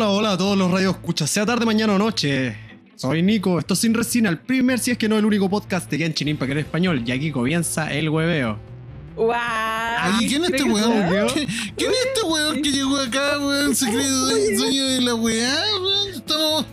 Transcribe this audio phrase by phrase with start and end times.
[0.00, 2.56] hola, hola a todos los radios escuchas, sea tarde, mañana o noche.
[2.96, 5.90] Soy Nico, esto es Sin Resina, el primer, si es que no el único podcast
[5.90, 8.58] de Genshin Impact en español, y aquí comienza el hueveo.
[9.16, 9.36] ¡Guau!
[9.38, 10.92] Ay, ¿quién es este weón?
[11.34, 13.74] ¿Qué- ¿Quién es este weón que llegó acá, weón?
[13.74, 16.08] Se cree due- dueño de la weá, weón.
[16.14, 16.66] Estamos.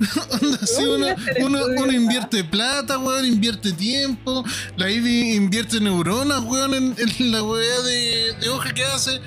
[0.42, 1.06] Onda, así uno,
[1.40, 4.42] uno, uno invierte plata, weón, invierte tiempo.
[4.76, 9.20] La Ivy invierte neuronas, weón, en, en la weá de, de hoja que hace.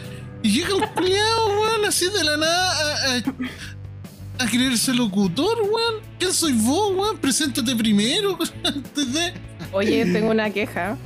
[0.43, 5.95] Y llega un culiao, weón, así de la nada a, a, a creerse locutor, weón.
[6.19, 7.17] ¿Quién soy vos, weón?
[7.17, 9.33] Preséntate primero, antes de.
[9.71, 10.97] Oye, tengo una queja.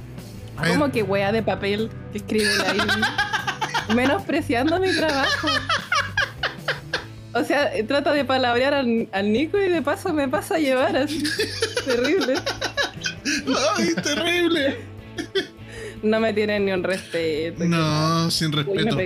[0.68, 3.02] ¿Cómo que wea de papel que escribe la Ivy?
[3.96, 5.48] Menospreciando mi trabajo.
[7.34, 10.96] O sea, trata de palabrear al, al Nico y de paso me pasa a llevar
[10.98, 11.24] así.
[11.86, 12.36] Terrible.
[13.78, 14.80] ¡Ay, terrible!
[16.04, 17.64] No me tienen ni un respeto.
[17.66, 18.98] No, sin respeto.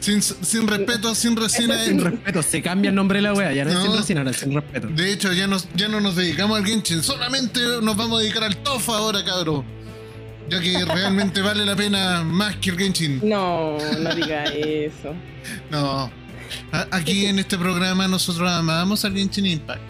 [0.00, 1.78] Sin, sin respeto, sin resina.
[1.84, 4.30] Sin respeto, se cambia el nombre de la wea, ya no, es sin resina, ahora
[4.32, 4.88] es sin respeto.
[4.88, 8.42] De hecho, ya, nos, ya no nos dedicamos al Genshin, solamente nos vamos a dedicar
[8.42, 9.64] al Tofa ahora, cabro.
[10.50, 13.20] Ya que realmente vale la pena más que el Genshin.
[13.22, 15.14] No, no diga eso.
[15.70, 16.10] No.
[16.72, 19.80] A- Aquí en este programa nosotros amamos al Genshin Impact.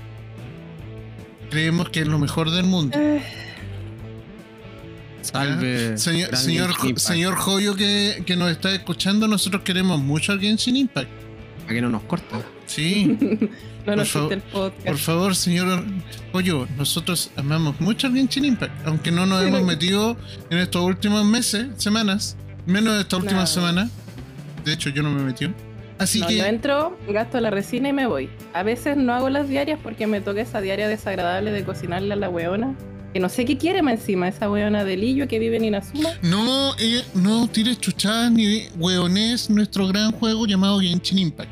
[1.51, 2.99] Creemos que es lo mejor del mundo.
[5.23, 5.97] Salve.
[5.99, 11.09] Señor, señor, señor Joyo que, que nos está escuchando, nosotros queremos mucho al Genshin Impact.
[11.63, 12.27] Para que no nos corte.
[12.67, 13.17] Sí.
[13.85, 14.99] No nos Por el Por podcast.
[15.01, 15.85] favor, señor
[16.33, 20.17] Hoyo, nosotros amamos mucho al Genshin Impact, aunque no nos hemos metido
[20.51, 23.47] en estos últimos meses, semanas, menos esta última No.
[23.49, 23.91] semana.
[24.65, 25.49] De hecho, yo no me metí.
[25.99, 28.31] Así No, que, yo entro, gasto la resina y me voy.
[28.55, 32.17] A veces no hago las diarias porque me toca esa diaria desagradable de cocinarle a
[32.17, 32.77] la weona.
[33.13, 36.09] Que no sé qué quiere más encima, esa weona de Lillo que vive en Inazuma.
[36.23, 41.51] no, eh, no tires chuchadas ni hueones nuestro gran juego llamado Genshin Impact.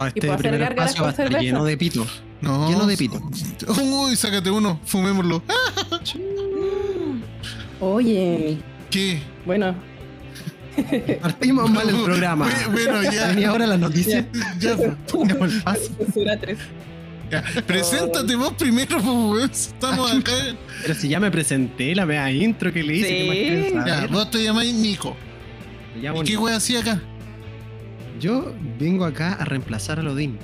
[0.00, 2.04] Ah, Y Este primer espacio va a estar lleno de pito.
[2.40, 2.68] No.
[2.68, 3.20] Lleno de pito.
[3.80, 5.40] Uy, sácate uno, fumémoslo.
[7.80, 8.58] Oye,
[8.90, 9.20] ¿Qué?
[9.46, 9.74] bueno,
[11.22, 12.48] Partimos mal el programa.
[12.72, 13.28] Bueno, ya.
[13.28, 14.24] Venía ahora las noticias.
[14.58, 14.76] ya,
[15.10, 15.82] Pongamos el paso.
[15.98, 16.58] censura 3.
[17.66, 19.50] Preséntate vos primero, pues, weón.
[19.50, 20.32] Estamos acá.
[20.82, 23.14] Pero si ya me presenté, la mea intro que le hice, Sí.
[23.70, 25.16] ¿qué más Ya, vos te llamáis Nico.
[25.94, 27.02] Me llamo ¿Y qué wea hacía acá?
[28.20, 30.38] Yo vengo acá a reemplazar a Lodin.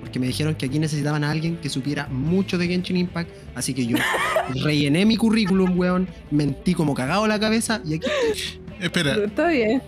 [0.00, 3.30] Porque me dijeron que aquí necesitaban a alguien que supiera mucho de Genshin Impact.
[3.54, 3.96] Así que yo
[4.64, 6.08] rellené mi currículum, weón.
[6.30, 7.80] Mentí como cagado la cabeza.
[7.84, 8.08] Y aquí
[8.80, 9.82] Espera, Está bien.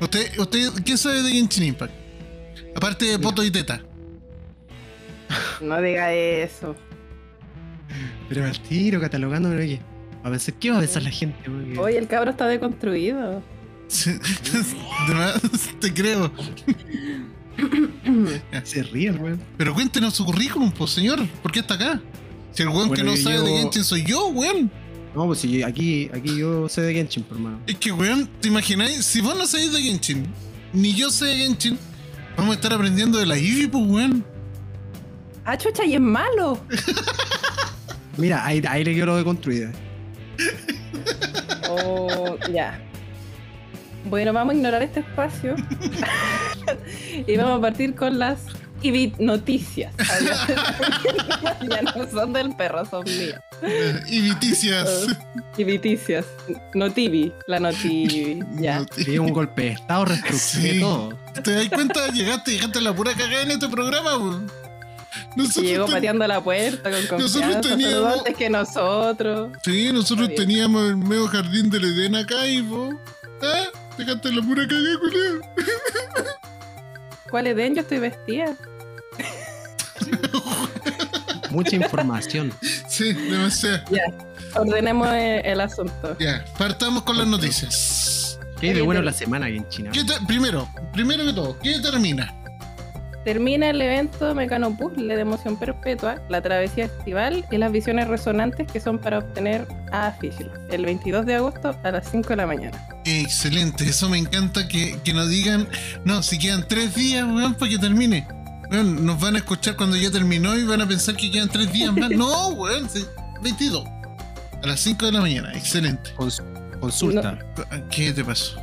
[0.00, 1.92] ¿usted, usted qué sabe de Genshin Impact?
[2.76, 3.82] Aparte de Poto y Teta.
[5.60, 6.76] No diga eso.
[8.28, 9.80] Pero al tiro, catalogándome, oye.
[10.22, 13.42] A pensar, ¿qué va a pensar la gente, Oye, el cabro está deconstruido.
[15.80, 16.32] Te creo.
[18.64, 19.40] Se ríe, el weón.
[19.58, 21.26] Pero cuéntenos su currículum, pues señor.
[21.42, 22.00] ¿Por qué está acá?
[22.52, 24.70] Si el weón Bueno, que no yo sabe de Genshin soy yo, weón.
[25.14, 27.60] No, pues si aquí, aquí yo sé de Genshin, por hermano.
[27.66, 29.04] Es que, weón, ¿te imagináis?
[29.04, 30.26] Si vos no sabéis de Genshin,
[30.72, 31.78] ni yo sé de Genshin,
[32.36, 34.24] vamos a estar aprendiendo de la Eevee, pues, weón.
[35.44, 36.58] Ah, chucha, y es malo.
[38.16, 39.70] Mira, ahí, ahí le quiero de construida.
[41.68, 42.80] Oh, ya.
[44.04, 45.56] Bueno, vamos a ignorar este espacio.
[47.26, 48.40] y vamos a partir con las
[49.18, 49.94] noticias.
[51.70, 53.40] ya no son del perro, son mías.
[54.06, 55.06] Y viticias.
[55.56, 56.26] Ibiticias.
[56.74, 58.40] Notivi, la notivi.
[58.60, 58.84] Ya.
[58.94, 60.80] Sería un golpe de estado, reestructuré Sí.
[60.80, 61.18] todo.
[61.42, 62.08] ¿Te das cuenta?
[62.08, 64.50] Llegaste, llegaste a la pura cagada en este programa, weón.
[65.36, 69.52] Y Nosotros llegó ten- pateando la puerta con Nosotros confianza, teníamos- saludó antes que nosotros.
[69.64, 70.48] Sí, nosotros Está bien.
[70.48, 72.94] teníamos el medio jardín del Edén acá y vos.
[73.42, 73.64] ¿Ah?
[73.98, 75.40] Dejaste la pura cagada, culeo.
[77.30, 77.74] ¿Cuál Edén?
[77.74, 78.56] Yo estoy vestida.
[81.50, 82.52] Mucha información.
[82.88, 83.82] Sí, demasiado.
[84.54, 86.16] Ordenemos eh, el asunto.
[86.18, 88.38] Ya, partamos con las noticias.
[88.60, 89.90] ¿Qué hay de bueno la semana aquí en China?
[89.92, 92.34] ¿Qué primero, primero que todo, ¿qué termina?
[93.24, 98.70] Termina el evento Mecano Puzzle de emoción perpetua, la travesía estival y las visiones resonantes
[98.70, 102.46] que son para obtener a Fischl el 22 de agosto a las 5 de la
[102.46, 102.86] mañana.
[103.06, 105.66] Excelente, eso me encanta que, que nos digan,
[106.04, 108.26] no, si quedan tres días, weón, para que termine.
[108.70, 111.72] Weón, nos van a escuchar cuando ya terminó y van a pensar que quedan tres
[111.72, 112.10] días más.
[112.16, 113.04] No, weón, sí,
[113.42, 113.84] 22.
[114.62, 116.10] A las 5 de la mañana, excelente.
[116.16, 116.42] Cons-
[116.78, 117.38] consulta.
[117.90, 118.60] ¿Qué te pasó?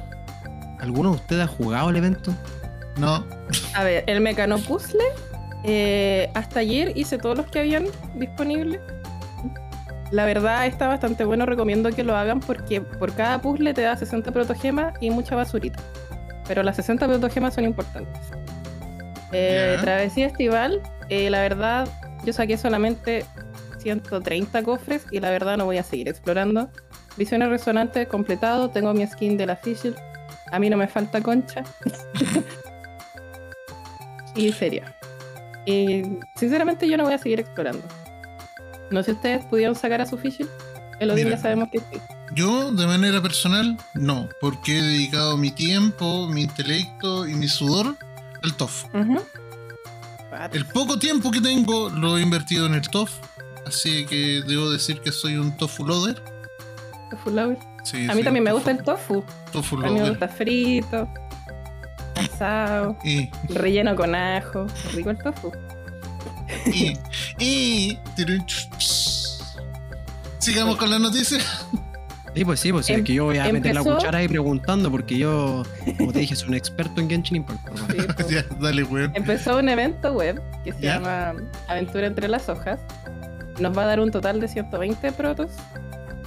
[0.80, 2.36] ¿Alguno de ustedes ha jugado el evento?
[2.98, 3.26] No,
[3.74, 5.04] A ver, el Mecano Puzzle,
[5.64, 7.86] eh, hasta ayer hice todos los que habían
[8.16, 8.80] disponibles.
[10.12, 13.96] La verdad está bastante bueno, recomiendo que lo hagan porque por cada puzzle te da
[13.96, 15.80] 60 protogemas y mucha basurita.
[16.48, 18.22] Pero las 60 protogemas son importantes.
[19.32, 21.88] Eh, travesía estival, eh, la verdad,
[22.26, 23.26] yo saqué solamente
[23.80, 26.70] 130 cofres y la verdad no voy a seguir explorando.
[27.18, 29.96] Visiones resonantes completado, tengo mi skin de la Fischl.
[30.52, 31.64] A mí no me falta concha.
[34.36, 34.84] y serio.
[35.66, 36.04] Y
[36.36, 37.84] sinceramente yo no voy a seguir explorando.
[38.90, 40.48] No sé si ustedes pudieron sacar a su Fischl.
[41.00, 41.38] El Odín Mira.
[41.38, 42.00] ya sabemos que sí.
[42.34, 47.98] Yo, de manera personal, no, porque he dedicado mi tiempo, mi intelecto y mi sudor
[48.44, 48.86] al TOF.
[50.54, 53.12] El poco tiempo que tengo lo he invertido en el TOF,
[53.68, 56.24] así que debo decir que soy un tofu loader.
[57.10, 57.58] Tofu lover.
[57.84, 59.24] Sí, A mí también me gusta el tofu.
[59.52, 60.10] tofu A mí me loader.
[60.12, 61.10] gusta frito,
[62.42, 64.66] asado, Y, relleno con ajo.
[64.94, 65.52] Rico el tofu.
[66.74, 66.98] y,
[67.40, 68.00] y,
[70.40, 71.40] Sigamos con la noticia.
[72.34, 74.28] Sí, pues sí, pues sí, Em- es que yo voy a meter la cuchara ahí
[74.28, 75.64] preguntando porque yo,
[75.98, 77.60] como te dije, soy un experto en Genshin Impact.
[77.92, 78.30] Sí, po.
[78.30, 79.12] ya, dale, weón.
[79.16, 80.96] Empezó un evento web que se ¿Ya?
[80.96, 81.34] llama
[81.68, 82.80] Aventura entre las hojas.
[83.60, 85.52] Nos va a dar un total de 120 protos,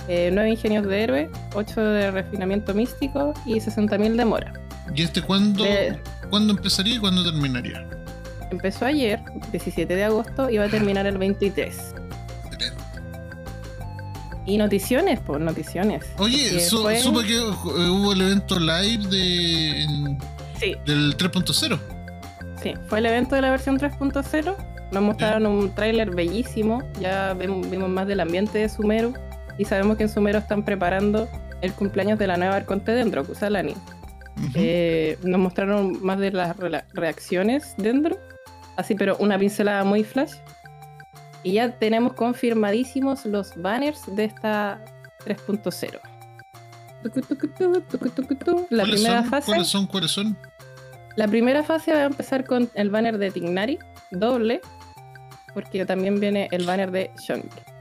[0.08, 4.52] eh, 9 ingenios de héroe, 8 de refinamiento místico y 60.000 de mora.
[4.94, 5.98] ¿Y este cuándo, De-
[6.30, 7.86] cuándo empezaría y cuándo terminaría?
[8.50, 9.20] empezó ayer,
[9.50, 11.76] 17 de agosto, y va a terminar el 23.
[12.44, 12.82] Excelente.
[14.46, 16.04] Y noticiones, pues noticiones.
[16.18, 20.18] Oye, su- fue- supe que eh, hubo el evento live de, en-
[20.60, 21.78] Sí, del 3.0.
[22.62, 24.54] sí, fue el evento de la versión 3.0.
[24.92, 26.82] Nos mostraron un tráiler bellísimo.
[27.00, 29.14] Ya vemos, vimos más del ambiente de Sumeru.
[29.58, 31.28] Y sabemos que en Sumeru están preparando
[31.62, 33.74] el cumpleaños de la nueva Arconte Dendro, Kusalani.
[34.54, 36.56] Eh, nos mostraron más de las
[36.92, 38.18] reacciones dentro,
[38.76, 40.32] así pero una pincelada muy flash.
[41.42, 44.84] Y ya tenemos confirmadísimos los banners de esta
[45.26, 46.00] 3.0.
[47.02, 48.66] Tucu, tucu, tu, tucu, tucu, tu.
[48.70, 49.30] La ¿Cuáles primera son?
[49.30, 49.86] fase, ¿Cuáles son?
[49.86, 50.36] ¿Cuáles son?
[51.16, 53.78] la primera fase va a empezar con el banner de Tignari,
[54.10, 54.60] doble,
[55.54, 57.10] porque también viene el banner de.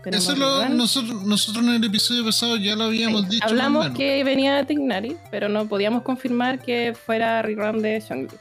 [0.04, 3.46] Tenemos Eso lo- nosotros, nosotros en el episodio pasado ya lo habíamos Sí, dicho.
[3.48, 8.38] Hablamos que venía Tignari, pero no podíamos confirmar que fuera rerun de Shangri.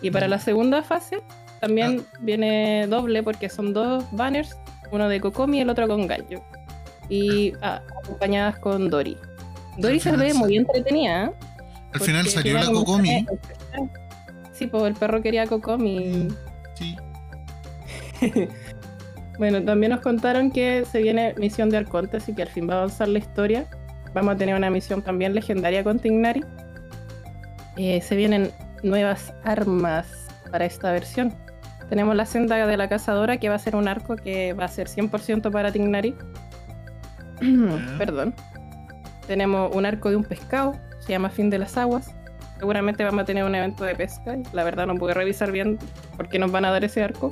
[0.00, 1.18] Y para la segunda fase
[1.60, 2.16] también Ah.
[2.20, 4.56] viene doble porque son dos banners,
[4.90, 6.42] uno de Kokomi y el otro con Gallo.
[7.08, 9.16] Y ah, acompañadas con Dori.
[9.78, 11.26] Dori se ve muy entretenida.
[11.26, 11.30] ¿eh?
[11.94, 13.26] Al final salió la Kokomi.
[14.52, 16.28] Sí, pues el perro quería Kokomi.
[16.74, 16.96] Sí.
[19.38, 22.74] Bueno, también nos contaron que se viene misión de Arcontes y que al fin va
[22.74, 23.66] a avanzar la historia.
[24.14, 26.44] Vamos a tener una misión también legendaria con Tignari.
[27.76, 28.50] Eh, se vienen
[28.82, 31.34] nuevas armas para esta versión.
[31.88, 34.68] Tenemos la senda de la cazadora que va a ser un arco que va a
[34.68, 36.14] ser 100% para Tignari.
[37.98, 38.34] Perdón.
[39.26, 42.14] Tenemos un arco de un pescado, se llama Fin de las Aguas.
[42.58, 44.36] Seguramente vamos a tener un evento de pesca.
[44.36, 45.78] y La verdad no pude revisar bien
[46.16, 47.30] por qué nos van a dar ese arco.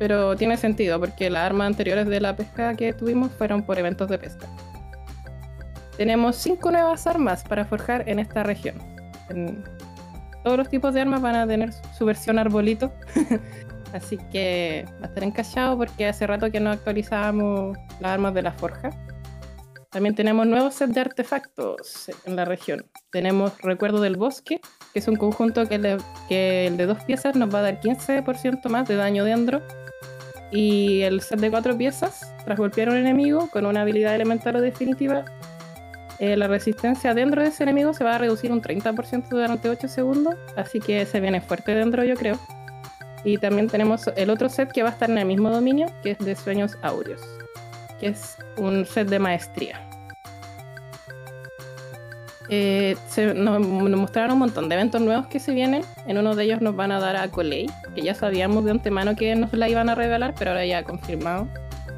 [0.00, 4.08] Pero tiene sentido porque las armas anteriores de la pesca que tuvimos fueron por eventos
[4.08, 4.48] de pesca.
[5.96, 8.76] Tenemos cinco nuevas armas para forjar en esta región.
[9.28, 9.62] En-
[10.42, 12.92] todos los tipos de armas van a tener su- versión arbolito.
[13.92, 18.40] Así que va a estar encachado porque hace rato que no actualizábamos las armas de
[18.42, 18.88] la forja.
[19.90, 22.86] También tenemos nuevos sets de artefactos en la región.
[23.10, 24.60] Tenemos Recuerdo del Bosque,
[24.94, 25.98] que es un conjunto que, le-
[26.28, 29.60] que el de dos piezas nos va a dar 15% más de daño dentro.
[30.50, 34.56] Y el set de cuatro piezas, tras golpear a un enemigo con una habilidad elemental
[34.56, 35.24] o definitiva,
[36.18, 39.88] eh, la resistencia dentro de ese enemigo se va a reducir un 30% durante 8
[39.88, 40.34] segundos.
[40.56, 42.38] Así que se viene fuerte dentro, yo creo.
[43.24, 46.12] Y también tenemos el otro set que va a estar en el mismo dominio, que
[46.12, 47.20] es de Sueños Áureos,
[47.98, 49.89] que es un set de maestría.
[52.52, 55.82] Eh, se- nos, mostraron un montón de eventos nuevos que se vienen.
[56.06, 59.14] En uno de ellos nos van a dar a Colei, que ya sabíamos de antemano
[59.14, 61.46] que nos la iban a regalar, pero ahora ya confirmado.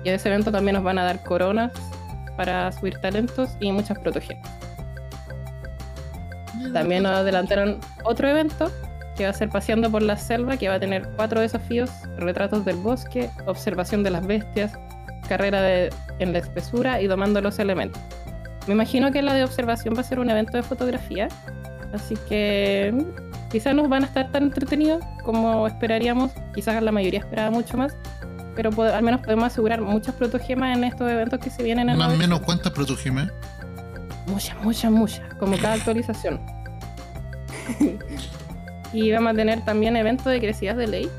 [0.04, 1.72] Y en ese evento también nos van a dar coronas
[2.36, 4.48] para subir talentos y muchas protegemas.
[6.72, 8.70] También nos adelantaron otro evento
[9.16, 12.64] que va a ser Paseando por la Selva, que va a tener cuatro desafíos, retratos
[12.64, 14.72] del bosque, observación de las bestias,
[15.28, 18.00] carrera de- en la espesura y domando los elementos.
[18.66, 21.28] Me imagino que la de observación va a ser un evento de fotografía,
[21.92, 22.94] así que
[23.50, 27.96] quizás no van a estar tan entretenidos como esperaríamos, quizás la mayoría esperaba mucho más,
[28.54, 32.12] pero al menos podemos asegurar muchas protogemas en estos eventos que se vienen en Más
[32.12, 33.30] o menos cuántas protogemas.
[34.26, 36.40] Muchas, muchas, muchas, como cada actualización.
[38.92, 41.10] y vamos a tener también eventos de crecidas de ley.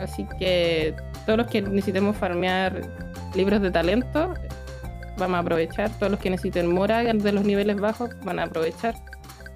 [0.00, 0.94] Así que
[1.26, 2.80] todos los que necesitemos farmear
[3.34, 4.34] libros de talento,
[5.18, 5.90] vamos a aprovechar.
[5.90, 8.94] Todos los que necesiten mora de los niveles bajos, van a aprovechar.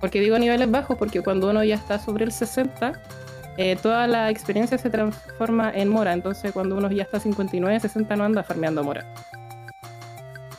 [0.01, 3.01] Porque digo niveles bajos porque cuando uno ya está sobre el 60,
[3.57, 6.13] eh, toda la experiencia se transforma en mora.
[6.13, 9.07] Entonces, cuando uno ya está 59, 60, no anda farmeando mora.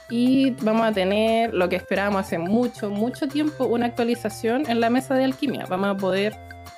[0.09, 4.89] Y vamos a tener lo que esperábamos hace mucho, mucho tiempo, una actualización en la
[4.89, 5.65] mesa de alquimia.
[5.67, 6.37] Vamos a poder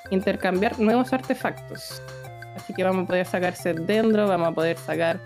[0.09, 2.01] intercambiar nuevos artefactos.
[2.55, 5.19] Así que vamos a poder sacar set dendro, vamos a poder sacar,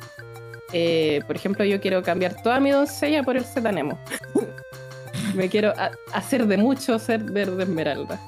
[0.74, 4.00] eh, por ejemplo, yo quiero cambiar toda mi doncella por el set anemo.
[5.36, 5.74] Me quiero
[6.14, 8.20] hacer de mucho ser verde esmeralda.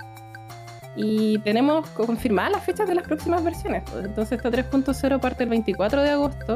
[0.95, 3.83] Y tenemos confirmadas las fechas de las próximas versiones.
[4.03, 6.55] Entonces esta 3.0 parte el 24 de agosto,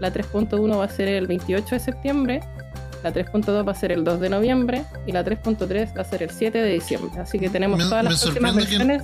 [0.00, 2.40] la 3.1 va a ser el 28 de septiembre,
[3.02, 6.22] la 3.2 va a ser el 2 de noviembre y la 3.3 va a ser
[6.22, 7.20] el 7 de diciembre.
[7.20, 9.02] Así que tenemos Me- todas las próximas que- versiones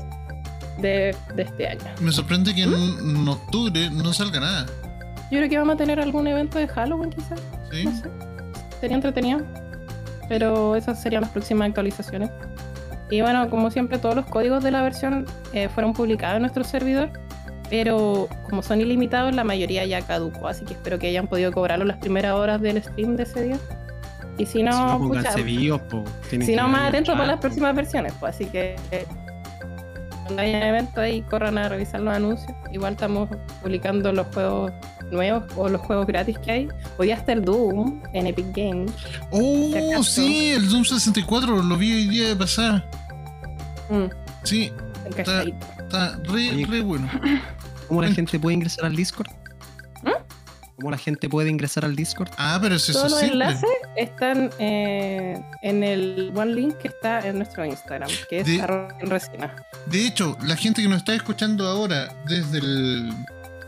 [0.78, 1.80] de, de este año.
[2.00, 4.66] Me sorprende que en, en octubre no salga nada.
[5.30, 7.84] Yo creo que vamos a tener algún evento de Halloween quizás, ¿sí?
[7.84, 8.08] no sé.
[8.80, 9.42] Sería entretenido.
[10.28, 12.30] Pero esas serían las próximas actualizaciones.
[13.10, 16.64] Y bueno, como siempre, todos los códigos de la versión eh, fueron publicados en nuestro
[16.64, 17.10] servidor.
[17.70, 20.48] Pero como son ilimitados, la mayoría ya caducó.
[20.48, 23.58] Así que espero que hayan podido cobrarlo las primeras horas del stream de ese día.
[24.38, 26.04] Y si no, si no, pucha, vivos, po.
[26.30, 28.14] Si no, más atentos para las próximas versiones.
[28.20, 29.04] Pues, así que eh,
[30.28, 32.52] cuando haya evento ahí, corran a revisar los anuncios.
[32.72, 33.28] Igual estamos
[33.62, 34.72] publicando los juegos
[35.10, 36.68] nuevos o los juegos gratis que hay.
[36.98, 38.92] Hoy está el Doom en Epic Games.
[39.30, 42.84] Oh, sí, el Doom 64 lo vi hoy día de pasada.
[43.88, 44.04] Mm,
[44.44, 44.70] Sí,
[45.06, 45.66] encajadito.
[45.78, 46.66] está re, Oye.
[46.66, 47.08] re bueno.
[47.88, 49.28] ¿Cómo la gente puede ingresar al Discord?
[50.78, 52.30] ¿Cómo la gente puede ingresar al Discord?
[52.38, 53.44] Ah, pero si eso Todos es los simple.
[53.46, 58.56] enlaces están eh, en el one link que está en nuestro Instagram, que es De-
[59.00, 59.56] en resina.
[59.86, 63.12] De hecho, la gente que nos está escuchando ahora desde el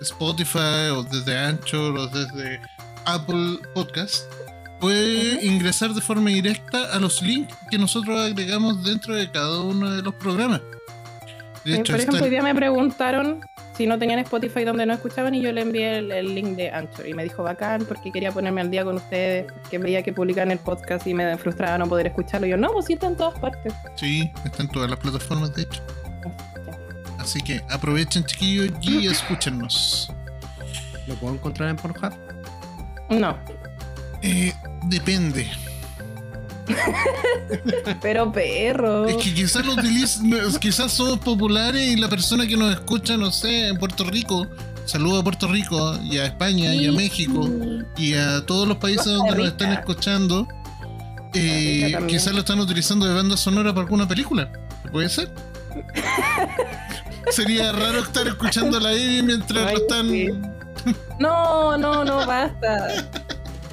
[0.00, 2.60] Spotify o desde Anchor o desde
[3.06, 4.32] Apple Podcast
[4.78, 9.90] puede ingresar de forma directa a los links que nosotros agregamos dentro de cada uno
[9.90, 10.60] de los programas.
[11.64, 13.40] De Eh, hecho, Por está- ejemplo, hoy día me preguntaron
[13.80, 16.70] si no tenían Spotify donde no escuchaban y yo le envié el, el link de
[16.70, 20.12] Anchor y me dijo bacán porque quería ponerme al día con ustedes, que veía que
[20.12, 22.46] publicaban el podcast y me frustraba no poder escucharlo.
[22.46, 23.72] Y yo, no, pues sí está en todas partes.
[23.94, 25.80] sí, está en todas las plataformas, de hecho.
[27.18, 30.12] Así que aprovechen, chiquillos, y escúchenos.
[31.06, 32.12] ¿Lo puedo encontrar en Pornhub?
[33.08, 33.34] No,
[34.20, 34.52] Eh,
[34.90, 35.50] depende.
[38.02, 39.06] pero perro.
[39.06, 43.30] Es que quizás lo utilizan, quizás somos populares y la persona que nos escucha, no
[43.30, 44.46] sé, en Puerto Rico,
[44.84, 47.48] saludo a Puerto Rico y a España y a México
[47.96, 50.48] y a todos los países Costa donde nos están escuchando,
[51.34, 54.50] eh, quizás lo están utilizando de banda sonora para alguna película.
[54.90, 55.32] ¿Puede ser?
[57.30, 60.10] Sería raro estar escuchando la Ivy mientras Ay, lo están.
[60.10, 60.28] sí.
[61.18, 63.10] No, no, no, basta.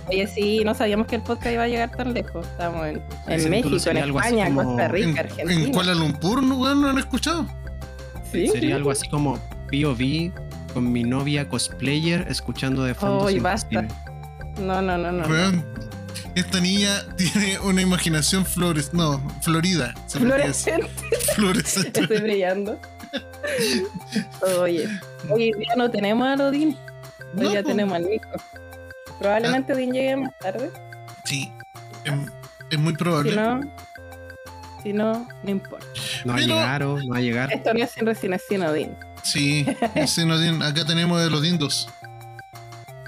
[0.10, 2.46] Oye, sí, no sabíamos que el podcast iba a llegar tan lejos.
[2.48, 5.72] Estamos en, en Sí, México, en España, como- Costa En, Rica, en Argentina.
[5.74, 6.82] Kuala Lumpur, ¿no, weón?
[6.82, 7.46] ¿No han escuchado?
[8.32, 9.36] Sí, Sería algo así como
[9.72, 10.32] POV
[10.74, 13.28] con mi novia cosplayer escuchando de fondo.
[13.28, 13.82] Ay, sin basta.
[14.60, 15.24] No, no, no, no.
[15.24, 15.28] no.
[15.28, 15.66] Weón,
[16.36, 19.94] esta niña tiene una imaginación flores, no, florida.
[20.08, 20.88] Fluorescente,
[21.36, 22.00] Fluorescente.
[22.02, 22.80] estoy brillando.
[24.62, 24.88] Oye,
[25.30, 26.78] hoy día no tenemos a Odín.
[27.36, 27.70] Hoy No, día po.
[27.70, 28.28] tenemos al Nico.
[29.20, 30.72] Probablemente Odín llegue más tarde.
[31.26, 31.52] Sí,
[32.06, 32.14] es,
[32.72, 33.32] es muy probable.
[33.32, 33.62] Si no,
[34.84, 35.86] si no, no importa.
[36.26, 37.52] No va a llegar o no va a llegar.
[37.52, 38.96] Esto no es sin recién es sin Odín.
[39.24, 41.90] Sí, ese no tiene- acá tenemos de los dindos.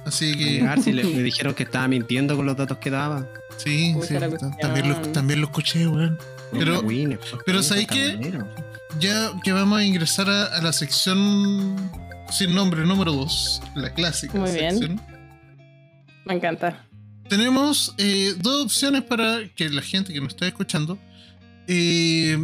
[0.05, 3.25] Así que llegar si le- me dijeron que estaba mintiendo con los datos que daba.
[3.57, 4.15] sí, sí,
[4.59, 6.17] también, lo, también lo escuché, weón.
[6.51, 8.13] Pero- pues, pero ¿sabes qué?
[8.15, 8.47] caballero.
[8.99, 11.75] Ya que vamos a ingresar a, a la sección
[12.31, 14.99] sin nombre número 2, la clásica Muy bien.
[16.29, 16.85] Me encanta.
[17.27, 20.97] Tenemos eh, dos opciones para que la gente que nos está escuchando
[21.67, 22.43] eh,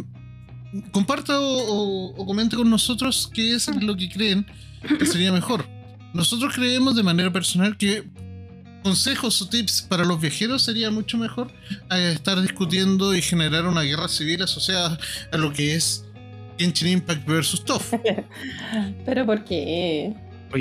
[0.92, 4.46] comparta o, o- o comente con nosotros qué es lo que creen
[4.98, 5.64] que sería mejor.
[6.12, 8.04] Nosotros creemos de manera personal que
[8.82, 11.50] consejos o tips para los viajeros sería mucho mejor
[11.88, 14.96] a estar discutiendo y generar una guerra civil asociada
[15.32, 16.04] a lo que es
[16.58, 17.92] Genshin Impact versus TOF.
[19.04, 20.14] Pero ¿por qué?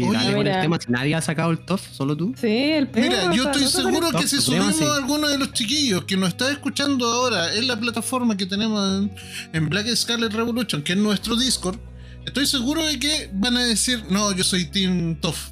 [0.03, 0.55] Oye, Oye, dale con mira.
[0.55, 0.79] el tema.
[0.79, 2.33] Si nadie ha sacado el TOF, solo tú.
[2.39, 3.07] Sí, el perro.
[3.09, 6.51] Mira, yo estoy seguro que si subimos a alguno de los chiquillos que nos está
[6.51, 9.11] escuchando ahora en la plataforma que tenemos en,
[9.53, 11.77] en Black Scarlet Revolution, que es nuestro Discord,
[12.25, 15.51] estoy seguro de que van a decir, no, yo soy Team Toff.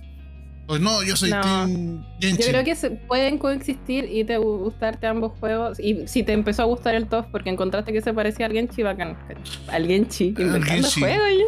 [0.65, 1.41] O no, yo soy No.
[1.41, 2.37] Team Genshin.
[2.45, 5.77] Yo creo que se pueden coexistir y te gu- gustarte ambos juegos.
[5.77, 8.81] Y si te empezó a gustar el TOF porque encontraste que se parecía al Genchi,
[8.81, 9.17] bacán.
[9.67, 11.45] Al Genchi, inventando juegos yo.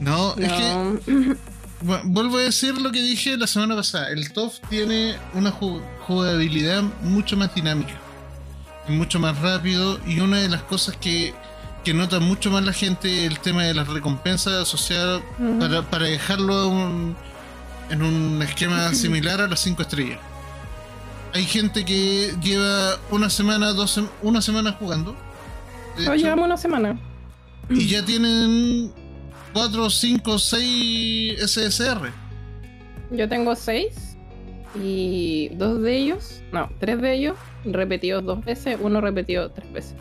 [0.00, 1.36] No, es que
[1.82, 4.08] Vuelvo a decir lo que dije la semana pasada.
[4.08, 7.94] El TOF tiene una ju- jugabilidad mucho más dinámica,
[8.88, 11.34] mucho más rápido y una de las cosas que
[11.84, 15.20] que nota mucho más la gente el tema de las recompensas asociadas
[15.60, 17.14] para, para dejarlo un-
[17.90, 20.18] en un esquema similar a las 5 estrellas.
[21.34, 25.14] Hay gente que lleva una semana, dos una semana jugando.
[25.98, 26.98] hecho, llevamos una semana.
[27.68, 28.90] y ya tienen
[29.54, 32.12] 4, 5, 6 SSR.
[33.12, 34.16] Yo tengo seis
[34.74, 39.94] y dos de ellos, no, tres de ellos repetidos dos veces, uno repetido tres veces.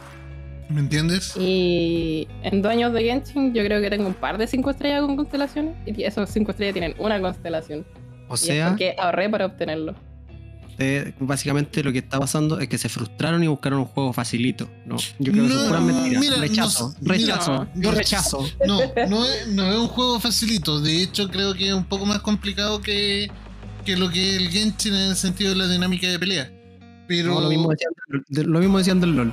[0.69, 1.35] ¿Me entiendes?
[1.37, 5.01] Y en dos años de Genshin yo creo que tengo un par de cinco estrellas
[5.01, 7.85] con constelaciones y esos cinco estrellas tienen una constelación.
[8.29, 9.93] O y es sea, porque ahorré para obtenerlo.
[10.79, 14.69] Eh, básicamente lo que está pasando es que se frustraron y buscaron un juego facilito.
[14.85, 16.19] No, yo creo que eso No, es pura mentira.
[16.19, 17.51] mira, rechazo, no- rechazo.
[17.51, 18.49] mira, yo no- rechazo.
[18.65, 20.79] No, no es, no es un juego facilito.
[20.81, 23.29] De hecho, creo que es un poco más complicado que,
[23.85, 26.51] que lo que es el Genshin en el sentido de la dinámica de pelea.
[27.07, 27.91] Pero No, lo, mismo decían,
[28.29, 29.27] de- lo mismo decían del LOL.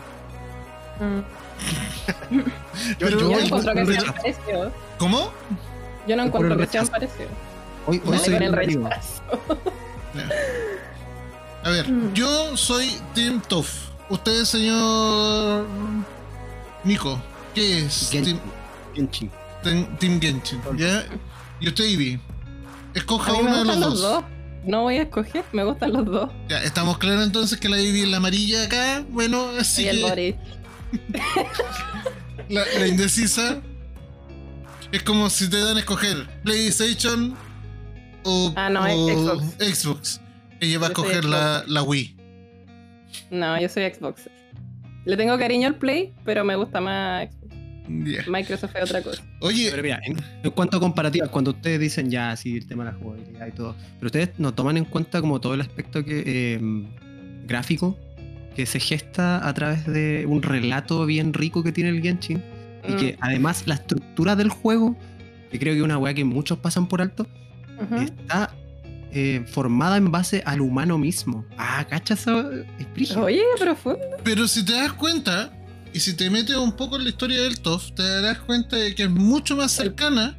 [1.01, 1.21] Mm.
[2.99, 4.73] Pero- Yo no encuentro que sean parecidos.
[4.99, 5.33] ¿Cómo?
[6.09, 6.91] Yo no encuentro que sean rechazo.
[6.91, 7.31] parecidos.
[7.87, 8.51] Hoy, hoy Dale soy con el.
[11.65, 12.15] A ver, Mm.
[12.15, 13.67] yo soy Team Tough.
[14.09, 15.67] Usted, señor
[16.85, 17.21] Nico,
[17.55, 18.39] ¿qué es Genshin.
[18.39, 18.41] Team,
[18.95, 19.31] Genshin.
[19.63, 20.61] Team- Team Genshin?
[20.77, 21.05] ¿Ya?
[21.61, 22.19] Y usted, Ivy,
[22.95, 24.13] escoja me uno de gustan los los dos.
[24.23, 24.25] dos.
[24.65, 26.31] No voy a escoger, me gustan los dos.
[26.49, 29.05] Ya, estamos claros entonces que la Ivy es la amarilla acá.
[29.11, 30.35] Bueno, así y el que Boris.
[32.49, 33.61] la, la indecisa
[34.93, 37.37] es como si te dan a escoger PlayStation
[38.25, 39.45] o, Ah, no, o Xbox.
[39.79, 40.21] Xbox.
[40.61, 42.17] Ella va a escoger la, la Wii.
[43.31, 44.29] No, yo soy Xbox.
[45.05, 47.41] Le tengo cariño al Play, pero me gusta más Xbox.
[48.29, 49.23] Microsoft es otra cosa.
[49.41, 52.85] Oye, Pero mira, en, en cuanto a comparativas, cuando ustedes dicen ya, sí, el tema
[52.85, 56.05] de la jugabilidad y todo, pero ustedes no toman en cuenta como todo el aspecto
[56.05, 56.61] que, eh,
[57.47, 57.99] gráfico
[58.55, 62.43] que se gesta a través de un relato bien rico que tiene el Genshin
[62.89, 64.97] y Mm, que además la estructura del juego,
[65.51, 67.27] que creo que es una weá que muchos pasan por alto,
[68.03, 68.55] está
[69.13, 71.45] eh, formada en base al humano mismo.
[71.59, 72.21] Ah, ¿cachas?
[72.21, 72.51] eso?
[72.97, 73.17] Es.
[73.17, 74.01] Oye, profundo.
[74.23, 75.53] pero si te das cuenta
[75.93, 78.95] y si te metes un poco en la historia del TOF, te darás cuenta de
[78.95, 80.37] que es mucho más cercana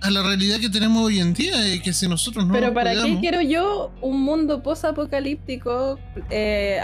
[0.00, 2.74] a la realidad que tenemos hoy en día y que si nosotros no Pero nos
[2.74, 5.98] ¿para qué quiero yo un mundo post-apocalíptico
[6.30, 6.80] eh,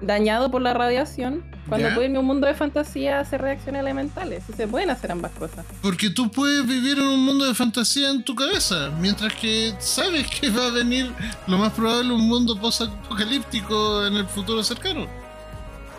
[0.00, 1.94] dañado por la radiación cuando ¿Ya?
[1.94, 4.42] puedo irme a un mundo de fantasía a hacer reacciones elementales?
[4.56, 5.64] Se pueden hacer ambas cosas.
[5.82, 10.26] Porque tú puedes vivir en un mundo de fantasía en tu cabeza, mientras que sabes
[10.28, 11.12] que va a venir
[11.46, 15.06] lo más probable un mundo post-apocalíptico en el futuro cercano.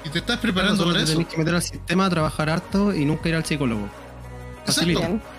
[0.06, 1.14] Y te estás preparando para te eso.
[1.14, 3.90] tenés que meter al sistema, trabajar harto y nunca ir al psicólogo.
[4.66, 5.00] Facilito.
[5.00, 5.39] Exacto, Bien.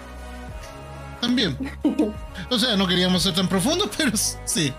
[1.21, 1.57] También.
[2.51, 4.73] O sea, no queríamos ser tan profundos, pero sí.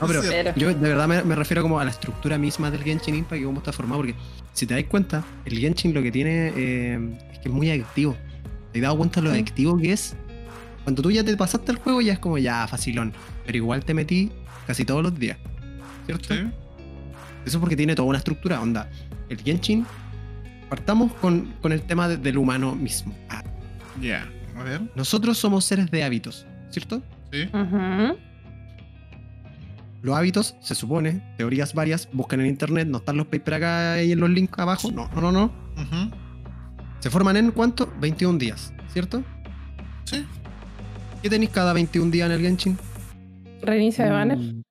[0.00, 0.22] No, pero
[0.56, 3.44] yo de verdad me, me refiero como a la estructura misma del Genshin Impact y
[3.44, 4.14] cómo está formado, porque
[4.52, 8.16] si te das cuenta, el Genshin lo que tiene eh, es que es muy adictivo.
[8.72, 9.34] ¿Te has dado cuenta de lo Sí.
[9.40, 10.16] adictivo que es?
[10.82, 13.12] Cuando tú ya te pasaste el juego ya es como ya facilón,
[13.46, 14.30] pero igual te metí
[14.66, 15.38] casi todos los días.
[16.06, 16.34] ¿Cierto?
[16.34, 16.40] Sí.
[17.46, 18.90] Eso es porque tiene toda una estructura, onda.
[19.28, 19.86] El Genshin,
[20.68, 23.14] partamos con, con el tema de- del humano mismo.
[23.28, 23.42] Ah,
[24.00, 24.28] Ya.
[24.56, 24.82] A ver.
[24.94, 27.02] nosotros somos seres de hábitos, ¿cierto?
[27.32, 27.48] Sí.
[30.02, 34.12] Los hábitos, se supone, teorías varias, buscan en internet, no están los papers acá y
[34.12, 34.90] en los links abajo.
[34.92, 35.50] No, no, no, no.
[37.00, 37.92] Se forman en cuánto?
[38.00, 39.22] 21 días, ¿cierto?
[40.04, 40.24] Sí.
[41.22, 42.78] ¿Qué tenéis cada 21 días en el Genshin?
[43.62, 44.36] Reinicio de banner.
[44.38, 44.62] Mm,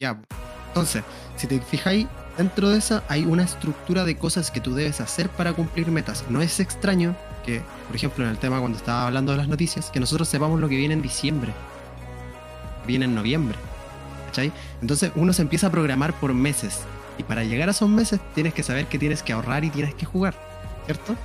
[0.00, 0.20] Ya.
[0.68, 1.02] Entonces,
[1.36, 2.06] si te fijáis,
[2.38, 6.24] dentro de esa hay una estructura de cosas que tú debes hacer para cumplir metas.
[6.30, 7.14] No es extraño
[7.46, 10.60] que, por ejemplo, en el tema cuando estaba hablando de las noticias, que nosotros sepamos
[10.60, 11.52] lo que viene en diciembre.
[12.86, 13.56] Viene en noviembre.
[14.26, 14.52] ¿Cachai?
[14.82, 16.80] Entonces uno se empieza a programar por meses.
[17.18, 19.94] Y para llegar a esos meses tienes que saber que tienes que ahorrar y tienes
[19.94, 20.34] que jugar.
[20.84, 21.16] ¿Cierto?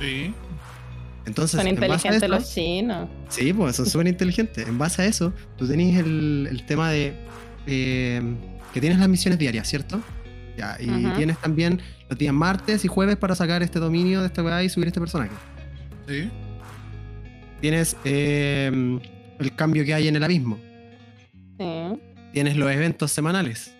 [0.00, 0.32] Sí.
[1.26, 3.08] Entonces, Son en base a inteligentes eso- los chinos.
[3.28, 4.66] Sí, pues son súper inteligentes.
[4.68, 7.14] En base a eso, tú tenés el, el tema de
[7.66, 8.22] eh,
[8.72, 10.00] que tienes las misiones diarias, ¿cierto?
[10.56, 14.42] Ya, y tienes también los días martes y jueves para sacar este dominio de esta
[14.42, 15.32] weá y subir este personaje.
[16.06, 16.30] Sí.
[17.60, 18.70] Tienes eh,
[19.38, 20.58] el cambio que hay en el abismo.
[21.58, 22.00] Sí.
[22.32, 23.74] Tienes los eventos semanales.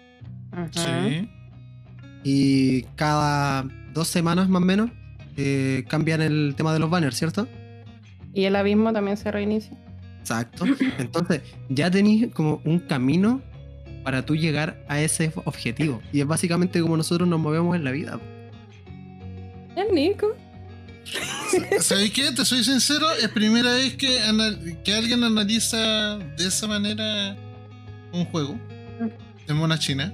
[0.71, 1.29] Sí.
[2.23, 4.91] Y cada dos semanas más o menos
[5.37, 7.49] eh, cambian el tema de los banners, ¿cierto?
[8.33, 9.77] Y el abismo también se reinicia.
[10.21, 10.65] Exacto.
[10.99, 13.43] Entonces, ya tenéis como un camino
[14.05, 16.01] para tú llegar a ese objetivo.
[16.13, 18.21] Y es básicamente como nosotros nos movemos en la vida.
[19.77, 20.35] El Nico.
[21.81, 22.33] ¿Sabes qué?
[22.33, 27.37] Te soy sincero, es primera vez que, anal- que alguien analiza de esa manera
[28.13, 28.59] un juego
[29.47, 30.13] de mona china.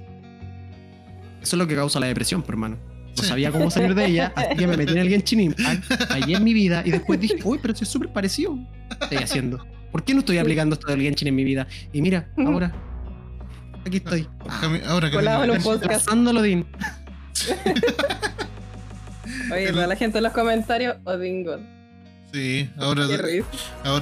[1.41, 2.77] Eso es lo que causa la depresión, por hermano.
[3.17, 5.83] No sabía cómo salir de ella, así que me metí en el Genshin Impact,
[6.27, 8.57] en mi vida y después dije, uy, pero es súper parecido.
[8.89, 9.65] ¿Qué estoy haciendo?
[9.91, 11.67] ¿Por qué no estoy aplicando esto del Genshin en mi vida?
[11.91, 12.73] Y mira, ahora,
[13.85, 14.27] aquí estoy.
[14.61, 16.05] Cami- Ahora que Colado en un podcast.
[16.05, 16.65] Pasando Odín.
[19.51, 21.59] Oye, El- para la gente en los comentarios, Odin God.
[22.33, 23.03] Sí, ahora,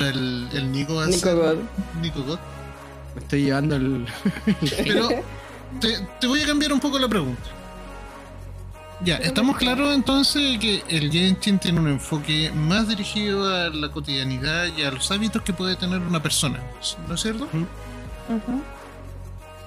[0.09, 1.55] el, el Nico a Nico God.
[2.01, 2.37] Nico God.
[3.15, 4.05] Me estoy llevando el.
[4.83, 5.09] Pero
[5.81, 7.41] te, te voy a cambiar un poco la pregunta.
[9.03, 14.67] Ya, estamos claros entonces que el Genshin tiene un enfoque más dirigido a la cotidianidad
[14.77, 16.59] y a los hábitos que puede tener una persona,
[17.07, 17.45] ¿no es cierto?
[17.45, 17.65] Ujú.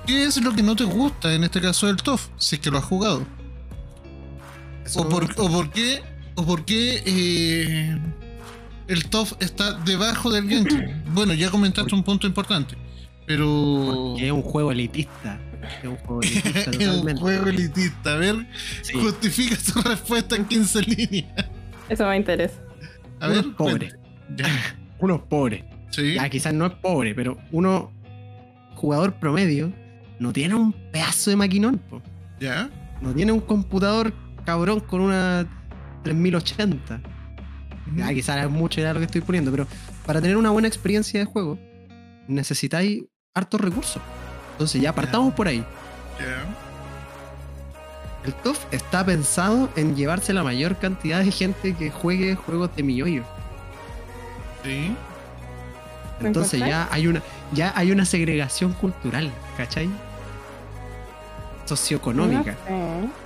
[0.07, 2.71] ¿Qué es lo que no te gusta en este caso del TOF, si es que
[2.71, 3.25] lo has jugado?
[4.97, 6.03] ¿O por, o por qué,
[6.35, 7.99] o por qué eh,
[8.88, 11.03] el TOF está debajo del Genshin?
[11.14, 12.77] Bueno, ya comentaste un punto importante,
[13.27, 13.47] pero...
[14.12, 15.40] Porque es un juego elitista.
[15.83, 17.21] Es un juego elitista Es un totalmente.
[17.21, 18.12] juego elitista.
[18.14, 18.47] A ver,
[18.83, 18.92] Sí.
[18.95, 21.47] justifica tu respuesta en 15 líneas.
[21.88, 22.61] Eso me interesa.
[23.21, 23.92] A Uno ver, es pobre.
[24.37, 24.47] Ya,
[24.99, 25.64] Uno es pobre.
[25.90, 26.14] sí.
[26.14, 27.92] Ya, quizás no es pobre, pero uno,
[28.75, 29.73] jugador promedio,
[30.18, 31.79] no tiene un pedazo de maquinón.
[31.79, 32.03] po.
[32.40, 32.68] Ya.
[33.01, 34.12] No tiene un computador
[34.44, 35.46] cabrón con una
[36.05, 37.00] 3080.
[37.96, 39.66] Ya, quizás es mucho ya lo que estoy poniendo, pero
[40.07, 41.59] para tener una buena experiencia de juego,
[42.28, 43.02] necesitáis
[43.35, 44.02] hartos recursos.
[44.52, 45.64] Entonces ya partamos por ahí.
[46.18, 46.44] Ya.
[48.24, 52.83] El TOF está pensado en llevarse la mayor cantidad de gente que juegue juegos de
[52.85, 53.24] milloyo.
[54.62, 54.94] Sí.
[56.20, 57.20] ¿Me Entonces ya hay una
[57.52, 59.90] ya hay una segregación cultural, ¿cachai?
[61.64, 62.57] Socioeconómica.
[62.68, 63.22] No sé.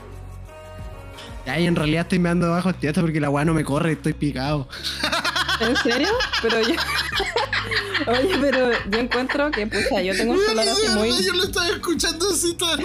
[1.46, 3.92] Ya, y en realidad estoy me dando abajo teatro porque la weá no me corre,
[3.92, 4.68] estoy picado.
[5.60, 6.08] ¿En serio?
[6.42, 6.74] Pero yo.
[8.06, 11.24] Oye, pero yo encuentro que, pucha, yo tengo un celular así de muy.
[11.24, 12.78] Yo lo estaba escuchando así tan.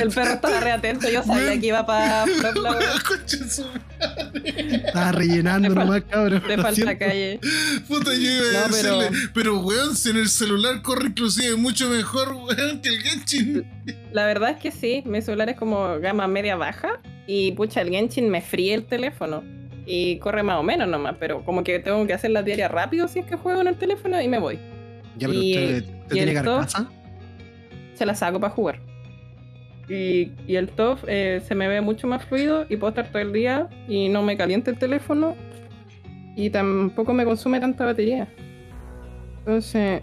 [0.00, 2.24] El perro estaba re atento, yo sabía que iba para
[4.86, 6.42] Estaba rellenando nomás, cabrón.
[6.46, 6.98] de lo falta siento.
[6.98, 7.40] calle.
[7.88, 9.28] Puta, yo iba a No, pero- decirle.
[9.34, 13.64] Pero, weón, si en el celular corre inclusive mucho mejor, weón, que el Genshin.
[14.12, 17.88] La verdad es que sí, mi celular es como gama media baja y pucha, el
[17.90, 19.42] Genshin me fríe el teléfono
[19.86, 23.08] y corre más o menos nomás, pero como que tengo que hacer la diaria rápido
[23.08, 24.58] si es que juego en el teléfono y me voy.
[25.18, 26.90] Ya, pero Y- usted, usted y tiene carcasa.
[27.94, 28.80] Se la saco para jugar.
[29.88, 33.20] Y, y el top eh, se me ve mucho más fluido y puedo estar todo
[33.20, 35.34] el día y no me calienta el teléfono
[36.36, 38.28] y tampoco me consume tanta batería.
[39.40, 40.02] Entonces,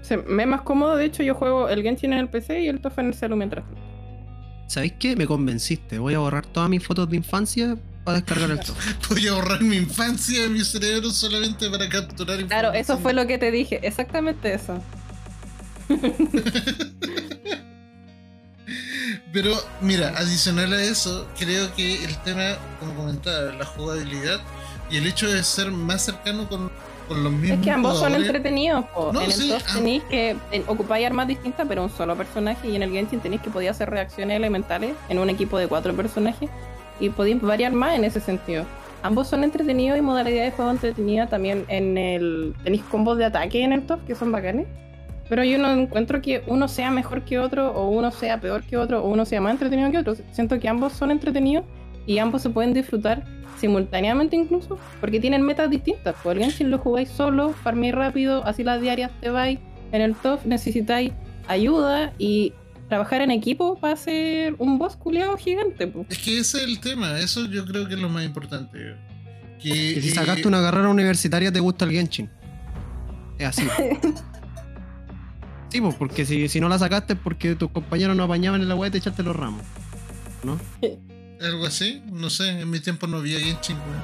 [0.00, 0.96] se, me es más cómodo.
[0.96, 3.36] De hecho, yo juego el Genshin en el PC y el top en el celu
[3.36, 3.64] mientras.
[4.66, 5.14] ¿Sabéis qué?
[5.16, 5.98] Me convenciste.
[5.98, 8.76] Voy a borrar todas mis fotos de infancia para descargar el top.
[9.10, 13.26] Voy a borrar mi infancia de mi cerebro solamente para capturar Claro, eso fue lo
[13.26, 14.82] que te dije, exactamente eso.
[19.32, 24.40] Pero mira, adicional a eso, creo que el tema, como comentaba, la jugabilidad
[24.90, 26.70] y el hecho de ser más cercano con,
[27.08, 28.84] con los mismos Es que ambos son entretenidos.
[28.86, 29.12] po.
[29.12, 29.72] No, en el sí, top ah.
[29.74, 30.36] tenéis que
[30.66, 32.68] ocupáis armas distintas, pero un solo personaje.
[32.68, 35.94] Y en el Genshin tenéis que podía hacer reacciones elementales en un equipo de cuatro
[35.94, 36.50] personajes.
[37.00, 38.64] Y podéis variar más en ese sentido.
[39.02, 41.26] Ambos son entretenidos y modalidades de juego entretenida.
[41.26, 42.54] También en el.
[42.62, 44.66] Tenéis combos de ataque en el top que son bacanes.
[45.28, 48.76] Pero yo no encuentro que uno sea mejor que otro, o uno sea peor que
[48.76, 50.16] otro, o uno sea más entretenido que otro.
[50.32, 51.64] Siento que ambos son entretenidos
[52.04, 53.24] y ambos se pueden disfrutar
[53.56, 56.16] simultáneamente incluso, porque tienen metas distintas.
[56.22, 59.60] Por el Genshin lo jugáis solo, farméis rápido, así las diarias te vais.
[59.92, 61.12] En el top necesitáis
[61.46, 62.54] ayuda y
[62.90, 65.86] trabajar en equipo para hacer un boss culeado gigante.
[65.86, 66.04] po.
[66.10, 68.96] Es que ese es el tema, eso yo creo que es lo más importante.
[69.62, 72.28] Que, Y si eh, sacaste una carrera universitaria, te gusta el Genshin.
[73.38, 73.66] Es así.
[75.72, 78.68] Sí, pues, porque si, si no la sacaste es porque tus compañeros no apañaban en
[78.68, 79.62] la weá y te echaste los ramos.
[80.42, 80.58] ¿No?
[81.40, 84.02] Algo así, no sé, en mi tiempo no había Genshin, weón.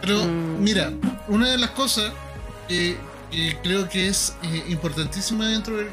[0.00, 0.62] Pero, Mm.
[0.64, 0.92] mira,
[1.28, 2.12] una de las cosas
[2.68, 2.96] que,
[3.30, 5.86] que creo que es eh, importantísima dentro del,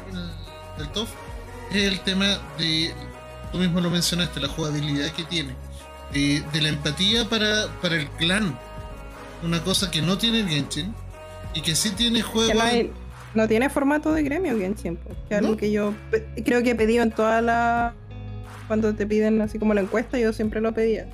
[0.78, 1.10] del TOF
[1.72, 2.92] es el tema de,
[3.52, 5.54] tú mismo lo mencionaste, la jugabilidad que tiene,
[6.12, 8.58] de, de la empatía para, para el clan.
[9.42, 10.94] Una cosa que no tiene el Genshin
[11.54, 12.54] y que sí tiene juegos.
[12.54, 12.90] no, hay-
[13.34, 14.96] no tiene formato de gremio Genshin,
[15.28, 15.56] que es algo ¿No?
[15.58, 15.92] que yo
[16.44, 17.94] creo que he pedido en toda la...
[18.66, 21.06] Cuando te piden así como la encuesta, yo siempre lo pedía.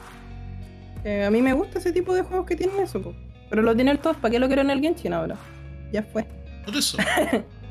[1.05, 3.14] Eh, a mí me gusta ese tipo de juegos que tienen eso, po.
[3.50, 5.37] pero lo tiene el top, ¿para qué lo quiero en el Genshin ahora?
[5.92, 6.24] Ya fue.
[6.64, 6.96] Por eso.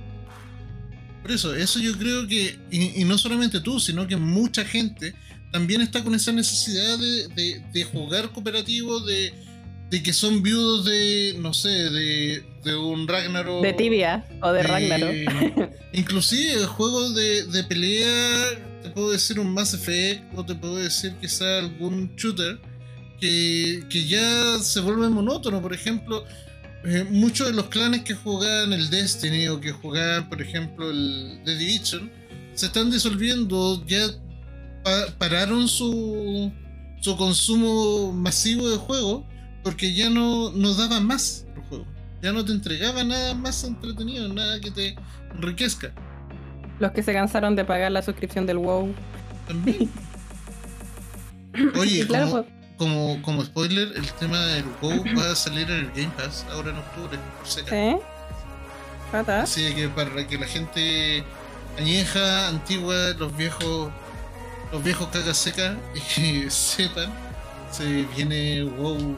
[1.24, 5.16] Por eso, eso yo creo que, y, y no solamente tú, sino que mucha gente
[5.52, 9.34] también está con esa necesidad de, de- de jugar cooperativo, de,
[9.90, 13.64] de que son viudos de, no sé, de, de un Ragnarok.
[13.64, 15.72] De tibia o de Ragnarok.
[15.94, 18.36] Inclusive juegos de, de pelea,
[18.82, 22.60] te puedo decir un Mass Effect o te puedo decir quizá algún shooter
[23.22, 25.62] que, que ya se vuelve monótono.
[25.62, 26.26] Por ejemplo,
[26.86, 31.42] eh, muchos de los clanes que jugaban el Destiny o que jugaban, por ejemplo, el
[31.46, 32.12] The Division,
[32.54, 34.08] se están disolviendo, ya
[34.84, 36.52] pa- pararon su,
[37.02, 39.26] su consumo masivo de juego
[39.64, 41.86] porque ya no, no daba más el juego.
[42.22, 44.96] Ya no te entregaba nada más entretenido, nada que te
[45.36, 45.92] enriquezca.
[46.80, 48.94] Los que se cansaron de pagar la suscripción del WoW.
[49.48, 49.90] También.
[51.80, 55.86] Oye, claro, como, pues, como, como spoiler, el tema del WoW va a salir en
[55.86, 57.62] el Game Pass ahora en octubre, por si.
[59.44, 61.24] Así que para que la gente
[61.80, 63.90] añeja, antigua, los viejos,
[64.74, 65.78] los viejos cagas secas,
[66.18, 67.10] y sepan,
[67.72, 69.16] se viene WoW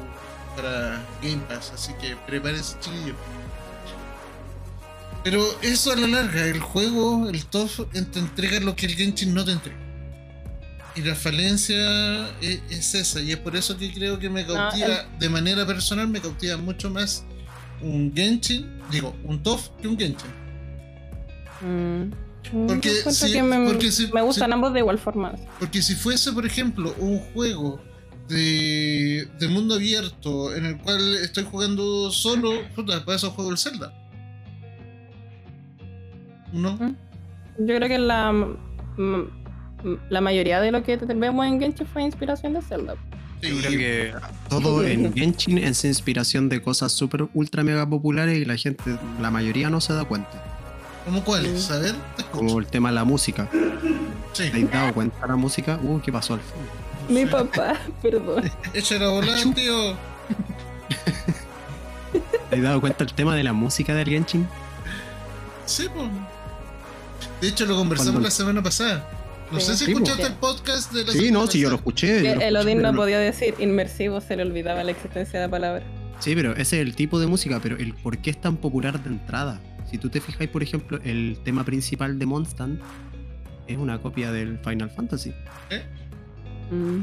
[0.55, 3.17] para Game Pass, así que prepárense chiquillos.
[5.23, 9.33] Pero eso a la larga, el juego, el TOF, te entrega lo que el Genshin
[9.33, 9.84] no te entrega.
[10.95, 15.05] Y la falencia es, es esa, y es por eso que creo que me cautiva,
[15.19, 17.25] de manera personal, me cautiva mucho más
[17.81, 20.29] un Genshin, digo, un TOF que un Genshin.
[21.61, 22.11] Mm.
[22.67, 25.33] Porque Yo encuentro si- que me, porque si- me gustan si- ambos de igual forma.
[25.59, 27.81] Porque si fuese, por ejemplo, un juego
[28.29, 33.57] de, de mundo abierto en el cual estoy jugando solo, puta, para eso juego el
[33.57, 33.93] Zelda.
[36.53, 36.77] ¿No?
[37.57, 38.57] Yo creo que la, mm,
[38.97, 39.44] mm,
[40.09, 42.95] la mayoría de lo que vemos en Genshin fue inspiración de Zelda.
[43.41, 44.13] Sí, Yo creo que
[44.49, 49.31] todo en Genshin es inspiración de cosas súper ultra mega populares y la gente, la
[49.31, 50.43] mayoría no se da cuenta.
[51.05, 51.69] ¿Cómo cuáles?
[51.69, 52.45] A ver, te escucho.
[52.45, 53.47] Como el tema de la música.
[54.33, 54.49] Sí.
[54.49, 55.79] ¿Te has dado cuenta la música?
[55.83, 56.67] Uh, ¿qué pasó al fondo?
[57.07, 58.51] Mi papá, perdón.
[58.73, 59.95] Echa la volada, tío.
[62.49, 64.47] ¿Te has dado cuenta el tema de la música del Genshin?
[65.65, 66.09] Sí, pues.
[67.41, 69.07] De hecho, lo conversamos la semana pasada.
[69.51, 72.23] No sé si Sí, escuchaste el podcast de la Sí, no, sí, yo lo escuché.
[72.23, 75.45] Yo lo el escuché, Odín no podía decir inmersivo, se le olvidaba la existencia de
[75.45, 75.83] la palabra.
[76.19, 79.01] Sí, pero ese es el tipo de música, pero el por qué es tan popular
[79.03, 79.61] de entrada.
[79.89, 82.71] Si tú te fijáis, por ejemplo, el tema principal de Mondstadt
[83.67, 85.31] es una copia del Final Fantasy.
[86.71, 87.01] Mm.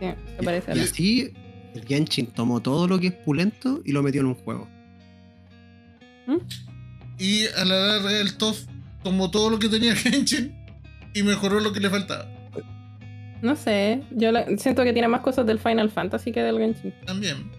[0.00, 1.32] Sí, se parece Y la- así,
[1.74, 4.68] el Genshin tomó todo lo que es pulento y lo metió en un juego.
[7.18, 8.60] Y a la larga, el TOF
[9.02, 10.54] tomó todo lo que tenía Genshin
[11.18, 12.26] y mejoró lo que le faltaba.
[13.42, 16.94] No sé, yo la- siento que tiene más cosas del Final Fantasy que del Genshin.
[17.04, 17.50] También.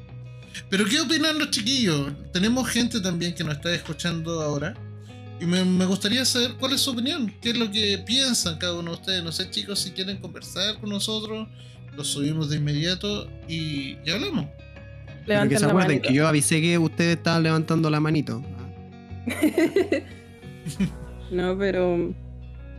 [0.70, 2.12] Pero ¿qué opinan los chiquillos?
[2.34, 4.74] Tenemos gente también que nos está escuchando ahora.
[5.40, 7.32] Y me, me gustaría saber cuál es su opinión.
[7.42, 9.24] ¿Qué es lo que piensan cada uno de ustedes?
[9.24, 11.48] No sé, chicos, si quieren conversar con nosotros,
[11.96, 14.48] lo subimos de inmediato y ya hablamos.
[14.48, 16.08] Pero que Levanten se acuerden manito.
[16.08, 18.44] que yo avisé que ustedes estaban levantando la manito.
[21.32, 22.14] no, pero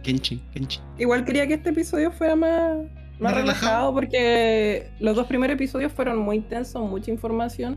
[0.02, 0.82] Genshin, Genshin.
[0.98, 2.86] igual quería que este episodio fuera más, más
[3.18, 3.44] ¿Más relajado?
[3.60, 7.76] relajado porque los dos primeros episodios fueron muy intensos, mucha información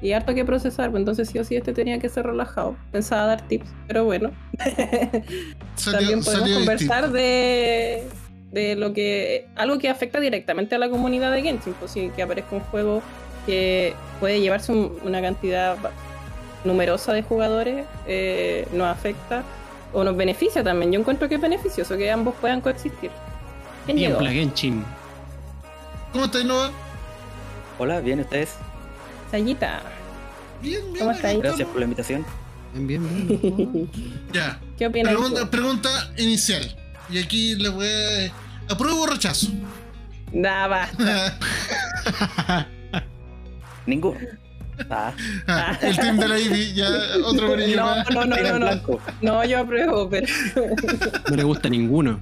[0.00, 0.90] y harto que procesar.
[0.90, 2.76] pues Entonces sí o sí este tenía que ser relajado.
[2.90, 4.32] Pensaba dar tips, pero bueno.
[5.76, 8.02] Salió- También podemos conversar de,
[8.50, 12.22] de lo que algo que afecta directamente a la comunidad de Genshin, pues sí, que
[12.22, 13.02] aparezca un juego
[13.46, 15.76] que puede llevarse un- una cantidad
[16.64, 19.42] numerosa de jugadores, eh, nos afecta
[19.92, 20.92] o nos beneficia también.
[20.92, 23.10] Yo encuentro que es beneficioso que ambos puedan coexistir.
[23.86, 24.12] ¿Quién Bien,
[24.50, 24.86] distinto.
[26.12, 26.70] ¿Cómo estás, Nova?
[27.78, 28.56] Hola, bien, ustedes.
[29.30, 29.82] Sayita,
[30.60, 30.98] Bien, bien.
[30.98, 31.40] ¿Cómo estáis?
[31.40, 32.24] Gracias por la invitación.
[32.74, 33.90] Bien, bien, bien.
[34.32, 34.60] Ya.
[34.78, 35.12] ¿qué opinas?
[35.12, 36.76] Pregunta, pregunta inicial.
[37.10, 38.72] Y aquí le voy a.
[38.72, 39.48] ¿Apruebo o rechazo?
[40.32, 41.38] Basta.
[43.86, 44.20] Ninguno.
[44.90, 45.12] Ah,
[45.46, 46.88] Ah, el team de la Ivy, ya
[47.24, 48.10] otro brillo No, más.
[48.10, 48.98] no, no, no, no.
[49.20, 50.26] No, yo apruebo, pero.
[51.30, 52.20] No le gusta ninguno.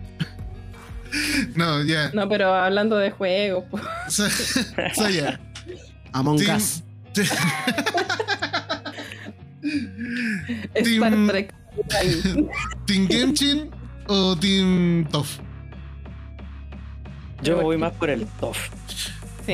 [1.57, 2.11] No, ya.
[2.13, 3.83] No, pero hablando de juegos, pues.
[4.07, 5.41] O sea, o sea, ya.
[6.13, 6.83] Among Team- Us.
[7.15, 7.39] Star
[10.75, 11.31] Team-.
[12.87, 13.71] ¿Team Genshin
[14.09, 15.39] o Team Toff?
[17.43, 18.59] Yo voy más por el TOF.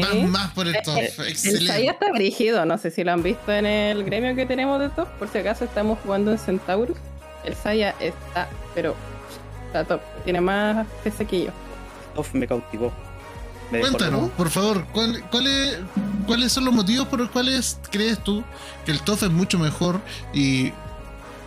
[0.02, 0.22] Sí.
[0.22, 0.96] Más, más por el Toff.
[0.98, 1.86] El Saya Excelente.
[1.90, 5.08] está brígido, no sé si lo han visto en el gremio que tenemos de top.
[5.18, 6.96] Por si acaso estamos jugando en Centaurus.
[7.44, 8.94] El Saya está, pero
[9.66, 10.00] está top.
[10.24, 11.50] Tiene más PC que yo.
[12.14, 12.92] TOF me cautivó.
[13.70, 15.78] Me dejó Cuéntanos, por favor, ¿cuál- cuáles
[16.26, 18.42] ¿cuáles son los motivos por los cuales crees tú
[18.84, 20.00] que el TOF es mucho mejor
[20.32, 20.72] y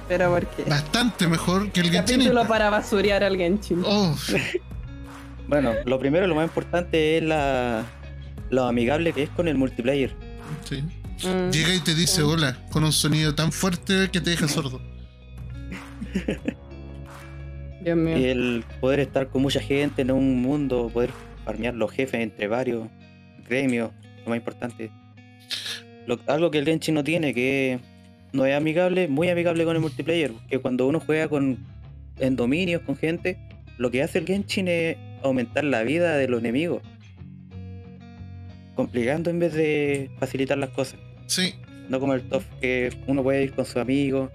[0.07, 0.63] Pero porque.
[0.69, 3.83] bastante mejor que el Genshin Capítulo para basurear al Genshin.
[3.85, 4.15] Oh,
[5.47, 7.83] Bueno, lo primero, lo más importante es la
[8.49, 10.13] lo amigable que es con el multiplayer.
[10.67, 10.83] sí.
[11.21, 11.51] Mm.
[11.51, 14.79] Llega y te dice hola con un sonido tan fuerte que te deja sordo.
[17.83, 18.17] Dios mío.
[18.17, 21.12] Y el poder estar con mucha gente en un mundo, poder
[21.45, 22.88] farmear los jefes entre varios
[23.47, 23.91] gremios,
[24.23, 24.91] lo más importante.
[26.05, 27.79] Lo- algo que el Genshin no tiene, que
[28.31, 30.31] no es amigable, muy amigable con el multiplayer.
[30.49, 31.57] Que cuando uno juega con
[32.19, 33.38] en dominios con gente,
[33.77, 36.81] lo que hace el Genshin es aumentar la vida de los enemigos.
[38.80, 41.02] Complicando en vez de facilitar las cosas.
[41.28, 41.54] Sí,
[41.89, 44.32] No como el TOF, que uno puede ir con sus amigos,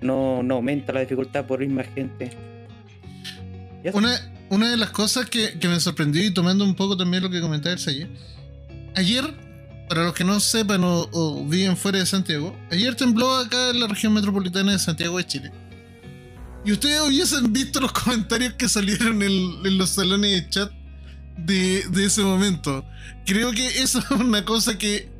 [0.00, 2.30] no, no aumenta la dificultad por ir más gente.
[3.92, 4.16] Una,
[4.50, 7.40] una de las cosas que, que me sorprendió y tomando un poco también lo que
[7.40, 8.08] comentaba el ayer.
[8.94, 9.24] Ayer,
[9.88, 13.80] para los que no sepan o, o viven fuera de Santiago, ayer tembló acá en
[13.80, 15.50] la región metropolitana de Santiago de Chile.
[16.64, 20.77] Y ustedes hubiesen visto los comentarios que salieron en, en los salones de chat
[21.38, 22.84] de, de ese momento.
[23.26, 25.10] Creo que eso es una cosa que.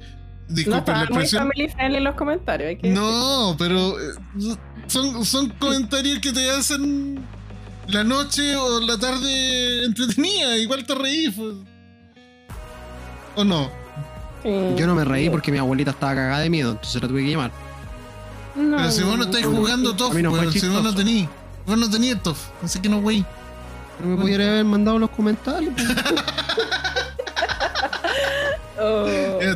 [0.49, 1.43] No Disculpen la estaban muy expresión.
[1.43, 2.69] family friendly en los comentarios.
[2.71, 4.15] Hay que No, pero eh,
[4.87, 7.23] son, son comentarios que te hacen
[7.89, 10.57] la noche o la tarde entretenida.
[10.57, 11.35] Igual te reís.
[11.37, 11.55] pues.
[13.37, 13.71] ¿O no?
[14.43, 14.77] decir.
[14.77, 17.31] Yo no me reí porque mi abuelita estaba cagada de miedo, entonces la tuve que
[17.31, 17.53] llamar.
[18.57, 18.77] No.
[18.79, 20.95] Pero si vos no estáis jugando TOF, no weón, si vos no chistoso.
[20.97, 21.29] tení.
[21.67, 22.39] Vos no tenías TOF.
[22.63, 23.25] Así que no, wey.
[23.99, 25.75] Pero me pudiera haber mandado los comentarios.
[25.75, 25.89] pues.
[28.81, 29.07] Oh.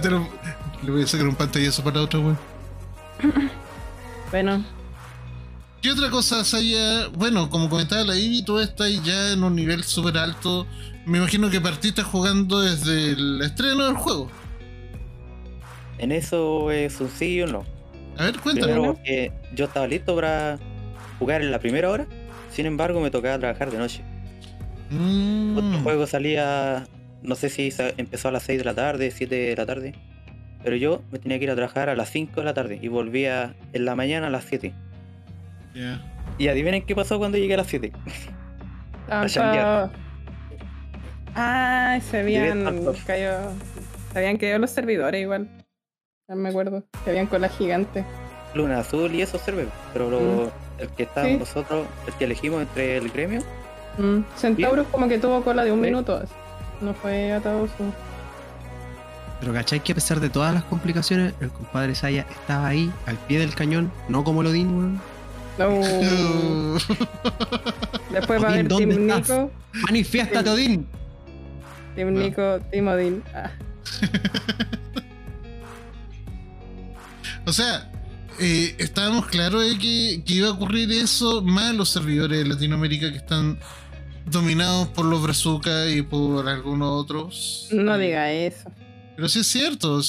[0.01, 0.29] Te lo-
[0.83, 2.39] Le voy a sacar un pantallazo para otro, weón.
[4.31, 4.65] Bueno,
[5.81, 7.09] ¿Qué otra cosa haya?
[7.09, 10.67] Bueno, como comentaba la Ivy, tú estás ya en un nivel súper alto.
[11.07, 14.29] Me imagino que partiste jugando desde el estreno del juego.
[15.99, 17.65] En eso es un sí un no.
[18.17, 18.73] A ver, cuéntame.
[18.73, 20.59] Primero, que yo estaba listo para
[21.19, 22.07] jugar en la primera hora,
[22.53, 24.03] sin embargo me tocaba trabajar de noche.
[24.93, 25.57] Mm.
[25.57, 26.85] Otro juego salía,
[27.23, 29.95] no sé si empezó a las 6 de la tarde, 7 de la tarde,
[30.63, 32.89] pero yo me tenía que ir a trabajar a las 5 de la tarde y
[32.89, 34.73] volvía en la mañana a las 7.
[35.75, 36.01] Ya.
[36.39, 37.93] Y adivinen qué pasó cuando llegué a las 7.
[39.09, 39.27] ah,
[41.35, 42.63] A ah, se habían
[43.07, 43.53] caído,
[44.13, 45.49] se habían caído los servidores igual.
[46.29, 46.85] No me acuerdo.
[47.05, 48.05] Que habían cola gigante.
[48.55, 51.39] Luna Azul y esos servidores, pero lo- el que estábamos Sí.
[51.39, 53.41] nosotros, el que elegimos entre el gremio,
[53.99, 54.21] Mm.
[54.37, 55.87] Centaurus como que tuvo cola de un Sí.
[55.87, 56.17] minuto.
[56.17, 56.33] así.
[56.81, 57.93] No fue atado su.
[59.41, 63.17] Pero cachai que a pesar de todas las complicaciones, el compadre Saya estaba ahí, al
[63.17, 65.01] pie del cañón, no como Lodin, weón.
[65.59, 65.69] No.
[68.11, 69.29] Después va a Odín, haber ¿dónde Team estás?
[69.39, 69.51] Nico.
[69.83, 70.87] ¡Manifiéstate, Odín!
[71.95, 72.21] Team No.
[72.21, 73.23] Nico, Team Odin.
[73.35, 73.51] Ah.
[77.45, 77.91] O sea,
[78.39, 83.11] eh, estábamos claros de que, que iba a ocurrir eso más los servidores de Latinoamérica
[83.11, 83.59] que están
[84.27, 87.69] dominados por los Brazuca y por algunos otros.
[87.73, 88.71] No diga eso.
[89.17, 90.01] Pero sí es cierto,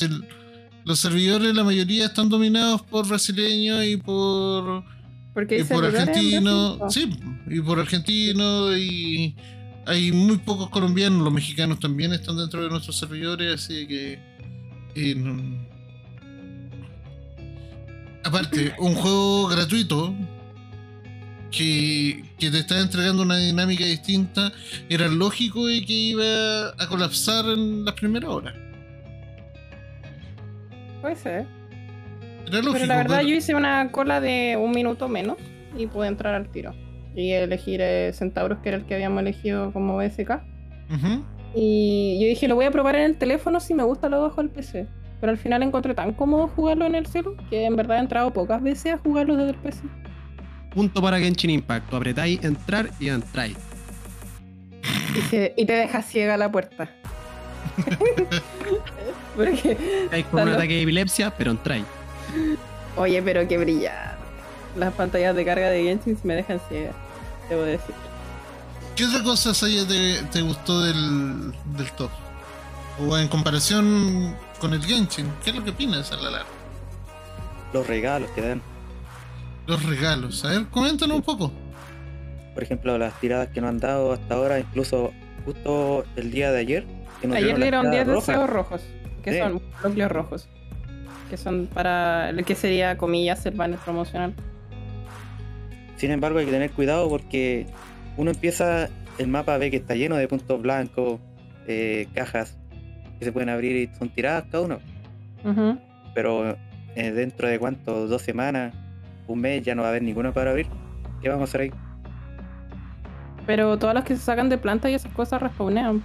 [0.85, 4.83] los servidores, la mayoría están dominados por brasileños y por,
[5.33, 6.79] Porque y por argentinos.
[6.93, 7.09] Sí,
[7.49, 9.35] y por argentinos y
[9.85, 14.19] hay muy pocos colombianos, los mexicanos también están dentro de nuestros servidores, así que...
[14.95, 15.73] eh, no-
[18.25, 20.15] Aparte, un juego gratuito
[21.55, 24.51] que, que te está entregando una dinámica distinta,
[24.89, 28.55] era lógico de que iba a colapsar en las primeras horas.
[31.01, 31.45] Puede ser.
[32.47, 32.73] Era lógico.
[32.73, 35.37] Pero la verdad pero- yo hice una cola de un minuto menos
[35.77, 36.73] y pude entrar al tiro.
[37.15, 40.41] Y elegir eh, Centauros, que era el que habíamos elegido como BSK.
[41.55, 44.41] Y yo dije, lo voy a probar en el teléfono, si me gusta lo bajo
[44.41, 44.87] al PC.
[45.19, 48.33] Pero al final encontré tan cómodo jugarlo en el celu que en verdad he entrado
[48.33, 49.83] pocas veces a jugarlo desde el PC.
[50.73, 51.89] Punto para Genshin Impact.
[51.89, 53.57] Tú apretáis entrar y entráis.
[55.17, 56.89] Y, se- y te deja ciega la puerta.
[59.35, 61.85] Porque, Estáis con un ataque de epilepsia, pero entráis.
[62.95, 64.13] oye, pero qué brillante.
[64.75, 66.91] Las pantallas de carga de Genshin me dejan ciega,
[67.49, 67.93] debo decir.
[68.95, 72.09] ¿Qué otra cosa Saya, te, te gustó del, del top?
[72.99, 76.47] O en comparación con el Genshin, ¿qué es lo que opinas a la larga?
[77.73, 78.61] los regalos que dan.
[79.67, 81.51] Los regalos, a ver, coméntanos un poco.
[82.53, 85.11] Por ejemplo, las tiradas que nos han dado hasta ahora, incluso
[85.45, 86.85] justo el día de ayer.
[87.21, 88.81] Que nos Ayer dieron le las dieron 10 tiradas deseos rojos,
[89.23, 89.39] que Sí.
[89.39, 90.49] son núcleos rojos.
[91.29, 94.33] Que son para lo que sería, comillas, el banner promocional.
[95.97, 97.65] Sin embargo, hay que tener cuidado porque
[98.17, 101.19] uno empieza el mapa, ve que está lleno de puntos blancos,
[101.67, 102.57] eh, cajas
[103.19, 104.79] que se pueden abrir y son tiradas cada uno.
[106.13, 106.57] Pero
[106.95, 108.73] eh, dentro de cuánto, dos semanas,
[109.33, 110.67] un mes, ya no va a haber ninguna para abrir.
[111.21, 111.71] ¿Qué vamos a hacer ahí?
[113.45, 116.01] Pero todas las que se sacan de planta y esas cosas respawnean.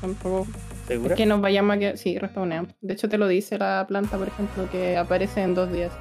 [0.00, 0.46] Tampoco.
[0.88, 1.14] ¿Segura?
[1.14, 2.70] Que nos vayamos a que sí, respawneamos.
[2.80, 5.92] De hecho te lo dice la planta, por ejemplo, que aparece en dos días.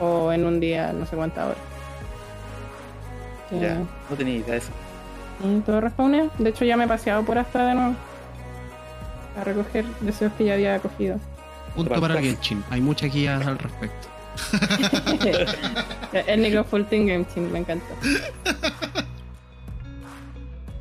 [0.00, 1.58] O en un día, no sé cuántas horas.
[3.48, 3.74] Que- Ya,
[4.10, 4.70] no tenía idea de eso.
[5.44, 6.28] Y todo respawnea.
[6.38, 7.94] De hecho ya me he paseado por hasta de nuevo.
[9.40, 11.18] A recoger deseos que ya había cogido.
[11.74, 12.64] Punto para el Genshin.
[12.70, 14.08] Hay muchas guías al respecto.
[16.26, 17.86] el Team Game Team, me encanta.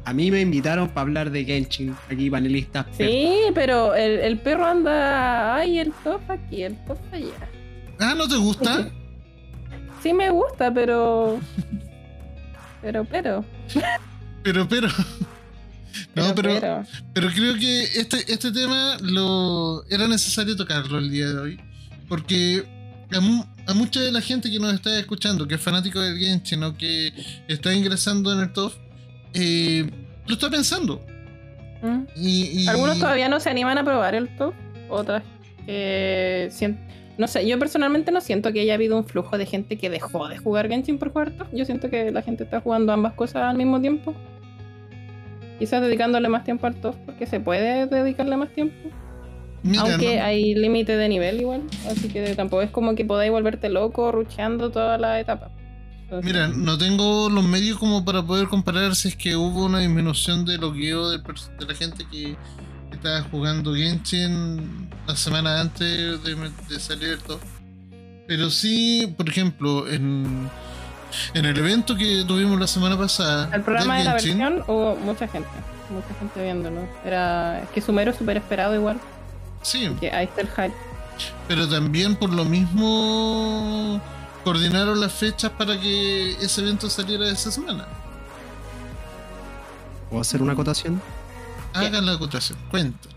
[0.05, 1.95] A mí me invitaron para hablar de Genshin.
[2.11, 2.85] Aquí panelistas.
[2.95, 5.55] Sí, pero el, el perro anda.
[5.55, 7.49] Ay, el top aquí, el top allá.
[7.99, 8.91] Ah, ¿no te gusta?
[10.03, 11.39] Sí me gusta, pero.
[12.83, 13.43] Pero, pero.
[14.43, 14.87] Pero, pero.
[16.13, 16.85] No, pero, pero.
[17.13, 21.59] pero creo que este, este tema lo era necesario tocarlo el día de hoy.
[22.07, 22.63] Porque
[23.15, 26.17] a, mu- a mucha de la gente que nos está escuchando, que es fanático del
[26.17, 27.11] Genshin o que
[27.47, 28.73] está ingresando en el top,
[29.33, 29.89] eh,
[30.27, 31.01] lo está pensando.
[31.81, 32.01] ¿Mm?
[32.15, 34.53] Y, y- Algunos todavía no se animan a probar el top,
[34.89, 35.23] otras
[36.51, 36.79] sien-
[37.17, 40.27] no sé, yo personalmente no siento que haya habido un flujo de gente que dejó
[40.27, 41.47] de jugar Genshin por jugar top.
[41.53, 44.13] Yo siento que la gente está jugando ambas cosas al mismo tiempo.
[45.59, 48.75] Quizás dedicándole más tiempo al top porque se puede dedicarle más tiempo.
[49.65, 53.31] Mira, Aunque no- hay límite de nivel igual, así que tampoco es como que podáis
[53.31, 55.49] volverte loco rucheando toda la etapa.
[56.03, 59.79] Entonces, Mira, no tengo los medios como para poder comparar si es que hubo una
[59.79, 60.59] disminución de
[61.09, 62.35] de, pers- de la gente que
[62.91, 66.35] estaba jugando Genshin la semana antes de,
[66.69, 67.39] de salir el top.
[68.27, 70.47] Pero sí, por ejemplo, en,
[71.33, 73.49] en el evento que tuvimos la semana pasada.
[73.53, 75.49] El programa de la Genshin, versión hubo mucha gente,
[75.89, 76.87] mucha gente viéndolo.
[77.03, 78.97] Era es que Sumero es súper esperado igual,
[79.65, 80.75] Sí, que ahí está el hype.
[81.47, 83.99] pero también por lo mismo
[84.43, 87.87] coordinaron las fechas para que ese evento saliera esa semana.
[90.07, 91.01] ¿Puedo hacer una acotación?
[91.73, 93.09] Hagan la acotación, cuenta.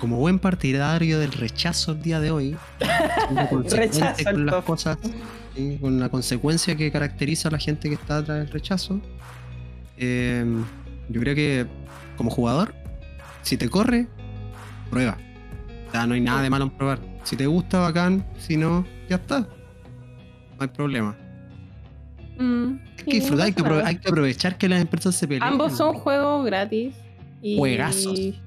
[0.00, 2.56] Como buen partidario del rechazo el día de hoy,
[3.68, 4.96] Rechazo con las cosas,
[5.54, 5.76] ¿sí?
[5.78, 8.98] con la consecuencia que caracteriza a la gente que está atrás del rechazo,
[9.98, 10.42] eh,
[11.10, 11.66] yo creo que
[12.16, 12.74] como jugador,
[13.42, 14.06] si te corre,
[14.90, 15.18] prueba.
[15.92, 16.98] No hay nada de malo en probar.
[17.22, 18.24] Si te gusta, bacán.
[18.38, 19.40] Si no, ya está.
[19.40, 19.46] No
[20.58, 21.16] hay problema.
[22.38, 25.42] Mm, Hay que disfrutar, hay que, hay aprovechar que las empresas se peleen.
[25.42, 26.94] Ambos son juegos gratis.
[27.42, 28.18] Y, Juegazos.
[28.18, 28.40] Y,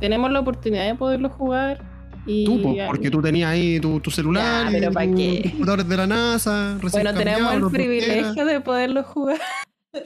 [0.00, 1.82] tenemos la oportunidad de poderlos jugar.
[2.26, 6.76] Y, Tú, po, porque tú tenías ahí tu, tu celular, Ya, de la NASA.
[6.90, 9.38] Bueno, tenemos el privilegio de poderlos jugar.
[9.92, 10.00] no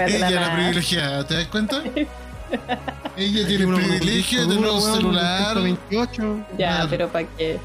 [0.00, 1.82] es de Ella la privilegiada, ¿te das cuenta?
[3.16, 6.46] Ella tiene el privilegio de un celular, 128.
[6.58, 7.58] Ya, pero ¿para qué?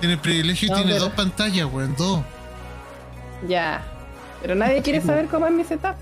[0.00, 2.20] tiene el privilegio y No, tiene pero- dos pantallas, weón, dos.
[3.48, 3.82] Ya.
[4.42, 5.94] Pero nadie quiere saber cómo es mi setup.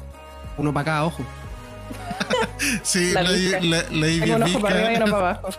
[0.58, 1.22] Uno para cada ojo.
[2.82, 5.48] Sí, La la, la, la Ivy Tengo un ojo para arriba y uno para abajo.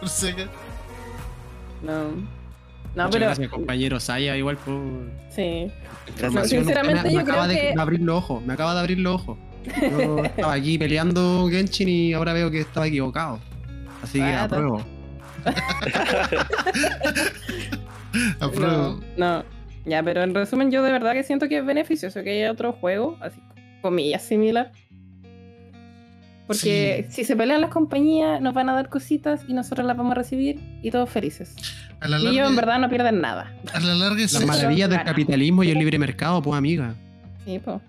[1.83, 2.03] No.
[2.95, 4.79] No, Muchas pero gracias, compañero Saya, igual por.
[5.29, 5.69] sí.
[6.45, 8.43] sinceramente, me, me yo creo de, que- de abrir los ojos.
[8.43, 9.37] Me acaba de abrir los ojos.
[9.81, 13.39] Yo estaba aquí peleando Genshin y ahora veo que estaba equivocado.
[14.03, 14.83] Así que Ah, apruebo.
[18.39, 18.99] Apruebo.
[19.17, 19.43] No, no.
[19.85, 22.73] Ya, pero en resumen, yo de verdad que siento que es beneficioso que haya otro
[22.73, 23.39] juego, así
[23.81, 24.71] comillas similar.
[26.47, 30.11] Porque si se pelean las compañías, nos van a dar cositas y nosotros las vamos
[30.13, 31.55] a recibir y todos felices.
[31.99, 33.51] A la Y ellos en verdad no pierden nada.
[33.73, 34.47] a la larga es Las eso.
[34.51, 36.93] maravillas del capitalismo y el libre mercado, pues amiga.
[37.45, 37.81] Sí, po.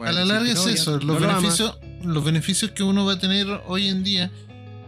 [0.00, 3.88] A la larga es eso, los beneficios, los beneficios que uno va a tener hoy
[3.88, 4.30] en día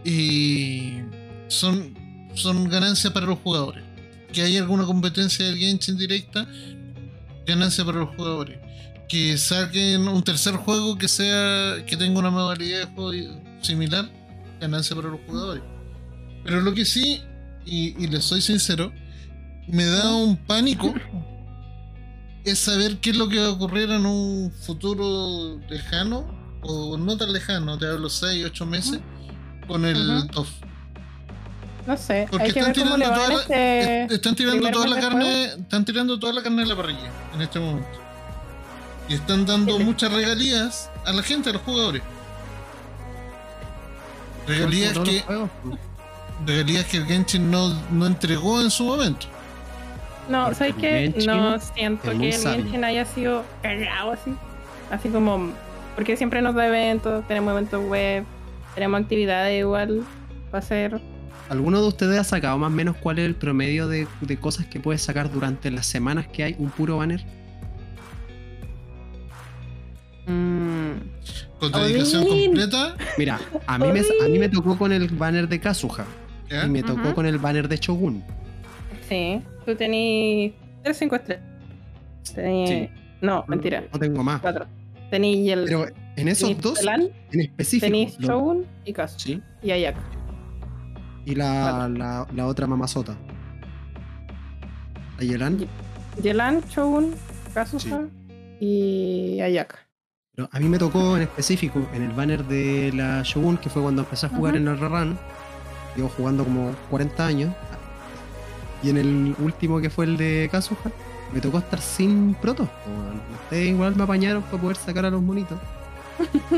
[0.05, 1.03] eh,
[1.47, 1.93] son,
[2.35, 3.83] son ganancias para los jugadores.
[4.31, 6.47] Que haya alguna competencia del Genshin directa,
[7.45, 8.59] ganancia para los jugadores.
[9.07, 14.09] Que saquen un tercer juego que sea que tenga una modalidad de juego similar,
[14.59, 15.63] ganancia para los jugadores.
[16.43, 17.21] Pero lo que sí,
[17.65, 18.91] y, y les soy sincero,
[19.67, 20.93] me da un pánico
[22.51, 26.25] es saber qué es lo que va a ocurrir en un futuro lejano,
[26.61, 28.99] o no tan lejano, te hablo 6, 8 meses,
[29.67, 30.27] con el.
[30.31, 30.49] TOF.
[31.85, 34.03] No sé, Porque hay que están ver cómo le tirando toda la- este...
[34.03, 37.41] Est- Están tirando toda la carne, están tirando toda la carne de la parrilla en
[37.41, 37.87] este momento.
[39.07, 39.83] Y están dando Sí.
[39.85, 42.01] muchas regalías a la gente, a los jugadores.
[44.47, 45.79] Regalías que, pues.
[46.45, 49.27] regalías que el Genshin no, no entregó en su momento.
[50.29, 51.13] No, ¿sabes qué?
[51.25, 52.33] No siento que el.
[52.33, 54.33] Genshin haya sido cagado así.
[54.91, 55.51] Así como.
[55.95, 58.23] Porque siempre nos da eventos, tenemos eventos web,
[58.75, 60.03] tenemos actividades igual
[60.51, 61.01] para hacer.
[61.49, 64.67] ¿Alguno de ustedes ha sacado más o menos cuál es el promedio de, de cosas
[64.67, 67.25] que puedes sacar durante las semanas que hay un puro banner?
[70.27, 70.91] Mm,
[71.59, 72.95] con dedicación completa.
[73.17, 76.05] Mira, a mí, me, a mí me tocó con el banner de Kazuha
[76.51, 78.23] y me tocó con el banner de Shogun.
[79.07, 80.53] Sí, tú tenías
[80.83, 81.43] 3 5 estrellas.
[82.33, 82.89] Tení- Sí.
[83.21, 83.83] No, mentira.
[83.91, 84.41] No tengo más.
[84.41, 84.65] 4.
[85.11, 85.65] Tenéis el.
[85.65, 87.85] Pero en esos dos, Telan, en específico.
[87.85, 89.19] tenéis lo- Shogun y Kazu.
[89.19, 89.41] Sí.
[89.61, 89.99] Y Ayaka.
[91.25, 93.15] Y la, la, la otra mamazota.
[95.19, 95.67] ¿La Yelan?
[96.21, 97.13] Yelan, Shogun,
[97.53, 98.05] Kazuha
[98.59, 99.79] y Ayaka.
[100.35, 103.81] Pero a mí me tocó en específico en el banner de la Shogun, que fue
[103.81, 104.61] cuando empecé a jugar Ajá.
[104.61, 105.17] en el Rarran.
[105.95, 107.53] Llevo jugando como 40 años.
[108.83, 110.79] Y en el último que fue el de Kazuha,
[111.33, 112.67] me tocó estar sin protos.
[113.43, 115.57] Ustedes igual me apañaron para poder sacar a los monitos.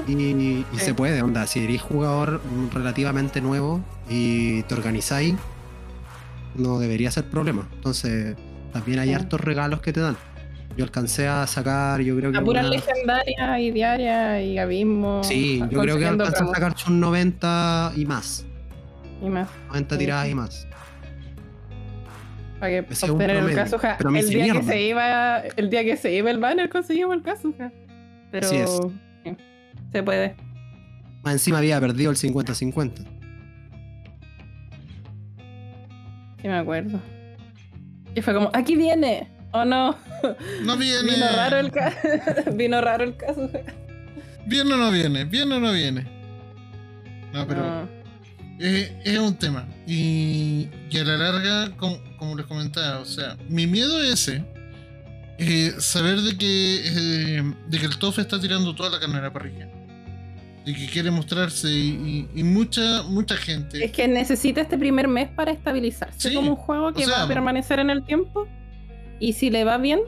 [0.08, 1.48] Y, y se puede, onda.
[1.48, 2.42] Si eres jugador
[2.74, 5.36] relativamente nuevo y te organizáis,
[6.56, 7.68] no debería ser problema.
[7.74, 8.36] Entonces,
[8.74, 9.14] también hay Sí.
[9.16, 10.18] hartos regalos que te dan.
[10.78, 12.38] Yo alcancé a sacar, yo creo que.
[12.38, 15.22] A puras una- legendarias y diarias y abismo.
[15.24, 18.46] Sí, yo creo que alcanzó a sacar sus 90 y más.
[19.22, 19.50] Y más.
[19.68, 20.00] 90 Sí.
[20.00, 20.68] tiradas y más.
[22.60, 23.96] Para que Ese obtener el promedio, Kazuha.
[23.98, 27.16] pero me El día que se iba, el día que se iba el banner conseguimos
[27.16, 27.72] el Kazuha.
[28.32, 28.70] Pero Así es.
[29.24, 29.36] sí,
[29.92, 30.36] se puede.
[31.24, 32.92] Más encima había perdido el 50-50.
[36.42, 37.00] Sí me acuerdo.
[38.16, 39.28] Y fue como, aquí viene.
[39.52, 39.96] Oh no.
[40.64, 41.14] No viene.
[41.14, 41.96] Vino raro el ca-
[42.54, 43.60] vino raro el Kazuha.
[44.46, 45.26] ¿Viene o no viene?
[45.26, 46.06] ¿Viene o no viene?
[47.34, 47.90] No, pero No.
[48.60, 49.68] es, es un tema.
[49.88, 54.44] Y, y a la larga, como, como les comentaba, o sea, mi miedo es ese.
[55.42, 59.22] eh, saber de que, eh, de que el TOF está tirando toda la carne a
[59.22, 59.70] la parrilla.
[60.66, 63.84] De que quiere mostrarse y, y- y mucha, mucha gente.
[63.84, 67.20] Es que necesita este primer mes para estabilizarse Sí, como un juego que o sea,
[67.20, 68.48] va a permanecer en el tiempo.
[69.22, 70.00] Y si le va bien,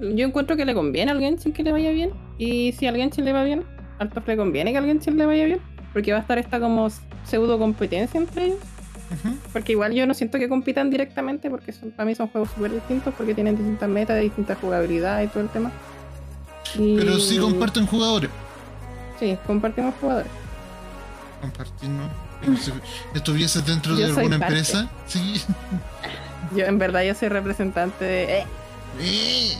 [0.00, 2.12] yo encuentro que le conviene al Genshin que le vaya bien.
[2.38, 3.64] Y si al Genshin le va bien,
[3.98, 5.58] al TOF le conviene que al Genshin le vaya bien.
[5.92, 6.88] Porque va a estar esta como
[7.24, 8.58] pseudo competencia entre ellos.
[9.52, 12.72] Porque igual yo no siento que compitan directamente, porque son, para mí son juegos súper
[12.72, 15.70] distintos, porque tienen distintas metas, distintas jugabilidades y todo el tema.
[16.78, 18.30] Y- Pero sí comparten jugadores.
[19.18, 20.30] Sí, compartimos jugadores.
[22.44, 22.72] Como si
[23.14, 24.54] estuviese dentro de Yo alguna parte.
[24.58, 24.88] empresa.
[25.06, 25.42] Sí.
[26.54, 28.38] Yo en verdad yo soy representante de...
[28.40, 28.46] eh,
[29.00, 29.52] Eh,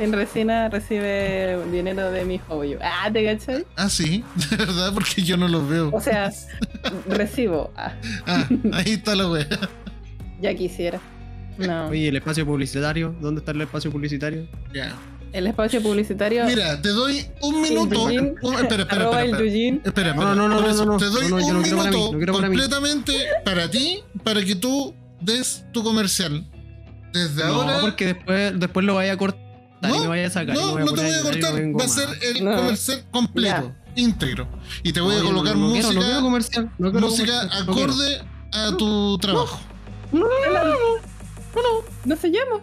[0.00, 2.78] En Resina recibe dinero de mi joyo.
[2.82, 3.66] Ah, ¿te cachai?
[3.76, 5.90] Ah, sí, de verdad, porque yo no los veo.
[5.92, 6.32] O sea,
[7.06, 7.70] recibo.
[7.76, 7.92] Ah,
[8.26, 9.46] Ah, ahí está la wea.
[10.40, 10.98] ya quisiera.
[11.58, 11.88] No.
[11.88, 14.48] Oye, el espacio publicitario, ¿dónde está el espacio publicitario?
[14.72, 14.96] Ya.
[15.32, 16.46] El espacio publicitario.
[16.46, 18.08] Mira, te doy un minuto.
[18.08, 19.22] Espera, espera, espera.
[19.22, 19.80] el espera.
[19.84, 20.98] Espera, No, no, no, no, eso no, no.
[20.98, 22.88] Te doy No, no, yo un no quiero para mí, minuto mí.
[22.88, 23.12] completamente
[23.44, 26.46] para ti, para que tú des tu comercial.
[27.12, 27.74] Desde ahora.
[27.74, 29.49] No, porque después, después lo vaya a cortar
[29.82, 30.54] No, me vaya a sacar.
[30.54, 31.54] No, no te voy a cortar.
[31.80, 32.56] Va a ser el No.
[32.56, 34.46] comercial completo, íntegro.
[34.82, 36.70] Y te voy a colocar no, no música, Quiero, no quiero comercial.
[36.78, 37.92] No quiero música comercial, no quiero.
[37.92, 38.22] acorde
[38.52, 39.60] a tu trabajo.
[40.12, 42.60] No, no, no, no, no, no, No se llama.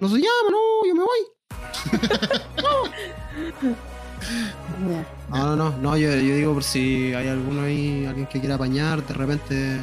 [0.00, 1.20] no se llama, no, yo me voy.
[5.30, 8.54] No, no, no, no yo, yo digo por si hay alguno ahí, alguien que quiera
[8.54, 9.78] apañar, de repente,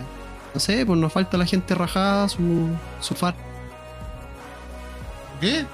[0.53, 2.68] no sé, pues nos falta la gente rajada, su,
[2.99, 3.36] su far.
[5.39, 5.66] ¿Qué?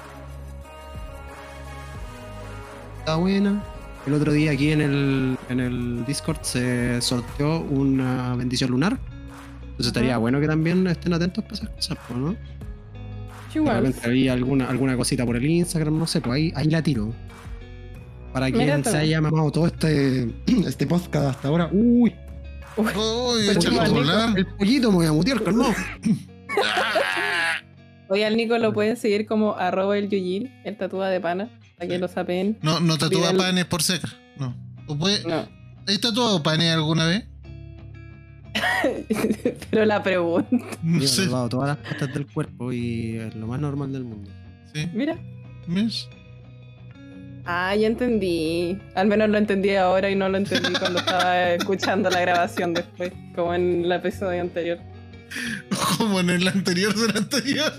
[3.08, 3.62] Está buena.
[4.06, 8.98] El otro día aquí en el, en el Discord se sorteó una bendición lunar.
[9.62, 12.30] Entonces estaría bueno que también estén atentos para esas cosas, pues, ¿no?
[12.32, 12.36] De
[13.54, 13.76] Igual.
[13.78, 17.14] repente había alguna, alguna cosita por el Instagram, no sé, pues ahí, ahí la tiro.
[18.34, 20.30] Para Mira quien se haya mamado todo este,
[20.66, 21.70] este podcast hasta ahora.
[21.72, 22.14] Uy,
[22.76, 24.38] Uy, Pues a igual, volar.
[24.38, 25.72] el pollito me voy a mutear, calmado.
[28.10, 31.48] Oye, al Nico lo pueden seguir como arroba el Yujin, el tatúa de pana,
[31.78, 32.58] para que lo saben.
[32.62, 34.08] No, no tatúa Vidal- panes por seca.
[34.36, 34.54] No.
[34.86, 35.48] ¿O puede- No.
[35.86, 37.24] ¿Has tatuado panes alguna vez?
[39.70, 40.48] Pero la pregunta.
[40.82, 44.04] No Yo he tatuado todas las partes del cuerpo y es lo más normal del
[44.04, 44.30] mundo.
[44.74, 44.88] Sí.
[44.92, 45.16] Mira.
[45.66, 46.08] ¿Ves?
[47.44, 48.78] Ah, ya entendí.
[48.94, 53.12] Al menos lo entendí ahora y no lo entendí cuando estaba escuchando la grabación después,
[53.34, 54.78] como en el episodio anterior.
[55.98, 57.72] Como en el anterior del anterior.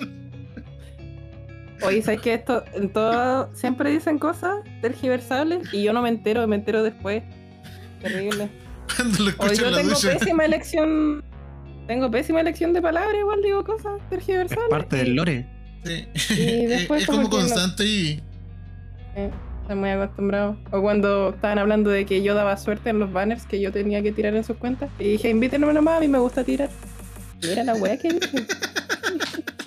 [1.84, 6.46] Oye, ¿sabes que esto, en todo, siempre dicen cosas tergiversables y yo no me entero,
[6.48, 7.24] me entero después.
[8.02, 8.50] Terrible.
[8.96, 10.18] Cuando lo Hoy yo en la tengo ducha.
[10.18, 11.24] pésima elección.
[11.88, 14.70] Tengo pésima elección de palabras, igual digo cosas Es tergiversables.
[14.70, 15.48] parte del lore.
[15.84, 16.08] Sí.
[16.38, 18.22] Y después es como no- constante y.
[19.16, 20.58] Eh, estoy muy acostumbrado.
[20.72, 24.04] O cuando estaban hablando de que yo daba suerte en los banners que yo tenía
[24.04, 24.90] que tirar en sus cuentas.
[25.00, 26.70] Y dije, invítenme nomás, a mí me gusta tirar.
[27.42, 28.46] Mira la wea que dije.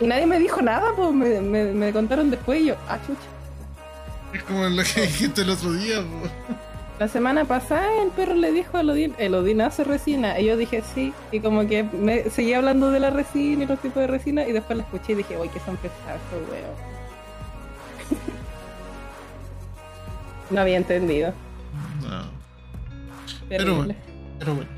[0.00, 3.20] y nadie me dijo nada, pues me, me- me contaron después y yo, ah, chucha.
[4.32, 6.28] Es Como lo que dijiste el otro día, po.
[6.98, 10.38] La semana pasada el perro le dijo a Odín, el Odín hace resina.
[10.38, 11.12] Y yo dije sí.
[11.32, 14.46] Y como que me seguía hablando de la resina y los tipos de resina.
[14.46, 16.74] Y después la escuché y dije, uy, que son pesados, estos weón.
[20.50, 21.32] no había entendido.
[22.02, 22.24] No.
[23.48, 23.94] Pero bueno.
[24.38, 24.70] Pero bueno.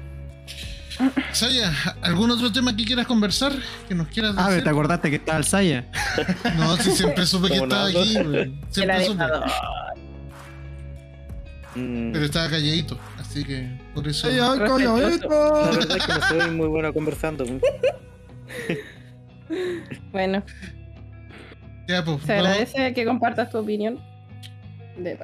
[1.32, 1.72] Saya,
[2.02, 3.52] ¿algún otro tema que quieras conversar?
[3.88, 4.64] Que nos quieras Ah, decir?
[4.64, 5.84] ¿te acordaste que estaba el Saya?
[6.56, 8.54] No, si siempre supe que estaba aquí, güey.
[8.70, 9.24] Siempre supe.
[11.74, 14.28] Mm, Pero estaba calladito, así que por eso.
[14.28, 15.28] ¡Ay, ay, Respetuoso.
[15.28, 17.44] La verdad es que no soy muy bueno conversando.
[20.10, 20.42] Bueno,
[21.86, 24.00] Ya, pues, se vamos, agradece que compartas tu opinión.
[24.96, 25.16] De...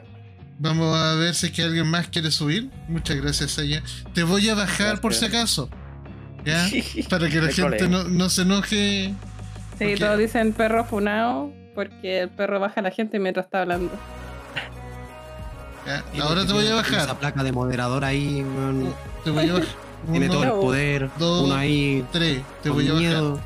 [0.62, 2.70] vamos a ver si es que alguien más quiere subir.
[2.88, 3.82] Muchas gracias, Saya.
[4.14, 5.68] Te voy a bajar por si acaso.
[6.44, 6.66] ¿Ya?
[7.10, 9.12] Para que la gente no, no se enoje.
[9.78, 13.90] Sí, todos dicen perro funao porque el perro baja a la gente mientras está hablando.
[15.86, 17.18] Ya, Ahora te voy a Esa bajar.
[17.18, 18.94] placa de moderador ahí, weón.
[19.24, 19.68] Te voy a bajar.
[20.10, 21.10] Tiene todo el poder.
[21.18, 22.04] dos, Uno ahí.
[22.12, 22.42] tres.
[22.62, 23.08] Te voy a bajar.
[23.08, 23.40] miedo.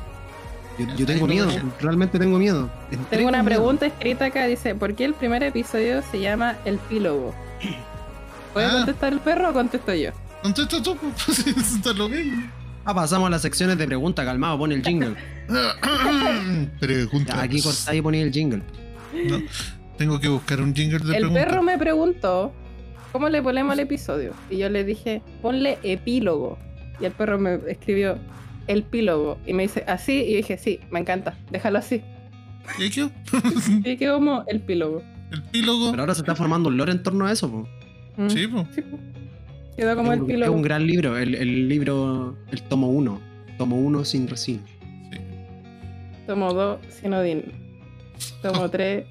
[0.95, 1.49] Yo, tengo miedo,
[1.81, 2.69] realmente tengo miedo.
[3.09, 3.55] Tengo una miedo.
[3.55, 7.33] pregunta escrita acá, dice, ¿por qué el primer episodio se llama El Pílogo?
[8.53, 8.71] ¿Puede Ah.
[8.73, 10.11] contestar el perro o contesto yo?
[10.43, 12.47] Contesta tú, pues, está lo mismo.
[12.85, 15.15] Ah, pasamos a las secciones de preguntas, calmado, pon el jingle.
[16.79, 17.35] Pregunta.
[17.35, 18.61] Ya, aquí cortáis y ponéis el jingle.
[19.29, 19.41] No,
[19.97, 21.45] tengo que buscar un jingle de El preguntas.
[21.45, 22.53] perro me preguntó,
[23.11, 24.33] ¿cómo le ponemos al episodio?
[24.49, 26.57] Y yo le dije, ponle epílogo.
[26.99, 28.17] Y el perro me escribió,
[28.67, 29.37] el pílogo.
[29.45, 32.01] Y me dice, así, y yo dije, sí, me encanta, déjalo así.
[32.79, 33.09] ¿Y qué?
[33.91, 35.01] Y quedó como el pílogo.
[35.31, 35.91] El pílogo.
[35.91, 37.67] Pero ahora se está formando un lore en torno a eso, po.
[38.17, 38.67] Mm, Sí, pues.
[38.75, 38.97] sí, po.
[39.77, 40.53] Quedó como es, el un, es pílogo.
[40.55, 43.21] un gran libro, el, el libro, el tomo 1.
[43.57, 44.61] Tomo 1 sin resina.
[46.25, 47.43] Tomo 2, Sinodin.
[48.41, 49.05] Tomo 3,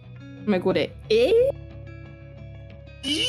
[0.46, 0.92] me curé.
[1.09, 1.32] ¿Eh?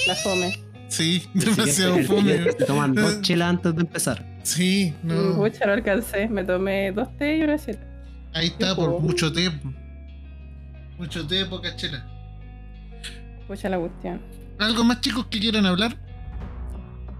[0.07, 0.53] La fome.
[0.89, 2.37] Sí, demasiado fome.
[2.65, 4.25] toman dos chelas antes de empezar.
[4.47, 5.35] Sí, no.
[5.35, 6.27] Pucha, no alcancé.
[6.29, 7.79] Me tomé dos té y una chela.
[8.33, 9.73] Ahí está, por mucho tiempo.
[10.97, 12.05] Mucho tiempo, cachela.
[13.47, 14.21] Pucha la cuestión.
[14.57, 15.97] ¿Algo más, chicos, que quieran hablar?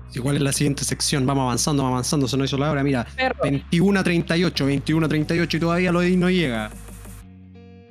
[0.10, 1.26] Sí, ¿Cuál es la siguiente sección?
[1.26, 2.82] Vamos avanzando, vamos avanzando, se nos hizo la hora.
[2.82, 6.72] Mira, Perro, 21 a 38, 21 a 38 y todavía lo de no llega.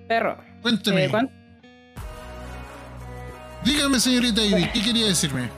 [0.09, 0.39] perro.
[0.63, 1.05] Cuénteme.
[1.05, 1.31] Eh, ¿cuán-
[3.65, 5.51] Dígame, señorita Ivy, ¿qué quería decirme?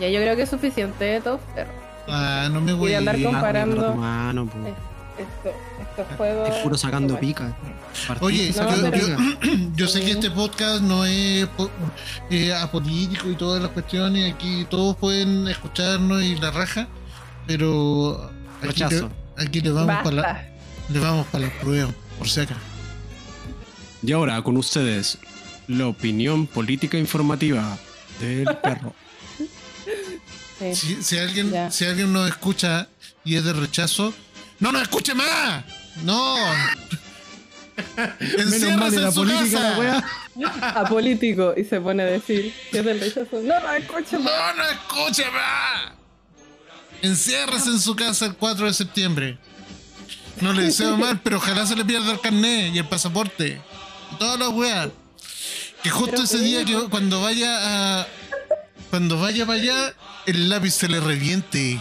[0.00, 1.79] Ya, yo creo que es suficiente de todo, perro.
[2.10, 4.58] Ah, no me voy a andar Comparando- Mano, po.
[4.66, 4.74] Eh,
[5.18, 5.50] Esto,
[5.82, 6.48] estos juegos.
[6.48, 7.54] Es puro sacando pica.
[8.20, 9.18] Oye, No, yo, sacando pero- pica.
[9.76, 11.46] yo sé que este podcast no es
[12.30, 16.88] eh, apolítico y todas las cuestiones, aquí todos pueden escucharnos y la raja,
[17.46, 18.30] pero
[18.62, 20.48] aquí, le, aquí le vamos para la,
[20.88, 22.56] le vamos para la prueba, por si acá.
[24.02, 25.18] Y ahora con ustedes,
[25.68, 27.76] la opinión política informativa
[28.20, 28.94] del perro.
[30.60, 30.74] Sí.
[30.76, 31.70] Si, si alguien, Ya.
[31.70, 32.86] si alguien nos escucha
[33.24, 34.14] y es de rechazo,
[34.60, 35.64] ¡no nos escuche más!
[36.04, 36.36] ¡No!
[37.96, 39.70] Menos mal ¡Enciérrese de la en su política, casa!
[39.70, 40.04] la wea.
[40.76, 41.54] Apolítico.
[41.56, 43.40] Y se pone a decir que es del rechazo.
[43.42, 44.18] No, no, escucha.
[44.18, 45.92] ¡No nos escuche más!
[47.02, 49.38] Enciérrese en su casa el 4 de septiembre.
[50.42, 53.60] No le deseo mal, pero ojalá se le pierda el carnet y el pasaporte.
[54.12, 54.88] Y todas las weas.
[55.82, 58.06] Que justo Pero ese día que cuando vaya a.
[58.88, 59.94] Cuando vaya para allá,
[60.26, 61.80] el lápiz se le reviente.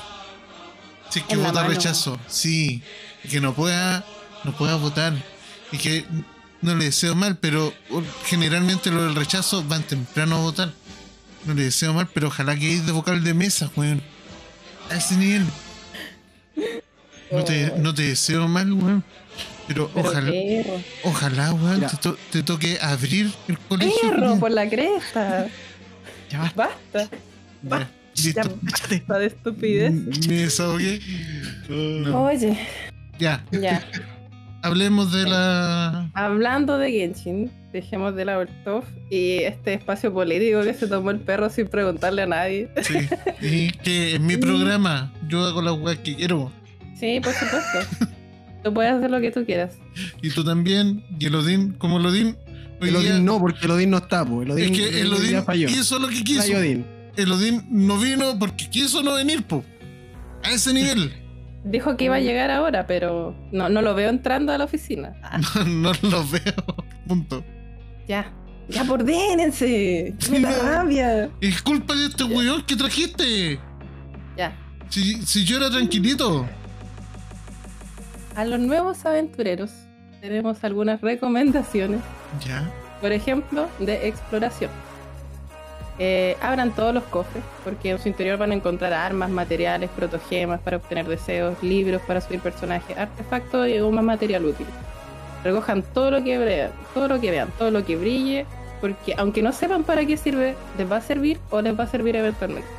[1.10, 1.70] Si es que vota mano.
[1.70, 2.20] rechazo.
[2.28, 2.84] Sí.
[3.24, 4.06] Y que no pueda.
[4.44, 5.14] No pueda votar.
[5.72, 6.06] Y que
[6.62, 7.74] no le deseo mal, pero
[8.26, 10.74] generalmente los del rechazo van temprano a votar.
[11.46, 14.02] No le deseo mal, pero ojalá que es de vocal de mesa, weón.
[14.92, 15.46] A ese nivel.
[17.32, 19.04] No te, no te deseo mal, weón.
[19.68, 20.82] Pero, Pero ojalá, perro.
[21.04, 23.94] ojalá, weón, te, to- te toque abrir el colegio.
[24.02, 25.48] Perro, por la cresta.
[26.30, 27.10] Ya basta.
[27.62, 27.90] Basta.
[28.16, 28.60] Ya, Ya listo.
[28.62, 29.94] basta de estupidez.
[30.28, 31.00] Me desahogué.
[31.70, 32.24] No.
[32.26, 32.58] Oye,
[33.20, 33.84] Ya, ya.
[34.62, 36.10] hablemos de la.
[36.14, 41.20] Hablando de Genshin, dejemos de la Bertov y este espacio político que se tomó el
[41.20, 42.70] perro sin preguntarle a nadie.
[42.82, 42.98] Sí.
[43.42, 46.52] Y que en mi programa yo hago las weas que quiero.
[47.00, 48.08] Sí, por supuesto.
[48.64, 49.78] Tú puedes hacer lo que tú quieras.
[50.22, 51.02] Y tú también.
[51.18, 52.36] Y el Odín, como hoy
[52.88, 54.42] El día- Odín no, porque el Odín no está, po.
[54.42, 55.70] El Odín, es que el Odín falló.
[55.70, 56.42] hizo lo que quiso.
[56.42, 56.86] Falló Odín.
[57.18, 59.64] El Odín no vino porque quiso no venir, po.
[60.44, 61.14] A ese nivel.
[61.66, 65.14] Dijo que iba a llegar ahora, pero no, no lo veo entrando a la oficina.
[65.68, 66.76] No lo veo.
[67.08, 67.44] Punto.
[68.08, 68.34] ya.
[68.70, 70.14] Ya, ordénense.
[70.32, 70.62] Me da No.
[70.64, 71.30] rabia.
[71.42, 73.60] Es culpa de este weón que trajiste.
[74.38, 74.56] Ya.
[74.90, 76.48] Si, si yo era tranquilito.
[78.36, 79.72] A los nuevos aventureros
[80.22, 82.00] tenemos algunas recomendaciones
[82.46, 82.64] Ya.
[83.02, 84.70] por ejemplo, de exploración.
[86.02, 90.62] Eh, abran todos los cofres, porque en su interior van a encontrar armas, materiales, protogemas
[90.62, 94.66] para obtener deseos, libros para subir personajes, artefactos y algún más material útil.
[95.44, 98.46] Recojan todo lo que vean, todo lo que vean, todo lo que brille,
[98.80, 101.88] porque aunque no sepan para qué sirve, les va a servir o les va a
[101.88, 102.70] servir eventualmente.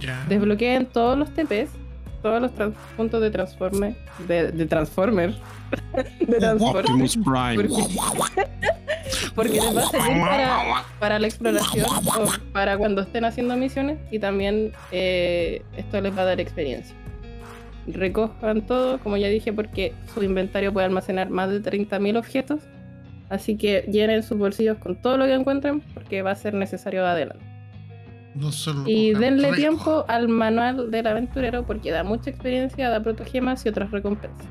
[0.00, 0.24] Ya.
[0.28, 1.70] Desbloqueen todos los TPs,
[2.28, 5.34] todos los trans- puntos de transforme, de, de transformer,
[6.20, 6.84] de transformer,
[7.24, 7.54] Prime.
[7.56, 8.48] porque,
[9.34, 13.98] porque les va a servir para, para la exploración o para cuando estén haciendo misiones
[14.10, 16.94] y también eh, esto les va a dar experiencia.
[17.86, 22.60] Recojan todo, como ya dije, porque su inventario puede almacenar más de 30.000 objetos,
[23.30, 27.06] así que llenen sus bolsillos con todo lo que encuentren porque va a ser necesario
[27.06, 27.42] adelante.
[28.38, 33.66] No solo Y denle tiempo al manual del aventurero porque da mucha experiencia, da protogemas
[33.66, 34.46] y otras recompensas.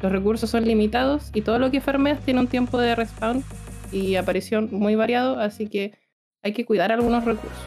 [0.00, 3.42] Los recursos son limitados y todo lo que farmeas tiene un tiempo de respawn
[3.90, 5.92] y aparición muy variado, así que
[6.42, 7.58] hay que cuidar algunos recursos.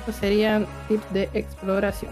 [0.00, 2.10] Estos serían tips de exploración.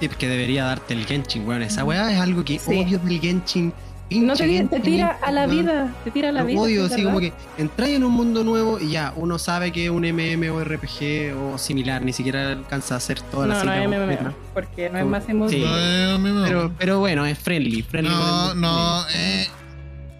[0.00, 1.62] Tip que debería darte el Genshin, weón.
[1.62, 2.70] Esa weá es algo que Sí.
[2.84, 3.72] odio del Genshin.
[4.10, 6.58] No te, te tira a la vida, te tira a la vida.
[6.58, 9.90] odio, así como que entráis en un mundo nuevo y ya, uno sabe que es
[9.90, 14.22] un MMORPG o similar, ni siquiera alcanza a hacer toda la No, no es completa.
[14.24, 15.60] MMO, porque no es más emoción.
[15.60, 16.40] Sí.
[16.46, 17.82] Pero, pero bueno, es friendly.
[17.82, 19.46] friendly no, no, eh.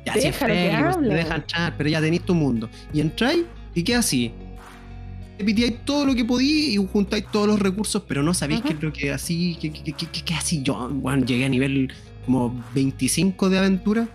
[0.05, 2.68] Ya, sí es que friendly, pues, te dejan entrar, pero ya tenéis tu mundo.
[2.93, 4.32] Y entráis y qué así.
[5.39, 8.82] Te pitiáis todo lo que podí y juntáis todos los recursos, pero no sabéis es
[8.82, 10.62] lo que así, qué, qué, qué- qué- qué así.
[10.62, 11.93] Yo, bueno, llegué a nivel
[12.28, 14.06] como 25 de aventura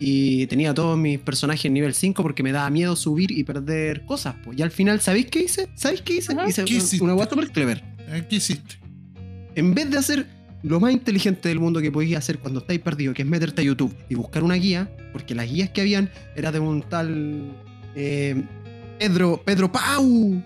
[0.00, 4.04] y tenía todos mis personajes en nivel 5 porque me daba miedo subir y perder
[4.06, 4.34] cosas.
[4.42, 4.58] Pues.
[4.58, 5.68] Y al final, ¿sabéis qué hice?
[5.76, 6.32] ¿Sabéis qué hice?
[6.32, 6.48] Ajá.
[6.48, 7.84] Hice una super clever.
[8.08, 8.74] eh, ¿Qué hiciste?
[9.54, 10.26] En vez de hacer
[10.64, 13.64] lo más inteligente del mundo que podéis hacer cuando estáis perdidos, que es meterte a
[13.64, 17.52] YouTube y buscar una guía, porque las guías que habían era de un tal
[17.94, 18.42] eh,
[18.98, 20.42] Pedro, Pedro Pau.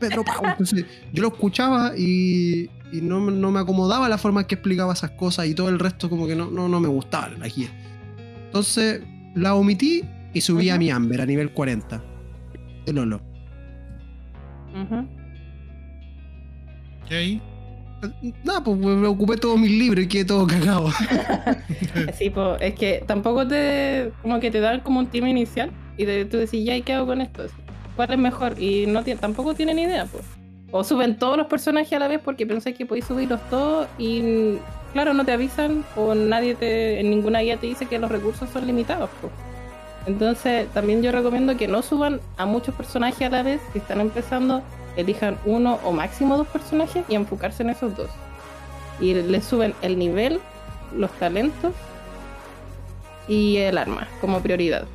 [0.00, 0.42] Pedro Pau.
[0.46, 4.54] Entonces yo lo escuchaba y, y no, me- no me acomodaba la forma en que
[4.56, 7.48] explicaba esas cosas y todo el resto como que no, no, no me gustaba la
[7.48, 7.68] guía.
[8.46, 9.02] Entonces
[9.34, 10.02] la omití
[10.34, 12.02] y subí a mi Amber a nivel 40.
[12.86, 13.20] De Lolo.
[14.74, 15.06] Ujú.
[17.08, 17.42] ¿Qué hay?
[18.44, 20.88] Nada, pues me ocupé todos mis libros y quedé todo cagado.
[22.14, 26.04] Sí, po, es que tampoco te como que te dan como un team inicial y
[26.06, 27.44] de- tú decís, ya, ¿y qué hago con esto?
[27.96, 28.60] ¿Cuál es mejor?
[28.60, 30.24] Y no tampoco tienen idea, pues.
[30.72, 34.58] O suben todos los personajes a la vez porque pensé que podéis subirlos todos y
[34.92, 38.48] claro, no te avisan o nadie te, en ninguna guía te dice que los recursos
[38.50, 39.10] son limitados.
[40.06, 44.00] Entonces, también yo recomiendo que no suban a muchos personajes a la vez, si están
[44.00, 44.62] empezando,
[44.96, 48.10] elijan uno o máximo dos personajes y enfocarse en esos dos.
[49.00, 50.40] Y les suben el nivel,
[50.96, 51.72] los talentos
[53.28, 54.86] y el arma como prioridad.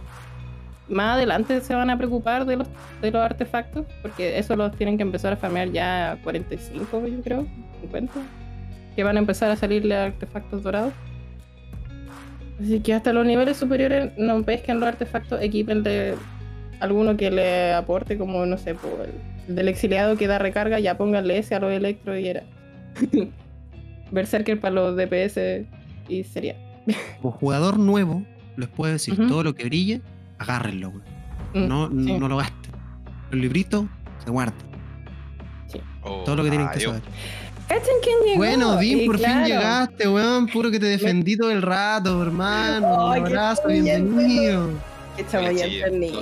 [0.88, 2.68] Más adelante se van a preocupar de los,
[3.02, 7.22] de los artefactos, porque eso los tienen que empezar a farmear ya a 45, yo
[7.22, 7.48] creo,
[7.82, 8.14] 50,
[8.96, 10.94] que van a empezar a salirle artefactos dorados.
[12.62, 16.14] Así que hasta los niveles superiores no pesquen los artefactos, equipenle
[16.80, 19.12] alguno que le aporte, como no sé, po, el,
[19.50, 22.44] el del exiliado que da recarga, ya pónganle ese a los electro y era.
[24.12, 25.66] Berserker para los DPS
[26.08, 26.56] y sería.
[27.22, 28.24] Como jugador nuevo,
[28.58, 30.02] les puedo decir todo lo que brille,
[30.40, 31.04] agárrenlo, güey.
[31.54, 32.20] Mm, No, sí.
[32.20, 32.72] no lo gasten.
[33.32, 33.86] Los libritos
[34.24, 34.56] se guardan.
[36.04, 36.92] Oh, Todo lo que tienen que adiós.
[36.98, 37.04] saber.
[37.68, 38.38] ¿Cachan quién llegó?
[38.38, 40.46] Bueno, Dim, Y por claro, fin llegaste, weón.
[40.48, 43.12] Puro que te defendí todo el rato, hermano.
[43.12, 44.70] Ay, Un qué abrazo, bien, bienvenido.
[45.18, 45.92] Qué chamoyante.
[45.92, 46.22] Nico.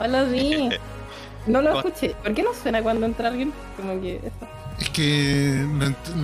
[0.00, 0.70] Hola, Dim.
[1.46, 2.14] No lo ¿Cómo- escuché.
[2.22, 3.52] ¿Por qué no suena cuando entra alguien?
[3.76, 4.30] Como que eso.
[4.80, 5.66] Es que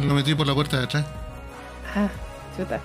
[0.06, 1.04] lo, metí por la puerta de atrás.
[1.94, 2.08] Ah,
[2.56, 2.80] chuta.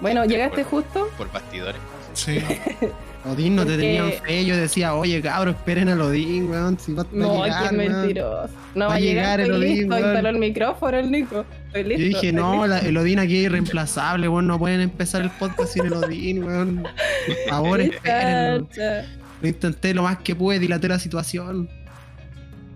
[0.00, 1.08] Bueno, llegaste por- justo.
[1.18, 1.80] Por bastidores.
[2.14, 2.38] Sí.
[3.24, 4.44] Odín no te tenían fe.
[4.44, 6.78] Yo decía, oye, cabros, esperen al Odín, weón.
[6.78, 7.92] Si va, No, a llegar, weón.
[7.92, 8.54] mentiroso.
[8.74, 9.94] No Va a llegar, el estoy Odín, listo.
[9.94, 10.04] weón.
[10.06, 11.44] Instaló el micrófono el Nico.
[11.66, 11.98] Estoy listo.
[12.02, 12.66] Yo dije, estoy no, listo.
[12.68, 14.46] la- el Odín aquí es irreemplazable, weón.
[14.46, 16.82] No pueden empezar el podcast sin el Odín, weón.
[16.82, 18.68] Por favor, espérenlo.
[18.68, 19.04] Cacha.
[19.42, 21.68] Lo intenté lo más que pude, dilaté la situación.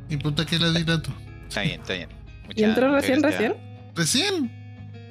[0.09, 1.11] Y puta que la dilato.
[1.49, 2.09] Está bien, está bien.
[2.55, 3.55] ¿Y entró recién, recién?
[3.95, 4.62] Recién.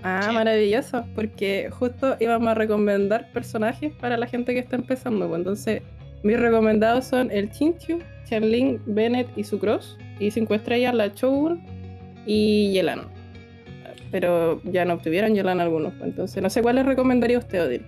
[0.03, 0.33] Ah, Sí.
[0.33, 5.27] maravilloso, porque justo íbamos a recomendar personajes para la gente que está empezando.
[5.27, 5.81] pues, Entonces,
[6.23, 9.97] mis recomendados son el Chinchu, Chanling, Bennett y su cross.
[10.19, 11.63] Y 5 estrellas, la Shogun
[12.25, 13.01] y Yelan.
[14.11, 15.93] Pero ya no obtuvieron Yelan algunos.
[15.93, 17.85] pues, Entonces, no sé cuál les recomendaría a usted, Odin.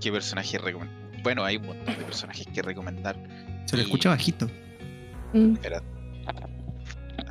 [0.00, 0.96] ¿Qué personaje recomendar?
[1.22, 3.16] Bueno, hay un montón de personajes que recomendar.
[3.66, 4.48] Se Y- escucha bajito.
[5.34, 5.82] Mm, Espera.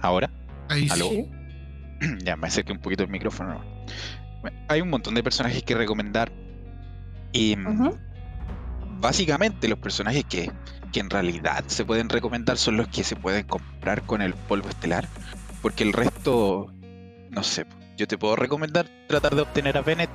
[0.01, 0.29] ¿Ahora?
[0.69, 1.09] Ahí Aló.
[1.09, 1.27] sí.
[2.23, 3.63] ya, me acerqué un poquito el micrófono.
[4.41, 6.31] Bueno, hay un montón de personajes que recomendar.
[7.31, 7.91] Y mm,
[8.99, 10.51] básicamente los personajes que,
[10.91, 14.69] que en realidad se pueden recomendar son los que se pueden comprar con el polvo
[14.69, 15.07] estelar.
[15.61, 16.71] Porque el resto,
[17.29, 17.65] no sé,
[17.97, 20.09] yo te puedo recomendar tratar de obtener a Bennett,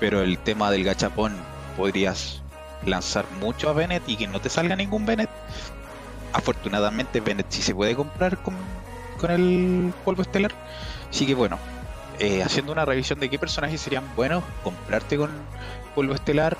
[0.00, 1.32] pero el tema del gachapón
[1.76, 2.42] podrías
[2.84, 5.30] lanzar mucho a Bennett y que no te salga ningún Bennett.
[6.32, 8.54] Afortunadamente Bennett sí se puede comprar con,
[9.18, 10.52] con el polvo estelar.
[11.10, 11.58] Así que bueno,
[12.18, 15.30] eh, haciendo una revisión de qué personajes serían buenos comprarte con
[15.94, 16.56] polvo estelar,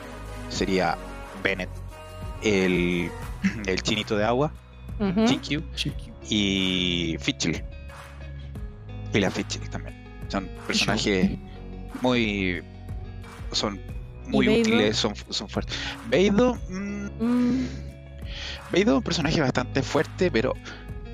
[0.49, 0.97] sería
[1.43, 1.71] Bennett,
[2.43, 3.11] el,
[3.67, 4.53] el chinito de agua.
[5.27, 5.63] Chinkyu,
[6.29, 7.65] y Fitchel.
[9.15, 9.97] Y la Fitchel también.
[10.29, 11.31] Son personajes
[12.03, 12.63] muy.
[13.53, 13.81] Son
[14.27, 15.77] muy útiles, son, son fuertes.
[16.09, 16.57] Beidou.
[16.69, 17.67] mm, Mm,
[18.73, 20.55] Beidou es un personaje bastante fuerte, pero,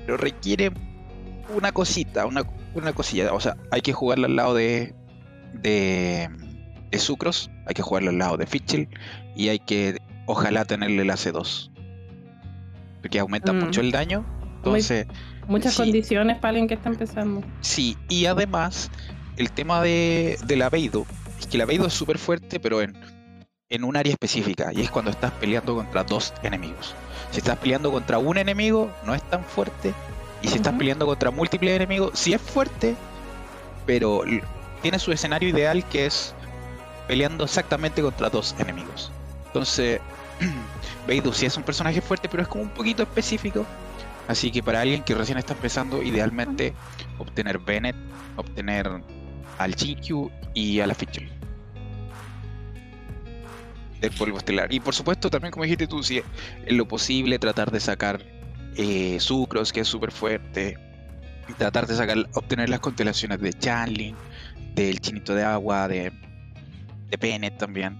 [0.05, 0.71] pero requiere
[1.53, 2.43] una cosita, una,
[2.73, 3.33] una cosilla.
[3.33, 4.93] O sea, hay que jugarlo al lado de.
[5.53, 6.29] de.
[6.91, 8.87] de Sucros, hay que jugarlo al lado de Fitchel,
[9.35, 9.97] y hay que.
[10.25, 11.71] ojalá tenerle la C2.
[13.01, 13.59] Porque aumenta Mm.
[13.59, 14.25] mucho el daño.
[14.57, 15.07] Entonces.
[15.47, 15.83] muchas Sí.
[15.83, 17.41] condiciones para alguien que está empezando.
[17.61, 18.91] Sí, y además,
[19.37, 21.05] el tema de, de la Beidou
[21.39, 22.93] es que la Beidou es súper fuerte, pero en,
[23.69, 26.95] en un área específica, y es cuando estás peleando contra dos enemigos.
[27.31, 29.93] Si estás peleando contra un enemigo, no es tan fuerte,
[30.41, 32.95] y si estás peleando contra múltiples enemigos, sí es fuerte,
[33.85, 34.21] pero
[34.81, 36.33] tiene su escenario ideal que es
[37.07, 39.11] peleando exactamente contra dos enemigos.
[39.47, 39.99] Entonces,
[41.07, 43.65] Beidou sí es un personaje fuerte, pero es como un poquito específico.
[44.27, 46.73] Así que para alguien que recién está empezando, idealmente
[47.17, 47.95] obtener Bennett,
[48.35, 49.01] obtener
[49.57, 51.29] al Chinkyu y a la Fitchel.
[54.01, 54.71] Del polvo estelar.
[54.71, 56.21] Y por supuesto, también como dijiste tú, si
[56.65, 58.36] en lo posible tratar de sacar
[58.75, 60.77] eh, Sucros, que es súper fuerte.
[61.49, 64.15] y Tratar de sacar, obtener las constelaciones de Chanlin,
[64.75, 66.11] del Chinito de Agua, de,
[67.09, 67.97] de Bennett también.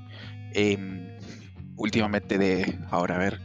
[0.54, 1.08] Em,
[1.78, 3.40] últimamente de, ahora a ver,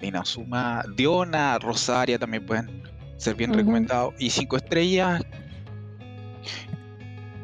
[0.00, 2.82] de Inazuma, Diona, Rosaria también pueden
[3.16, 4.14] ser bien recomendados.
[4.18, 5.22] Y cinco estrellas,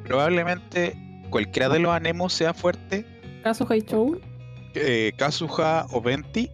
[0.05, 0.97] probablemente
[1.31, 3.05] cualquiera de los anemos sea fuerte.
[3.43, 4.21] Caso Haichou.
[4.75, 6.51] Eh, Kazuha o Venti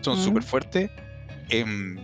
[0.00, 0.24] son Ujú.
[0.24, 0.90] súper fuertes.
[1.48, 1.96] Em,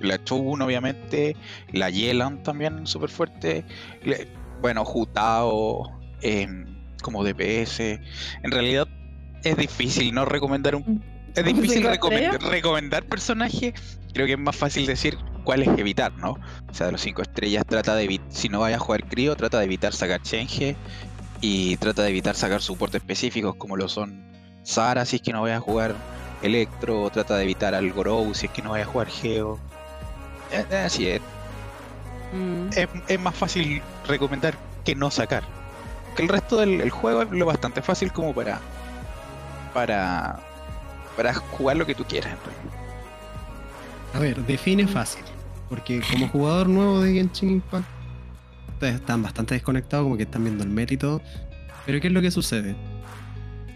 [0.00, 1.36] la Shogun, obviamente.
[1.72, 3.64] La Yelan también súper fuerte.
[4.60, 6.64] Bueno, Jutao em,
[7.02, 8.00] como DPS.
[8.42, 8.88] En realidad
[9.44, 11.02] es difícil no recomendar un
[11.36, 11.86] es difícil
[12.40, 13.74] recomendar personajes.
[14.14, 16.38] Creo que es más fácil decir cuáles evitar, ¿no?
[16.70, 19.58] O sea, de los cinco estrellas trata de si no vaya a jugar crío, trata
[19.58, 20.74] de evitar sacar Chenge
[21.42, 24.24] y trata de evitar sacar soportes específicos como lo son
[24.62, 25.94] Sara si es que no vaya a jugar
[26.42, 29.58] Electro, o trata de evitar al Gorou si es que no vaya a jugar Geo.
[30.52, 31.20] Eh, eh, Así es,
[32.32, 32.68] Mm.
[32.76, 35.44] es, es más fácil recomendar que no sacar.
[36.16, 38.58] Que el resto del el juego es lo bastante fácil como para
[39.72, 40.40] para
[41.16, 42.32] para jugar lo que tú quieras.
[42.32, 42.80] en realidad.
[44.14, 45.22] A ver, define fácil.
[45.68, 47.84] Porque como jugador nuevo de Genshin Impact,
[48.74, 51.20] ustedes están bastante desconectados, como que están viendo el meta y todo.
[51.86, 52.74] Pero ¿qué es lo que sucede?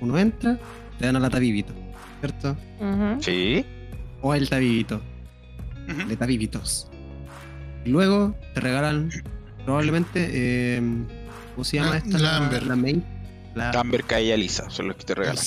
[0.01, 0.59] Uno entra,
[1.01, 1.73] te dan a la tabibito,
[2.21, 2.55] ¿cierto?
[3.21, 3.65] Sí.
[4.21, 5.01] O el tabibito,
[6.07, 6.91] de tabibitos.
[7.87, 9.09] Y luego te regalan
[9.65, 10.83] probablemente, eh,
[11.55, 12.19] ¿cómo se llama La- esta?
[12.19, 12.67] la Amber.
[12.67, 13.03] La main.
[13.55, 15.43] La- Amber, Alisa son los que te regalan.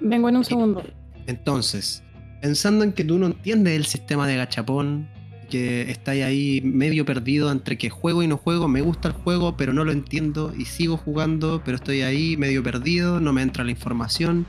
[0.00, 0.82] Vengo en un segundo.
[1.26, 2.02] Entonces,
[2.40, 5.06] pensando en que tú no entiendes el sistema de gachapón,
[5.46, 9.56] que estáis ahí medio perdido entre que juego y no juego, me gusta el juego,
[9.56, 13.64] pero no lo entiendo y sigo jugando, pero estoy ahí medio perdido, no me entra
[13.64, 14.46] la información.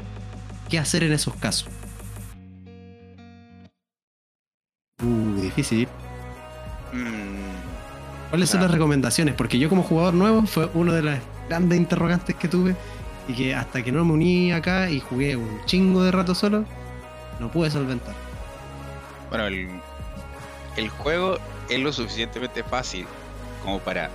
[0.70, 1.70] ¿Qué hacer en esos casos?
[5.02, 5.88] Uh, difícil.
[6.94, 9.36] Mm, ¿Cuáles son las recomendaciones?
[9.36, 12.76] Porque yo como jugador nuevo fue uno de las grandes interrogantes que tuve
[13.28, 16.66] y que hasta que no me uní acá y jugué un chingo de rato solo,
[17.40, 18.16] no pude solventar.
[19.30, 19.70] Bueno, el,
[20.78, 23.06] el juego es lo suficientemente fácil
[23.64, 24.10] como para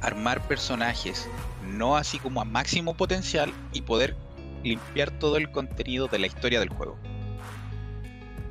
[0.00, 1.28] armar personajes,
[1.76, 4.16] no así como a máximo potencial y poder
[4.64, 6.96] limpiar todo el contenido de la historia del juego.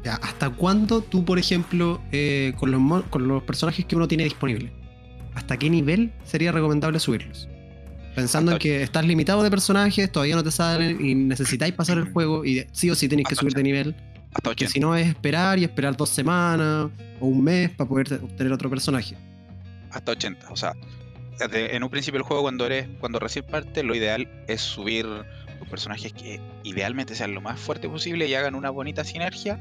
[0.03, 4.23] Ya, ¿hasta cuándo tú, por ejemplo, eh, con, los, con los personajes que uno tiene
[4.23, 4.71] disponible,
[5.35, 7.47] hasta qué nivel sería recomendable subirlos?
[8.15, 12.05] Pensando en que estás limitado de personajes, todavía no te salen y necesitáis pasar el
[12.13, 13.95] juego y sí o sí tenéis que subir de nivel.
[14.33, 14.71] Hasta Que 80.
[14.73, 18.51] si no es esperar y esperar dos semanas o un mes para poder te- obtener
[18.53, 19.15] otro personaje.
[19.91, 20.49] Hasta 80.
[20.51, 20.73] O sea,
[21.39, 25.05] desde- en un principio del juego, cuando eres, cuando recién parte, lo ideal es subir
[25.59, 29.59] tus personajes que idealmente sean lo más fuerte posible y hagan una bonita sinergia,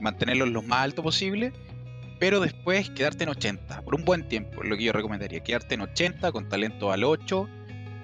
[0.00, 1.52] mantenerlos lo más alto posible,
[2.18, 5.76] pero después quedarte en 80, por un buen tiempo, es lo que yo recomendaría, quedarte
[5.76, 7.48] en 80 con talento al 8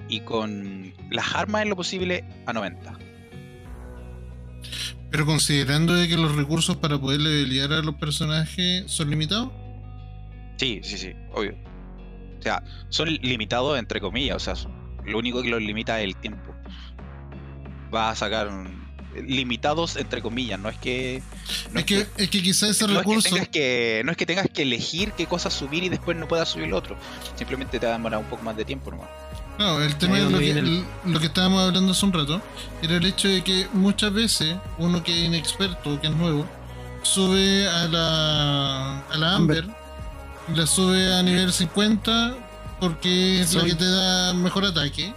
[0.08, 2.96] y con las armas en lo posible a 90.
[5.10, 9.50] Pero considerando de que los recursos para poder levelear a los personajes son limitados.
[10.56, 11.54] Sí, sí, sí, obvio.
[12.38, 14.72] O sea, son limitados entre comillas, o sea, son-
[15.04, 16.54] lo único que los limita es el tiempo.
[17.94, 18.50] Va a sacar
[19.26, 21.22] limitados entre comillas, no es que
[21.72, 23.28] no es, que, es que quizás ese no es que recurso.
[23.30, 26.48] tengas que no es que tengas que elegir qué cosas subir y después no puedas
[26.48, 26.96] subir lo otro.
[27.36, 29.08] Simplemente te va a demorar un poco más de tiempo nomás.
[29.58, 32.42] No, el tema es lo que, lo que estábamos hablando hace un rato,
[32.82, 36.46] era el hecho de que muchas veces uno que es inexperto, que es nuevo,
[37.02, 39.68] sube a la, a la Amber,
[40.54, 42.34] la sube a nivel 50
[42.80, 45.14] porque es la que te da mejor ataque.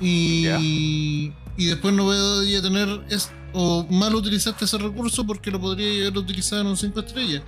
[0.00, 5.60] Y, y después no voy a tener, es, o mal utilizaste ese recurso porque lo
[5.60, 7.42] podría haber utilizado en un 5 estrellas.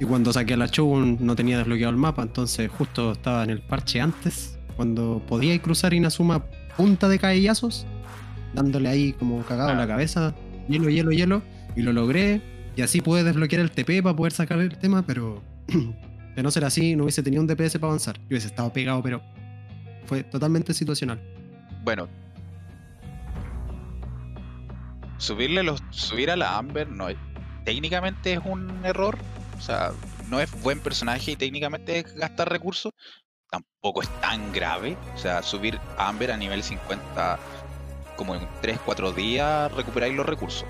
[0.00, 3.50] Y cuando saqué a la Shogun no tenía desbloqueado el mapa, entonces justo estaba en
[3.50, 6.44] el parche antes, cuando podía cruzar Inazuma
[6.76, 7.84] punta de caellazos,
[8.54, 10.34] dándole ahí como cagado en la cabeza,
[10.68, 11.42] hielo, hielo, hielo,
[11.74, 12.40] y lo logré,
[12.76, 15.42] y así pude desbloquear el TP para poder sacar el tema, pero
[16.36, 19.02] de no ser así no hubiese tenido un DPS para avanzar, yo hubiese estado pegado,
[19.02, 19.20] pero
[20.06, 21.20] fue totalmente situacional.
[21.82, 22.08] Bueno.
[25.16, 27.16] Subirle los subir a la Amber no es
[27.64, 29.18] técnicamente es un error,
[29.58, 29.92] o sea,
[30.28, 32.92] no es buen personaje y técnicamente gastar recursos.
[33.50, 37.38] Tampoco es tan grave, o sea, subir Amber a nivel 50
[38.16, 40.66] como en 3 4 días recuperáis los recursos.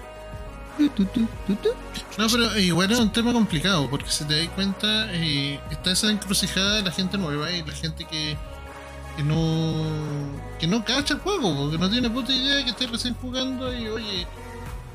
[2.18, 6.10] No, pero igual es un tema complicado, porque si te das cuenta, eh, está esa
[6.10, 8.36] encrucijada de la gente nueva y la gente que,
[9.16, 9.74] que no
[10.60, 13.88] que no cacha el juego, porque no tiene puta idea que esté recién jugando y
[13.88, 14.26] oye,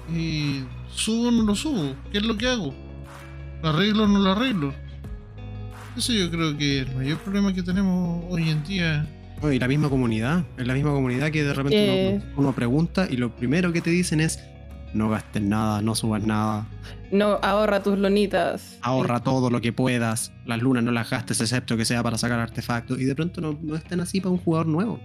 [0.10, 0.64] y
[0.96, 2.74] subo o no lo subo, ¿qué es lo que hago?
[3.64, 4.74] ¿Lo arreglo o no lo arreglo?
[5.97, 9.07] Eso yo creo que es el mayor problema que tenemos hoy en día.
[9.41, 12.16] No, y la misma comunidad, es la misma comunidad que de repente Eh.
[12.16, 14.39] uno, uno pregunta y lo primero que te dicen es
[14.93, 16.68] no gastes nada, no subas nada,
[17.11, 18.78] No, ahorra tus lonitas.
[18.82, 22.39] ahorra todo lo que puedas, las lunas no las gastes excepto que sea para sacar
[22.39, 24.99] artefactos y de pronto no, no están así para un jugador nuevo.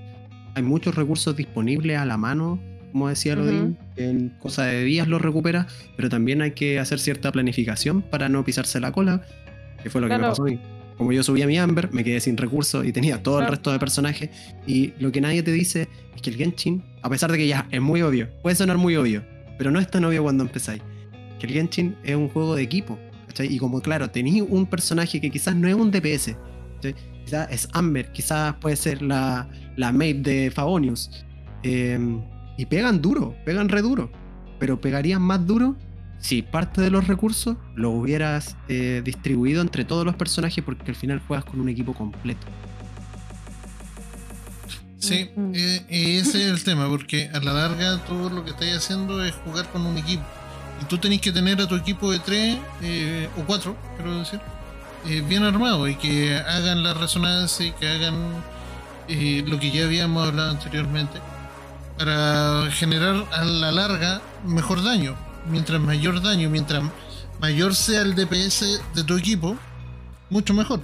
[0.54, 2.58] Hay muchos recursos disponibles a la mano,
[2.92, 3.36] como decía.
[3.36, 5.66] Lodin, que en cosa de días los recupera,
[5.96, 9.22] pero también hay que hacer cierta planificación para no pisarse la cola,
[9.82, 10.32] que fue lo que me Claro.
[10.32, 10.58] pasó a mí.
[10.96, 13.52] Como yo subí a mi Amber, me quedé sin recursos y tenía todo el Claro.
[13.54, 14.30] resto de personajes.
[14.66, 17.68] Y lo que nadie te dice es que el Genshin, a pesar de que ya
[17.70, 19.22] es muy obvio, puede sonar muy obvio,
[19.58, 20.82] pero no es tan obvio cuando empezáis.
[21.38, 22.98] Que el Genshin es un juego de equipo.
[23.28, 23.46] ¿cachai?
[23.54, 26.34] Y como claro, tenéis un personaje que quizás no es un DPS.
[26.76, 26.94] ¿cachai?
[27.24, 31.10] Quizás es Amber, quizás puede ser la, la mate de Favonius.
[31.62, 31.98] eh,
[32.58, 34.10] y pegan duro, pegan re duro.
[34.58, 35.76] Pero pegarían más duro
[36.18, 40.96] si parte de los recursos lo hubieras eh, distribuido entre todos los personajes porque al
[40.96, 42.46] final juegas con un equipo completo.
[44.98, 49.24] Sí, eh, ese es el tema, porque a la larga todo lo que estáis haciendo
[49.24, 50.24] es jugar con un equipo.
[50.82, 54.40] Y tú tenés que tener a tu equipo de tres eh, o cuatro, quiero decir,
[55.06, 58.14] eh, bien armado y que hagan la resonancia y que hagan
[59.08, 61.20] eh, lo que ya habíamos hablado anteriormente
[61.98, 65.16] para generar a la larga mejor daño.
[65.50, 66.84] Mientras mayor daño, mientras
[67.40, 69.56] mayor sea el DPS de tu equipo,
[70.30, 70.80] mucho mejor.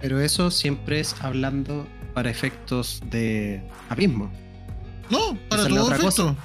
[0.00, 4.30] Pero eso siempre es hablando para efectos de abismo.
[5.08, 6.36] No, para Esa todo efecto.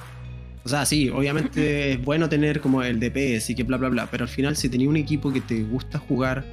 [0.64, 4.10] O sea, sí, obviamente es bueno tener como el DPS y que bla bla bla,
[4.10, 6.44] pero al final si tenéis un equipo que te gusta jugar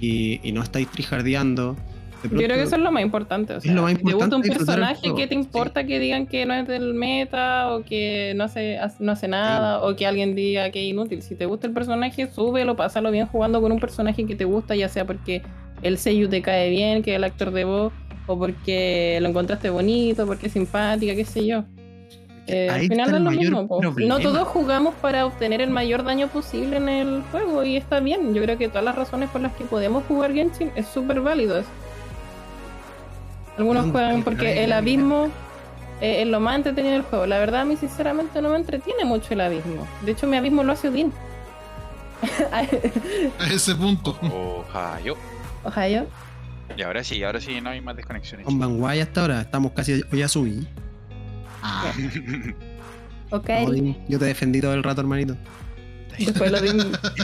[0.00, 1.76] y, y no estáis trijardeando,
[2.24, 3.54] Yo creo que eso es lo más importante.
[3.54, 5.12] O sea, lo más gusta un personaje.
[5.16, 9.12] ¿qué te importa que digan que no es del meta o que no hace, no
[9.12, 11.22] hace nada o que alguien diga que es inútil?
[11.22, 14.76] Si te gusta el personaje, súbelo, pásalo bien jugando con un personaje que te gusta,
[14.76, 15.42] ya sea porque
[15.82, 17.92] el sello te cae bien, que es el actor de voz,
[18.26, 21.64] o porque lo encontraste bonito, porque es simpática, qué sé yo.
[22.46, 23.68] Eh, al final es lo mismo.
[23.96, 28.34] No todos jugamos para obtener el mayor daño posible en el juego y está bien.
[28.34, 31.62] Yo creo que todas las razones por las que podemos jugar Genshin es súper válido.
[33.58, 35.26] Algunos ¿Dónde juegan porque el abismo
[36.00, 37.26] eh, es lo más entretenido del juego.
[37.26, 39.86] La verdad, a mí sinceramente no me entretiene mucho el abismo.
[40.02, 41.12] De hecho, mi abismo lo hace Odin.
[42.52, 42.62] A
[43.46, 44.16] ese punto.
[44.20, 45.16] Ohio.
[45.64, 46.06] Ohio.
[46.76, 48.46] Y ahora sí, ahora sí no hay más desconexiones.
[48.46, 50.66] con Banguay hasta ahora, estamos casi hoy ya subí.
[53.30, 53.48] Ok.
[53.66, 55.34] Odin, yo te defendí todo el rato, hermanito.
[56.18, 56.58] Después lo.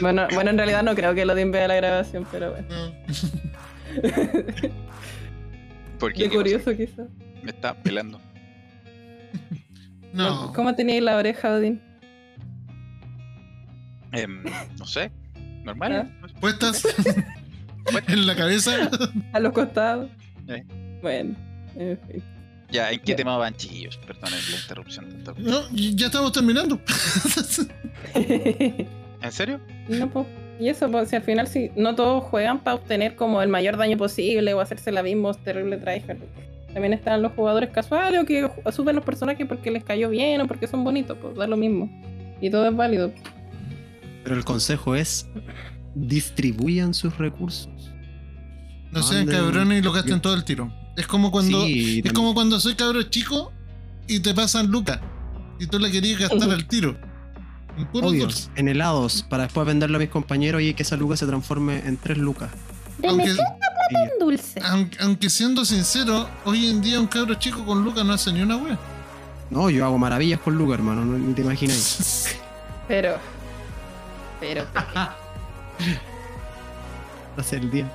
[0.00, 2.66] Bueno, bueno, en realidad no creo que Odin vea la grabación, pero bueno.
[5.98, 6.24] ¿Por qué?
[6.24, 7.08] Qué ¿Qué curioso, quizás.
[7.42, 8.20] Me está pelando.
[10.12, 10.52] No.
[10.54, 11.80] ¿Cómo teníais la oreja, Odin?
[14.12, 14.42] Em,
[14.78, 15.10] no sé.
[15.64, 15.92] Normal.
[15.92, 16.28] Ah.
[16.40, 16.86] Puestas
[18.06, 18.90] en la cabeza.
[19.32, 20.10] A los costados.
[20.48, 20.64] Eh.
[21.02, 21.36] Bueno,
[21.76, 22.22] en fin.
[22.70, 23.96] Ya, ¿en qué tema van, chiquillos?
[23.98, 25.08] Perdonen la interrupción.
[25.24, 25.34] tanto.
[25.38, 26.80] No, ya estamos terminando.
[28.14, 29.60] ¿En serio?
[29.88, 30.26] no, pues.
[30.60, 33.76] Y eso, pues, si al final si no todos juegan para obtener como el mayor
[33.76, 36.18] daño posible o hacerse la misma terrible tryhard.
[36.72, 40.46] También están los jugadores casuales o que suben los personajes porque les cayó bien o
[40.46, 41.88] porque son bonitos, pues da lo mismo.
[42.40, 43.12] Y todo es válido.
[44.24, 45.26] Pero el consejo es
[45.94, 47.92] distribuyan sus recursos.
[48.90, 50.72] No sean cabrones y lo gasten todo el tiro.
[50.96, 53.52] Es como cuando Sí, es como cuando soy cabro chico
[54.06, 55.00] y te pasan lucas
[55.58, 56.96] y tú la querías gastar al tiro.
[57.92, 58.50] Obvio, dulce.
[58.56, 61.96] en helados, para después venderlo a mis compañeros y que esa luca se transforme en
[61.96, 62.50] tres lucas.
[63.06, 63.36] Aunque, Y-
[64.20, 64.60] dulce.
[64.64, 68.42] aunque, aunque siendo sincero, hoy en día un cabro chico con lucas no hace ni
[68.42, 68.78] una wea.
[69.50, 72.36] no, yo hago maravillas con lucas, hermano, no, ni te imagináis.
[72.88, 73.16] Pero.
[74.40, 74.64] Pero.
[77.36, 77.88] Hace el día.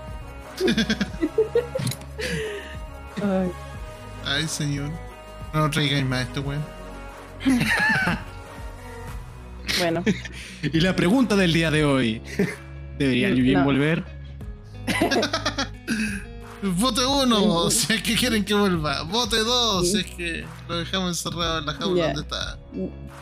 [3.22, 3.52] ay,
[4.26, 4.90] Ay, señor.
[5.54, 6.64] No traigáis más esto, weón.
[9.80, 10.03] Bueno.
[10.74, 12.21] Y la pregunta del día de hoy.
[12.97, 13.63] ¿Debería Mm, Yujin no.
[13.65, 14.03] volver?
[16.61, 17.71] Vote uno, Mm.
[17.71, 19.03] si es que quieren que vuelva.
[19.03, 22.57] Vote dos, si es que lo dejamos encerrado en la jaula donde está.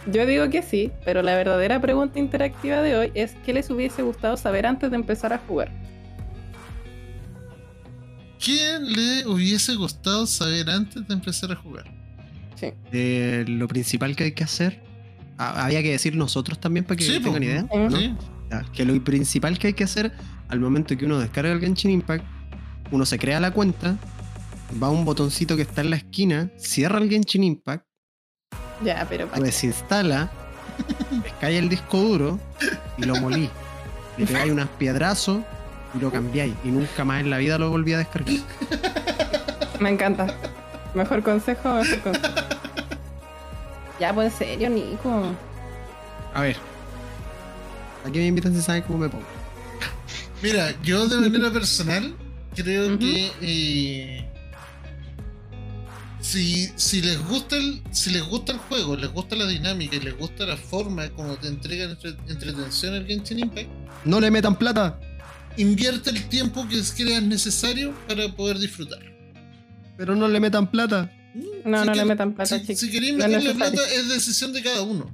[0.08, 4.02] Yo digo que sí, pero la verdadera pregunta interactiva de hoy es ¿qué les hubiese
[4.02, 5.72] gustado saber antes de empezar a jugar?
[8.44, 11.86] ¿Qué le hubiese gustado saber antes de empezar a jugar?
[12.56, 12.74] Sí.
[12.92, 14.82] Eh, lo principal que hay que hacer.
[15.50, 17.66] Había que decir nosotros también para que Sí, tengan idea.
[17.90, 18.16] Sí.
[18.50, 20.12] Ya, que lo principal que hay que hacer
[20.50, 22.26] al momento que uno descarga el Genshin Impact,
[22.92, 23.96] uno se crea la cuenta,
[24.82, 27.86] va a un botoncito que está en la esquina, cierra el Genshin Impact,
[28.84, 30.30] Ya, pero lo desinstala,
[31.24, 32.40] pescáis el disco duro
[32.98, 33.50] y lo molí.
[34.18, 35.40] Le pegáis unas piedrazos
[35.96, 36.54] y lo cambiáis.
[36.66, 38.36] Y nunca más en la vida lo volví a descargar.
[39.80, 40.28] me encanta.
[40.94, 42.28] Mejor consejo, mejor consejo.
[44.02, 45.32] Ya, pues en serio, Nico.
[46.34, 46.58] A ver.
[48.04, 49.24] Aquí me invitan si saben cómo me pongo.
[50.42, 52.16] Mira, yo de manera personal
[52.56, 54.26] creo que eh,
[56.20, 60.00] si, si les gusta el, si les gusta el juego, les gusta la dinámica y
[60.00, 63.70] les gusta la forma como te entregan entre- entretención el Genshin Impact,
[64.04, 65.00] ¡No le metan plata!
[65.58, 69.00] invierte el tiempo que creas necesario para poder disfrutar.
[69.96, 71.12] Pero no le metan plata.
[71.34, 72.80] No, Si no le metan plata, si, chicos.
[72.80, 75.10] si queréis No meterle plata es decisión de cada uno.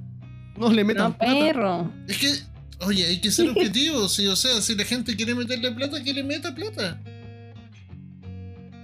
[0.56, 1.32] No le metan No, plata.
[1.32, 1.92] perro.
[2.08, 2.32] Es que,
[2.80, 6.12] oye, hay que ser objetivos, sí, o sea, si la gente quiere meterle plata, que
[6.12, 7.00] le meta plata.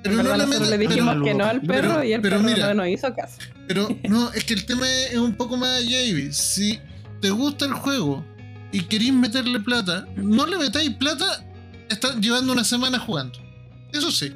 [0.04, 2.36] En verdad, le meta- le dijimos pero- que no al perro pero- y el pero
[2.36, 2.68] perro mira.
[2.68, 3.38] no nos hizo caso.
[3.66, 5.98] Pero no, es que el tema es un poco más allá.
[6.32, 6.78] Si
[7.22, 8.24] te gusta el juego
[8.70, 11.44] y queréis meterle plata, no le metáis plata,
[11.88, 13.38] estás llevando una semana jugando.
[13.92, 14.32] Eso sí.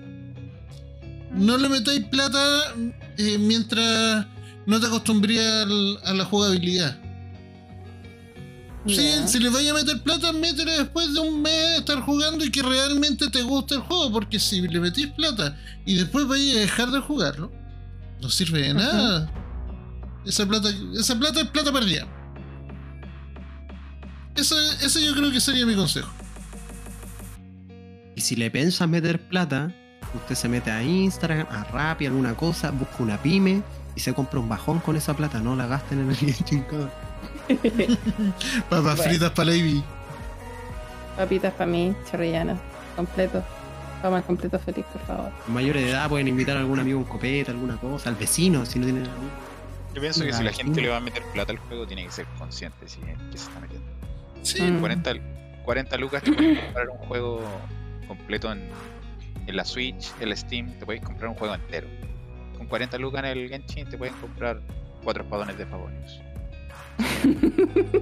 [1.32, 2.74] No le metáis plata
[3.16, 4.26] eh, mientras
[4.66, 6.98] no te acostumbrías al- a la jugabilidad.
[8.86, 12.42] Sí, si le vais a meter plata, métele después de un mes de estar jugando
[12.44, 14.10] y que realmente te guste el juego.
[14.12, 17.52] Porque si le metís plata y después vais a dejar de jugarlo,
[18.22, 19.30] no sirve de nada.
[20.24, 22.06] Esa plata, esa plata es plata perdida.
[24.36, 26.10] Eso, ese yo creo que sería mi consejo.
[28.16, 29.74] Y si le piensas meter plata,
[30.14, 33.62] usted se mete a Instagram, a Rappi, alguna cosa, busca una pyme
[33.94, 35.38] y se compra un bajón con esa plata.
[35.40, 36.90] No la gasten en el cabrón.
[38.68, 39.02] Papas Bueno.
[39.02, 39.82] fritas para Ivy.
[41.16, 42.58] Papitas para mí, chorrillanas.
[42.96, 43.42] Completo.
[44.02, 45.30] Vamos completo feliz, por favor.
[45.48, 48.78] Mayores de edad pueden invitar a algún amigo un copete, alguna cosa, al vecino, si
[48.78, 49.30] no tienen amigos.
[49.94, 52.12] Yo pienso que si la gente le va a meter plata al juego, tiene que
[52.12, 53.86] ser consciente si en qué se está metiendo.
[54.42, 54.78] Sí, Mm.
[54.78, 55.12] 40,
[55.64, 57.40] 40 lucas te puedes comprar un juego
[58.06, 58.68] completo en,
[59.48, 61.88] en la Switch, en la Steam, te puedes comprar un juego entero.
[62.56, 64.60] Con 40 lucas en el Genshin te pueden comprar
[65.02, 66.20] cuatro espadones de favoritos.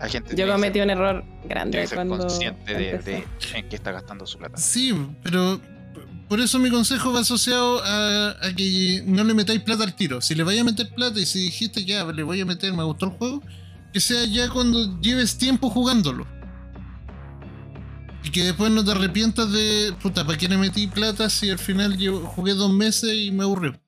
[0.00, 2.18] Hay gente Yo tiene cometí ser- un error tiene grande que ser cuando.
[2.18, 3.24] consciente de, de
[3.54, 4.56] en qué está gastando su plata.
[4.56, 5.60] Sí, pero
[6.28, 10.20] por eso mi consejo va asociado a, a que no le metáis plata al tiro.
[10.20, 12.82] Si le vais a meter plata y si dijiste ya le voy a meter, me
[12.84, 13.42] gustó el juego,
[13.92, 16.26] que sea ya cuando lleves tiempo jugándolo.
[18.24, 21.58] Y que después no te arrepientas de, puta, ¿para qué le metí plata si al
[21.58, 23.78] final yo jugué dos meses y me aburrió?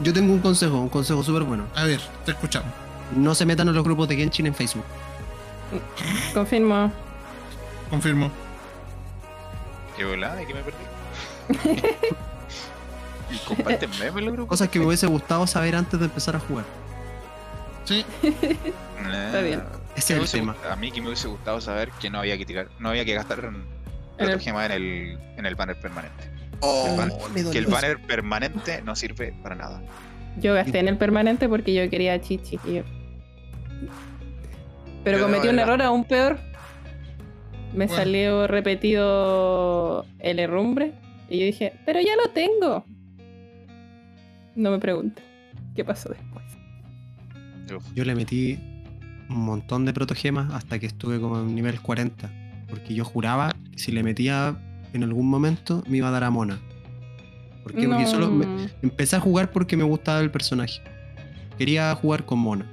[0.00, 1.66] Yo tengo un consejo, un consejo súper bueno.
[1.74, 2.72] A ver, te escuchamos.
[3.16, 4.84] No se metan a los grupos de Genshin en Facebook.
[6.32, 6.92] Confirmo.
[7.90, 8.30] Confirmo.
[9.96, 10.36] ¿Qué volada?
[10.36, 10.78] ¿De qué me perdí?
[13.30, 14.48] y comparten memes en los grupos.
[14.48, 16.64] Cosas que me hubiese gustado saber antes de empezar a jugar.
[17.84, 19.62] Sí, Está bien.
[19.96, 20.56] Ese es el tema.
[20.70, 23.14] A mí que me hubiese gustado saber que no había que tirar, no había que
[23.14, 23.52] gastar
[24.18, 26.30] En el- gema en el, en el banner permanente.
[26.60, 26.96] Oh,
[27.34, 29.82] me que el banner permanente no sirve para nada.
[30.40, 32.58] Yo gasté en el permanente porque yo quería chichi.
[32.64, 32.82] yo-
[35.04, 36.38] Pero Yo cometí un error aún peor.
[37.74, 40.92] Me salió repetido el herrumbre.
[41.28, 42.84] Y yo dije, pero ya lo tengo.
[44.54, 45.22] No me pregunte
[45.74, 46.44] qué pasó después.
[47.94, 48.58] Yo le metí
[49.32, 52.30] un montón de protogemas hasta que estuve como en nivel 40.
[52.68, 54.56] Porque yo juraba que si le metía
[54.92, 56.58] en algún momento me iba a dar a Mona.
[57.62, 57.86] ¿Por qué?
[57.86, 58.06] Porque No.
[58.08, 60.80] solo me- empecé a jugar porque me gustaba el personaje.
[61.58, 62.66] Quería jugar con Mona.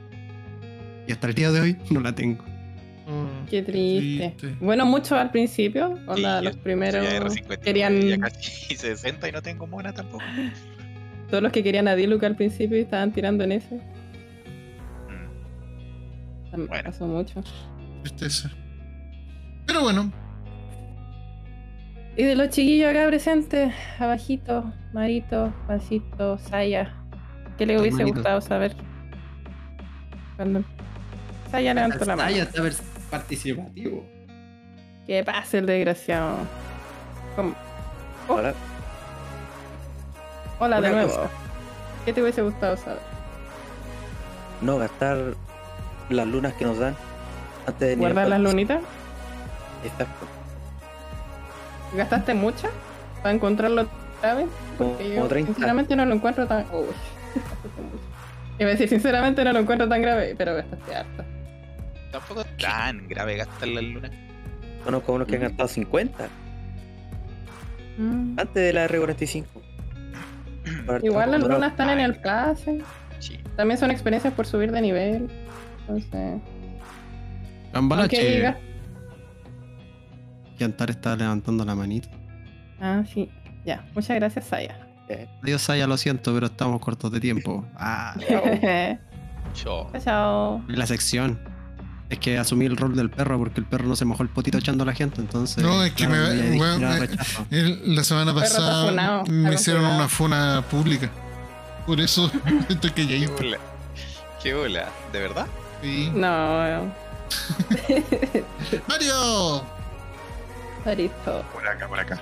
[1.07, 2.43] Y hasta el día de hoy no la tengo.
[3.49, 4.35] Qué triste.
[4.37, 4.57] Triste.
[4.63, 9.27] Bueno, muchos al principio, onda, Sí, los yo primeros soy R59, querían, Ya casi 60
[9.27, 10.23] y no tengo mona tampoco.
[11.29, 13.79] todos los que querían a Diluc al principio y estaban tirando en ese.
[16.53, 16.83] Me Bueno.
[16.91, 17.41] pasó mucho.
[18.03, 18.49] Tristeza.
[19.65, 20.11] Pero bueno,
[22.17, 26.93] Y de los chiquillos acá presentes, abajito, Marito, Pancito, Saya,
[27.57, 28.75] ¿qué le hubiese gustado saber?
[30.35, 30.63] Cuando
[31.51, 32.31] Saya levantó la mano.
[32.35, 32.61] ya está
[33.11, 34.05] participativo.
[35.07, 36.37] Que pase el desgraciado.
[37.35, 37.55] ¿Cómo?
[38.27, 38.53] Ahora,
[40.59, 41.15] Hola de Una nuevo.
[41.15, 41.29] cosa.
[42.05, 42.99] ¿Qué te hubiese gustado saber?
[44.61, 45.35] no gastar
[46.09, 46.95] las lunas que nos dan
[47.67, 48.51] antes de ¿Guardar las 4.
[48.51, 48.81] lunitas?
[49.83, 50.25] Exacto.
[51.95, 52.71] ¿Gastaste muchas
[53.21, 53.83] para encontrarlo
[54.17, 54.47] otra vez?
[54.77, 55.53] Porque Como yo 30.
[55.53, 56.65] sinceramente no lo encuentro tan...
[56.73, 56.85] Uy.
[58.59, 61.23] Iba a decir, sinceramente no lo encuentro tan grave, pero gastaste harto.
[62.11, 64.11] Tampoco es tan grave gastar las lunas.
[64.83, 66.27] Conozco unos que han gastado 50
[67.97, 68.39] Mm.
[68.39, 69.43] antes de la R45.
[70.85, 72.79] Para Igual las lunas están en el pase.
[73.19, 73.37] Sí.
[73.57, 75.29] También son experiencias por subir de nivel.
[75.89, 76.41] Entonces.
[77.73, 78.55] Cambalache.
[80.57, 82.09] Yantar está levantando la manita.
[82.81, 83.29] Ah, sí.
[83.65, 83.85] Ya.
[83.95, 84.85] Muchas gracias, Saya.
[85.43, 87.65] Adiós, Saya, lo siento, pero estamos cortos de tiempo.
[87.77, 88.41] Ah, Yo.
[89.53, 90.63] chao, chao.
[90.67, 91.39] la sección.
[92.09, 94.57] Es que asumí el rol del perro porque el perro no se mojó el potito
[94.57, 95.63] echando a la gente, entonces.
[95.63, 97.45] No, es que me- le dije, weón, "Mira, me- rechazo".
[97.51, 99.99] el- la semana pasada funado, me hicieron funado.
[99.99, 101.09] una funa pública.
[101.85, 102.31] Por eso
[102.69, 103.33] estoy que ya Qué hice.
[103.33, 103.57] bola.
[104.41, 104.89] Qué bola.
[105.13, 105.45] ¿De verdad?
[105.81, 106.11] Sí.
[106.13, 106.91] No,
[108.87, 109.63] Mario,
[110.97, 111.43] Listo.
[111.53, 112.19] Por acá, por acá.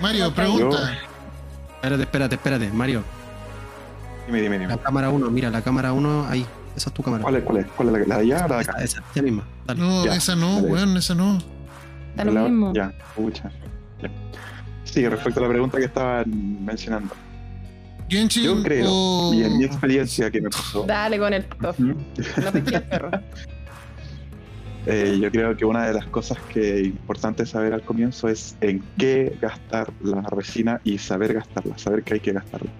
[0.00, 0.92] Mario, pregunta.
[1.76, 2.70] Espérate, espérate, espérate.
[2.70, 3.02] Mario,
[4.26, 4.72] Dime, dime, dime.
[4.72, 6.46] la cámara 1, mira, la cámara 1 ahí.
[6.76, 7.22] Esa es tu cámara.
[7.22, 7.42] ¿Cuál es?
[7.44, 7.66] ¿Cuál es?
[7.76, 8.72] ¿Cuál es la, la de allá o la de acá?
[8.78, 9.44] Esa, esa, esa misma.
[9.66, 9.80] Dale.
[9.80, 10.68] No, Ya, esa no, dale.
[10.68, 11.38] weón, esa no.
[12.16, 12.72] Da lo mismo.
[12.74, 12.92] Ya.
[14.00, 14.10] Ya.
[14.84, 16.24] Sí, respecto a la pregunta que estaban
[16.64, 17.14] mencionando.
[18.08, 21.74] Genshin Yo creo, o- y en mi experiencia que me pasó, Dale con el top.
[21.80, 21.94] Ujú.
[22.44, 23.10] No te quieres, perro.
[24.86, 28.56] eh, yo creo que una de las cosas que es importante saber al comienzo es
[28.60, 32.70] en qué gastar la resina y saber gastarla, saber que hay que gastarla.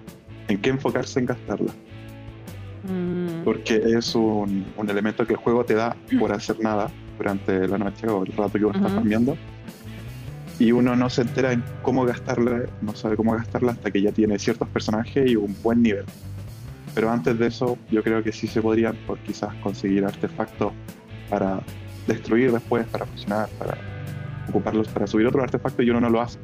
[0.47, 1.73] En qué enfocarse en gastarla.
[2.83, 7.67] Mm, Porque es un, un elemento que el juego te da por hacer nada durante
[7.67, 8.95] la noche o el rato que uno está Ujú.
[8.95, 9.37] farmeando.
[10.59, 14.11] Y uno no se entera en cómo gastarla, no sabe cómo gastarla hasta que ya
[14.11, 16.05] tiene ciertos personajes y un buen nivel.
[16.95, 20.73] Pero antes de eso, yo creo que sí se podrían, por quizás conseguir artefactos
[21.29, 21.61] para
[22.07, 23.77] destruir después, para fusionar, para
[24.49, 26.39] ocuparlos para subir otros artefactos y uno no lo hace.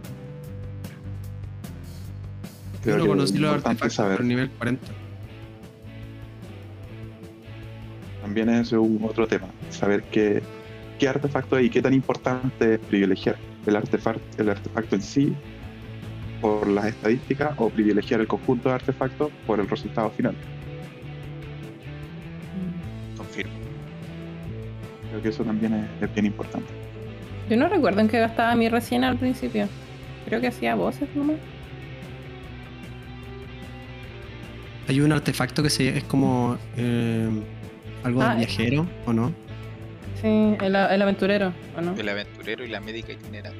[2.85, 4.17] Yo no que conocí los artefactos saber.
[4.17, 4.85] por nivel 40.
[8.21, 10.41] También es un otro tema, saber qué,
[11.03, 13.35] qué artefacto y qué tan importante es privilegiar
[13.65, 15.35] el artefacto, el artefacto en sí
[16.39, 20.33] por las estadísticas o privilegiar el conjunto de artefactos por el resultado final.
[23.17, 23.51] Confirmo.
[25.09, 26.69] Creo que eso también es, es bien importante.
[27.49, 29.67] Yo no recuerdo en qué gastaba mi resina al principio.
[30.25, 31.35] Creo que hacía voces nomás.
[34.87, 37.29] Hay un artefacto que se, es como eh,
[38.05, 39.42] algo Ah, del viajero, ¿o no?
[40.23, 41.93] Sí, el, el aventurero, ¿o no?
[41.95, 43.59] El aventurero y la médica itinerante.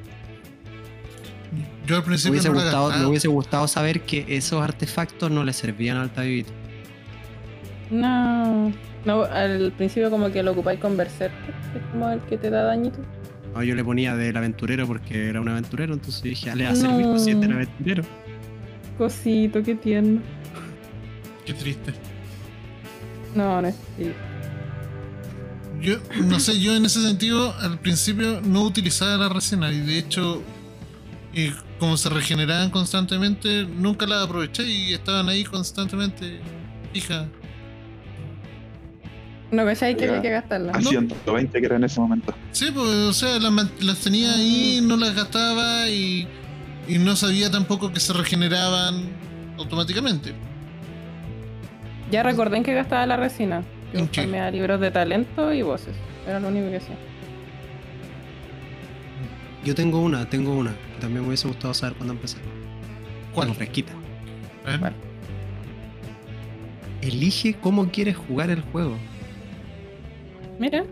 [1.85, 5.30] Yo al Me principio hubiese, no la gustado, me hubiese gustado saber que esos artefactos
[5.30, 6.52] no le servían al Tabibito.
[7.91, 8.72] No.
[9.06, 12.49] No, al principio como que lo ocupáis con Berserker, que es como el que te
[12.49, 12.99] da dañito.
[13.53, 16.72] No, yo le ponía del aventurero porque era un aventurero, entonces dije, "Ah, le va
[16.72, 17.19] a servir No.
[17.19, 18.03] si es del aventurero.
[18.98, 20.22] Cosito, qué tierno.
[21.45, 21.94] Qué triste.
[23.35, 24.11] No, no es sí.
[25.84, 29.97] Yo, no sé, yo en ese sentido al principio no utilizaba la resina y de
[29.99, 30.41] hecho,
[31.34, 36.39] y como se regeneraban constantemente, nunca las aproveché y estaban ahí constantemente
[36.93, 37.27] fijas.
[39.51, 39.95] No, ¿cachai?
[39.95, 40.15] Que Ya.
[40.15, 40.72] hay que gastarla.
[40.72, 42.34] A 120 que era en ese momento.
[42.51, 46.27] Sí, pues, o sea, las, tenía ahí, no las gastaba y
[46.88, 49.03] Y no sabía tampoco que se regeneraban
[49.57, 50.34] automáticamente.
[52.11, 53.64] Ya recordé en qué gastaba la resina.
[53.94, 54.22] Yo ¿En qué?
[54.22, 55.94] farmeaba libros de talento y voces.
[56.28, 56.95] Era lo único que hacía.
[59.64, 60.72] Yo tengo una, tengo una.
[60.72, 62.38] que También me hubiese gustado saber cuándo empecé.
[63.34, 63.53] ¿Cuál?
[63.53, 63.94] Fresquita.
[64.80, 64.94] ¿Cuál?
[67.02, 68.95] Elige cómo quieres jugar el juego.
[70.60, 70.84] Mira,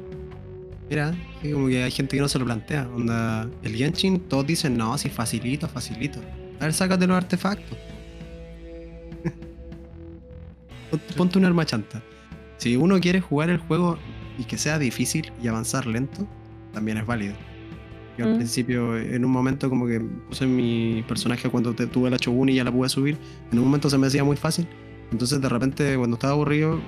[0.90, 2.86] Mira, sí, como que hay gente que no se lo plantea.
[2.94, 6.20] Onda, el Genshin, todos dicen, no, si facilito, facilito.
[6.60, 7.78] A ver, sácate los artefactos.
[10.92, 12.02] Ponte- Ponte un arma chanta.
[12.62, 13.98] Si uno quiere jugar el juego
[14.38, 16.28] y que sea difícil y avanzar lento,
[16.74, 17.34] también es válido.
[18.20, 18.36] Yo al Mm.
[18.38, 22.56] principio, en un momento, como que puse mi personaje cuando te- tuve la Shogun y
[22.56, 23.18] ya la pude subir,
[23.52, 24.68] en un momento se me hacía muy fácil.
[25.12, 26.80] Entonces, de repente, cuando estaba aburrido,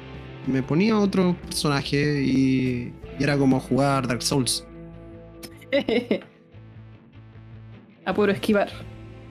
[0.46, 4.68] me ponía otro personaje y, y era como jugar Dark Souls.
[8.06, 8.70] a puro esquivar.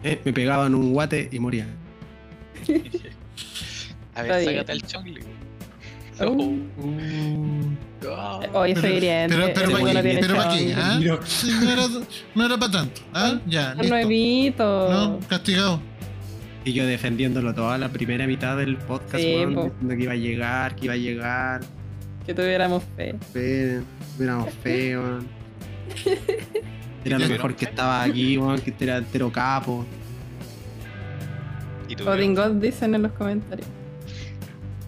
[0.03, 1.69] Eh, me pegaban un guate y moría.
[4.17, 5.21] A ver, sácate el chongle.
[6.27, 6.33] Oh.
[6.33, 7.77] Uh.
[8.55, 9.35] Hoy Pero- soy hiriente.
[9.37, 10.19] pero- pero el ¿para qué?
[10.21, 10.75] ¿Pero para qué?
[10.77, 11.01] ¿Ah?
[11.01, 11.83] No, era,
[12.35, 13.01] no era para tanto.
[13.15, 13.41] ¿Ah?
[13.47, 13.89] Ya, listo.
[13.89, 14.89] nuevito.
[14.91, 15.81] No, castigado.
[16.65, 19.65] Y yo defendiéndolo toda la primera mitad del podcast, Sí, weón, po.
[19.65, 21.61] diciendo que iba a llegar, que iba a llegar.
[22.27, 23.15] Que tuviéramos fe.
[23.33, 23.81] Fe,
[24.21, 25.25] éramos feos.
[27.05, 29.85] Era lo mejor que estaba aquí, weón, que este era entero capo.
[31.89, 33.67] ¿Y tú, Odin God dicen en los comentarios.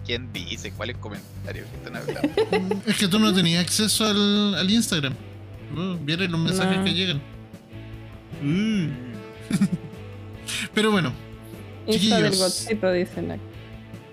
[0.05, 0.71] ¿Quién dice?
[0.71, 2.81] ¿Cuáles comentarios que están hablando?
[2.85, 5.13] Es que tú no tenías acceso al, al Instagram.
[5.75, 6.83] Uh, Vieres los mensajes No.
[6.83, 7.21] que llegan.
[8.41, 8.87] Mm.
[10.73, 11.11] Pero bueno,
[11.87, 12.31] Insta del
[12.93, 13.41] dicen acá.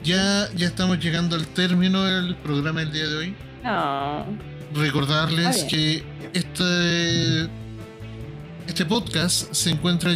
[0.02, 3.34] ya, ya estamos llegando al término del programa del día de hoy.
[3.62, 4.24] No.
[4.74, 6.02] Recordarles que
[6.32, 7.42] este,
[8.66, 10.12] este podcast se encuentra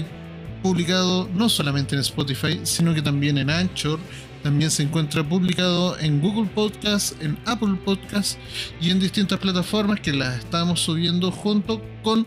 [0.62, 3.98] publicado no solamente en Spotify, sino que también en Anchor.
[4.46, 8.38] También se encuentra publicado en Google Podcast, en Apple Podcast
[8.80, 12.24] y en distintas plataformas que las estamos subiendo junto con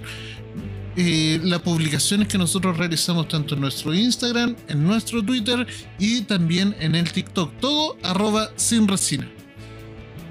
[0.98, 5.66] eh, las publicaciones que nosotros realizamos tanto en nuestro Instagram, en nuestro Twitter
[5.98, 7.54] y también en el TikTok.
[7.62, 9.30] Todo arroba sin resina.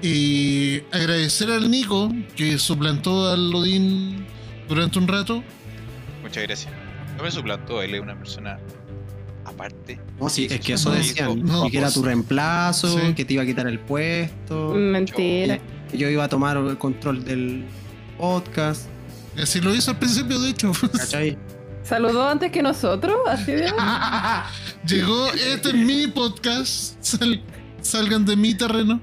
[0.03, 4.27] Y agradecer al Nico que suplantó al Odín
[4.67, 5.43] durante un rato.
[6.21, 6.71] Muchas gracias.
[7.17, 8.59] No me suplantó, él es una persona
[9.49, 9.99] aparte.
[10.19, 11.43] No, sí, es que eso decían.
[11.43, 13.13] no, y que era pues- tu reemplazo, Sí.
[13.13, 14.73] que te iba a quitar el puesto.
[14.75, 15.59] Mentira.
[15.89, 17.65] que yo iba a tomar el control del
[18.17, 18.87] podcast.
[19.41, 20.71] Así lo hizo al principio, de hecho.
[20.95, 21.37] ¿Cachai?
[21.83, 23.71] Saludó antes que nosotros, así de.
[24.87, 26.95] Llegó, este es mi podcast.
[27.03, 27.41] Sal-
[27.81, 29.01] salgan de mi terreno.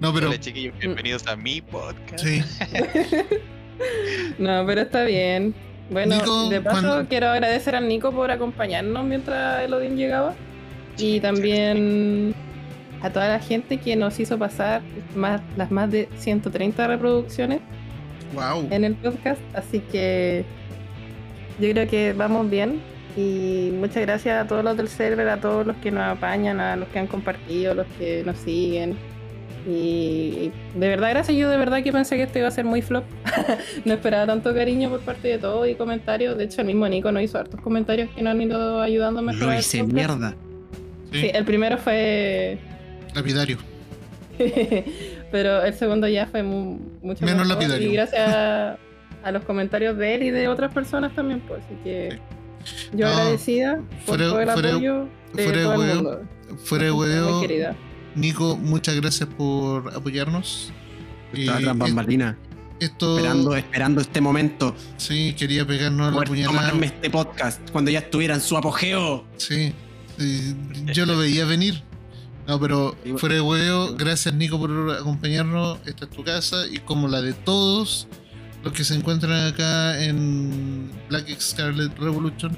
[0.00, 2.24] No, pero Hola chiquillos, bienvenidos a mi podcast.
[2.24, 2.42] sí.
[4.38, 5.54] No, pero está bien.
[5.92, 10.34] Bueno, Nico, de paso cuando- quiero agradecer al Nico por acompañarnos mientras el Odín llegaba.
[10.98, 12.34] Y también
[13.02, 14.80] a toda la gente que nos hizo pasar
[15.16, 17.60] más, las más de 130 reproducciones
[18.34, 18.68] Wow.
[18.70, 19.40] en el podcast.
[19.54, 20.44] Así que
[21.60, 22.80] yo creo que vamos bien.
[23.16, 26.76] Y muchas gracias a todos los del server, a todos los que nos apañan, a
[26.76, 28.96] los que han compartido, los que nos siguen.
[29.66, 31.36] Y de verdad, gracias.
[31.36, 33.04] Yo de verdad que pensé que esto iba a ser muy flop.
[33.84, 36.36] no esperaba tanto cariño por parte de todos y comentarios.
[36.36, 39.22] De hecho, el mismo Nico nos hizo hartos comentarios que nos han ido ayudando a
[39.22, 39.54] mejorar.
[39.54, 40.34] Lo hice mierda.
[41.12, 42.58] Sí, Sí, el primero fue.
[43.14, 43.58] Lapidario.
[45.30, 47.62] Pero el segundo ya fue mu- mucho Menos mejor.
[47.62, 47.88] lapidario.
[47.88, 48.78] Y gracias a,
[49.22, 51.62] a los comentarios de él y de otras personas también, pues.
[51.64, 52.18] Así que
[52.92, 53.76] yo No, agradecida
[54.06, 56.20] por fuera- todo el fuera- apoyo de fuera de todo el huevo, mundo.
[56.64, 57.76] Fuera de huevo, querida.
[58.14, 60.72] Nico, muchas gracias por apoyarnos.
[61.32, 62.36] Estaba Y tras bambalinas,
[62.78, 64.74] Esto, esperando, esperando este momento.
[64.96, 66.58] sí, quería pegarnos a la puñalada.
[66.58, 69.24] tomarme este podcast cuando ya estuviera en su apogeo.
[69.36, 69.72] Sí,
[70.18, 70.54] sí,
[70.92, 71.82] yo lo veía venir.
[72.46, 75.78] No, pero fuera de huevo, gracias Nico por acompañarnos.
[75.86, 78.08] Esta es tu casa y como la de todos
[78.64, 82.56] los que se encuentran acá en Black Scarlet Revolution,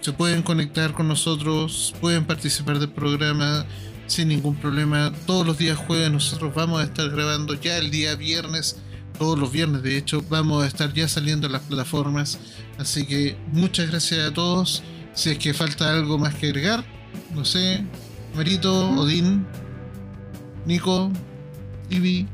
[0.00, 3.64] se pueden conectar con nosotros, pueden participar del programa
[4.06, 5.12] sin ningún problema.
[5.26, 8.76] Todos los días jueves nosotros vamos a estar grabando ya el día viernes,
[9.18, 12.38] todos los viernes de hecho, vamos a estar ya saliendo en las plataformas.
[12.78, 14.82] Así que muchas gracias a todos.
[15.14, 16.84] Si es que falta algo más que agregar,
[17.34, 17.84] no sé,
[18.34, 19.46] Marito, Odín,
[20.66, 21.10] Nico,
[21.90, 22.26] Ivy.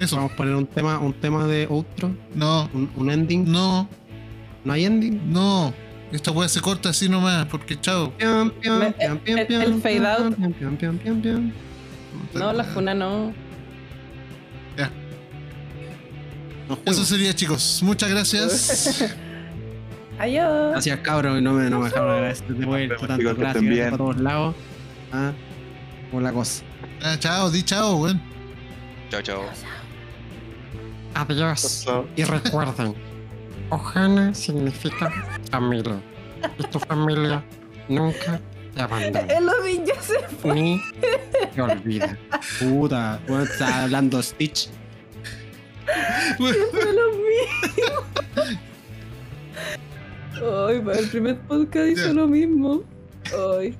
[0.00, 3.44] Eso, Vamos a poner un tema, un tema de outro, no, un, un ending.
[3.50, 3.88] no,
[4.64, 5.30] ¿No hay ending?
[5.30, 5.72] no.
[6.12, 8.10] Esta weá se corta así nomás, porque chao.
[8.18, 10.36] Piam, piam, Me- piam, piam, el- piam, el fade out.
[10.36, 11.52] piam, piam, piam, piam, piam.
[12.34, 13.32] No, la funa no.
[14.76, 14.90] Ya.
[16.84, 17.80] Eso sería, chicos.
[17.82, 19.02] Muchas gracias.
[20.18, 20.72] Adiós.
[20.72, 23.22] Gracias, cabros, no me, no me dejaron agradecer de vuelta Nos vemos, tanto.
[23.22, 24.54] chicos, que Gracias, gracias para todos lados.
[25.12, 25.32] Ah,
[26.10, 26.62] por la cosa.
[27.02, 28.20] Ah, chao, di chao, weón.
[29.10, 29.42] Chao, chao.
[31.14, 31.86] Adiós.
[32.16, 32.94] Y recuerden,
[33.72, 35.10] Ohana significa
[35.50, 35.98] familia.
[36.58, 37.42] Y tu familia
[37.88, 38.38] nunca
[38.74, 39.20] te abandona.
[39.32, 40.18] El Odín ya se
[40.52, 40.78] Ni
[41.54, 42.18] te olvida.
[42.58, 44.68] Puta, bueno, está hablando Stitch.
[46.36, 48.02] fue lo mismo.
[50.68, 52.82] Ay, para el primer podcast hizo lo mismo.
[53.58, 53.74] Ay.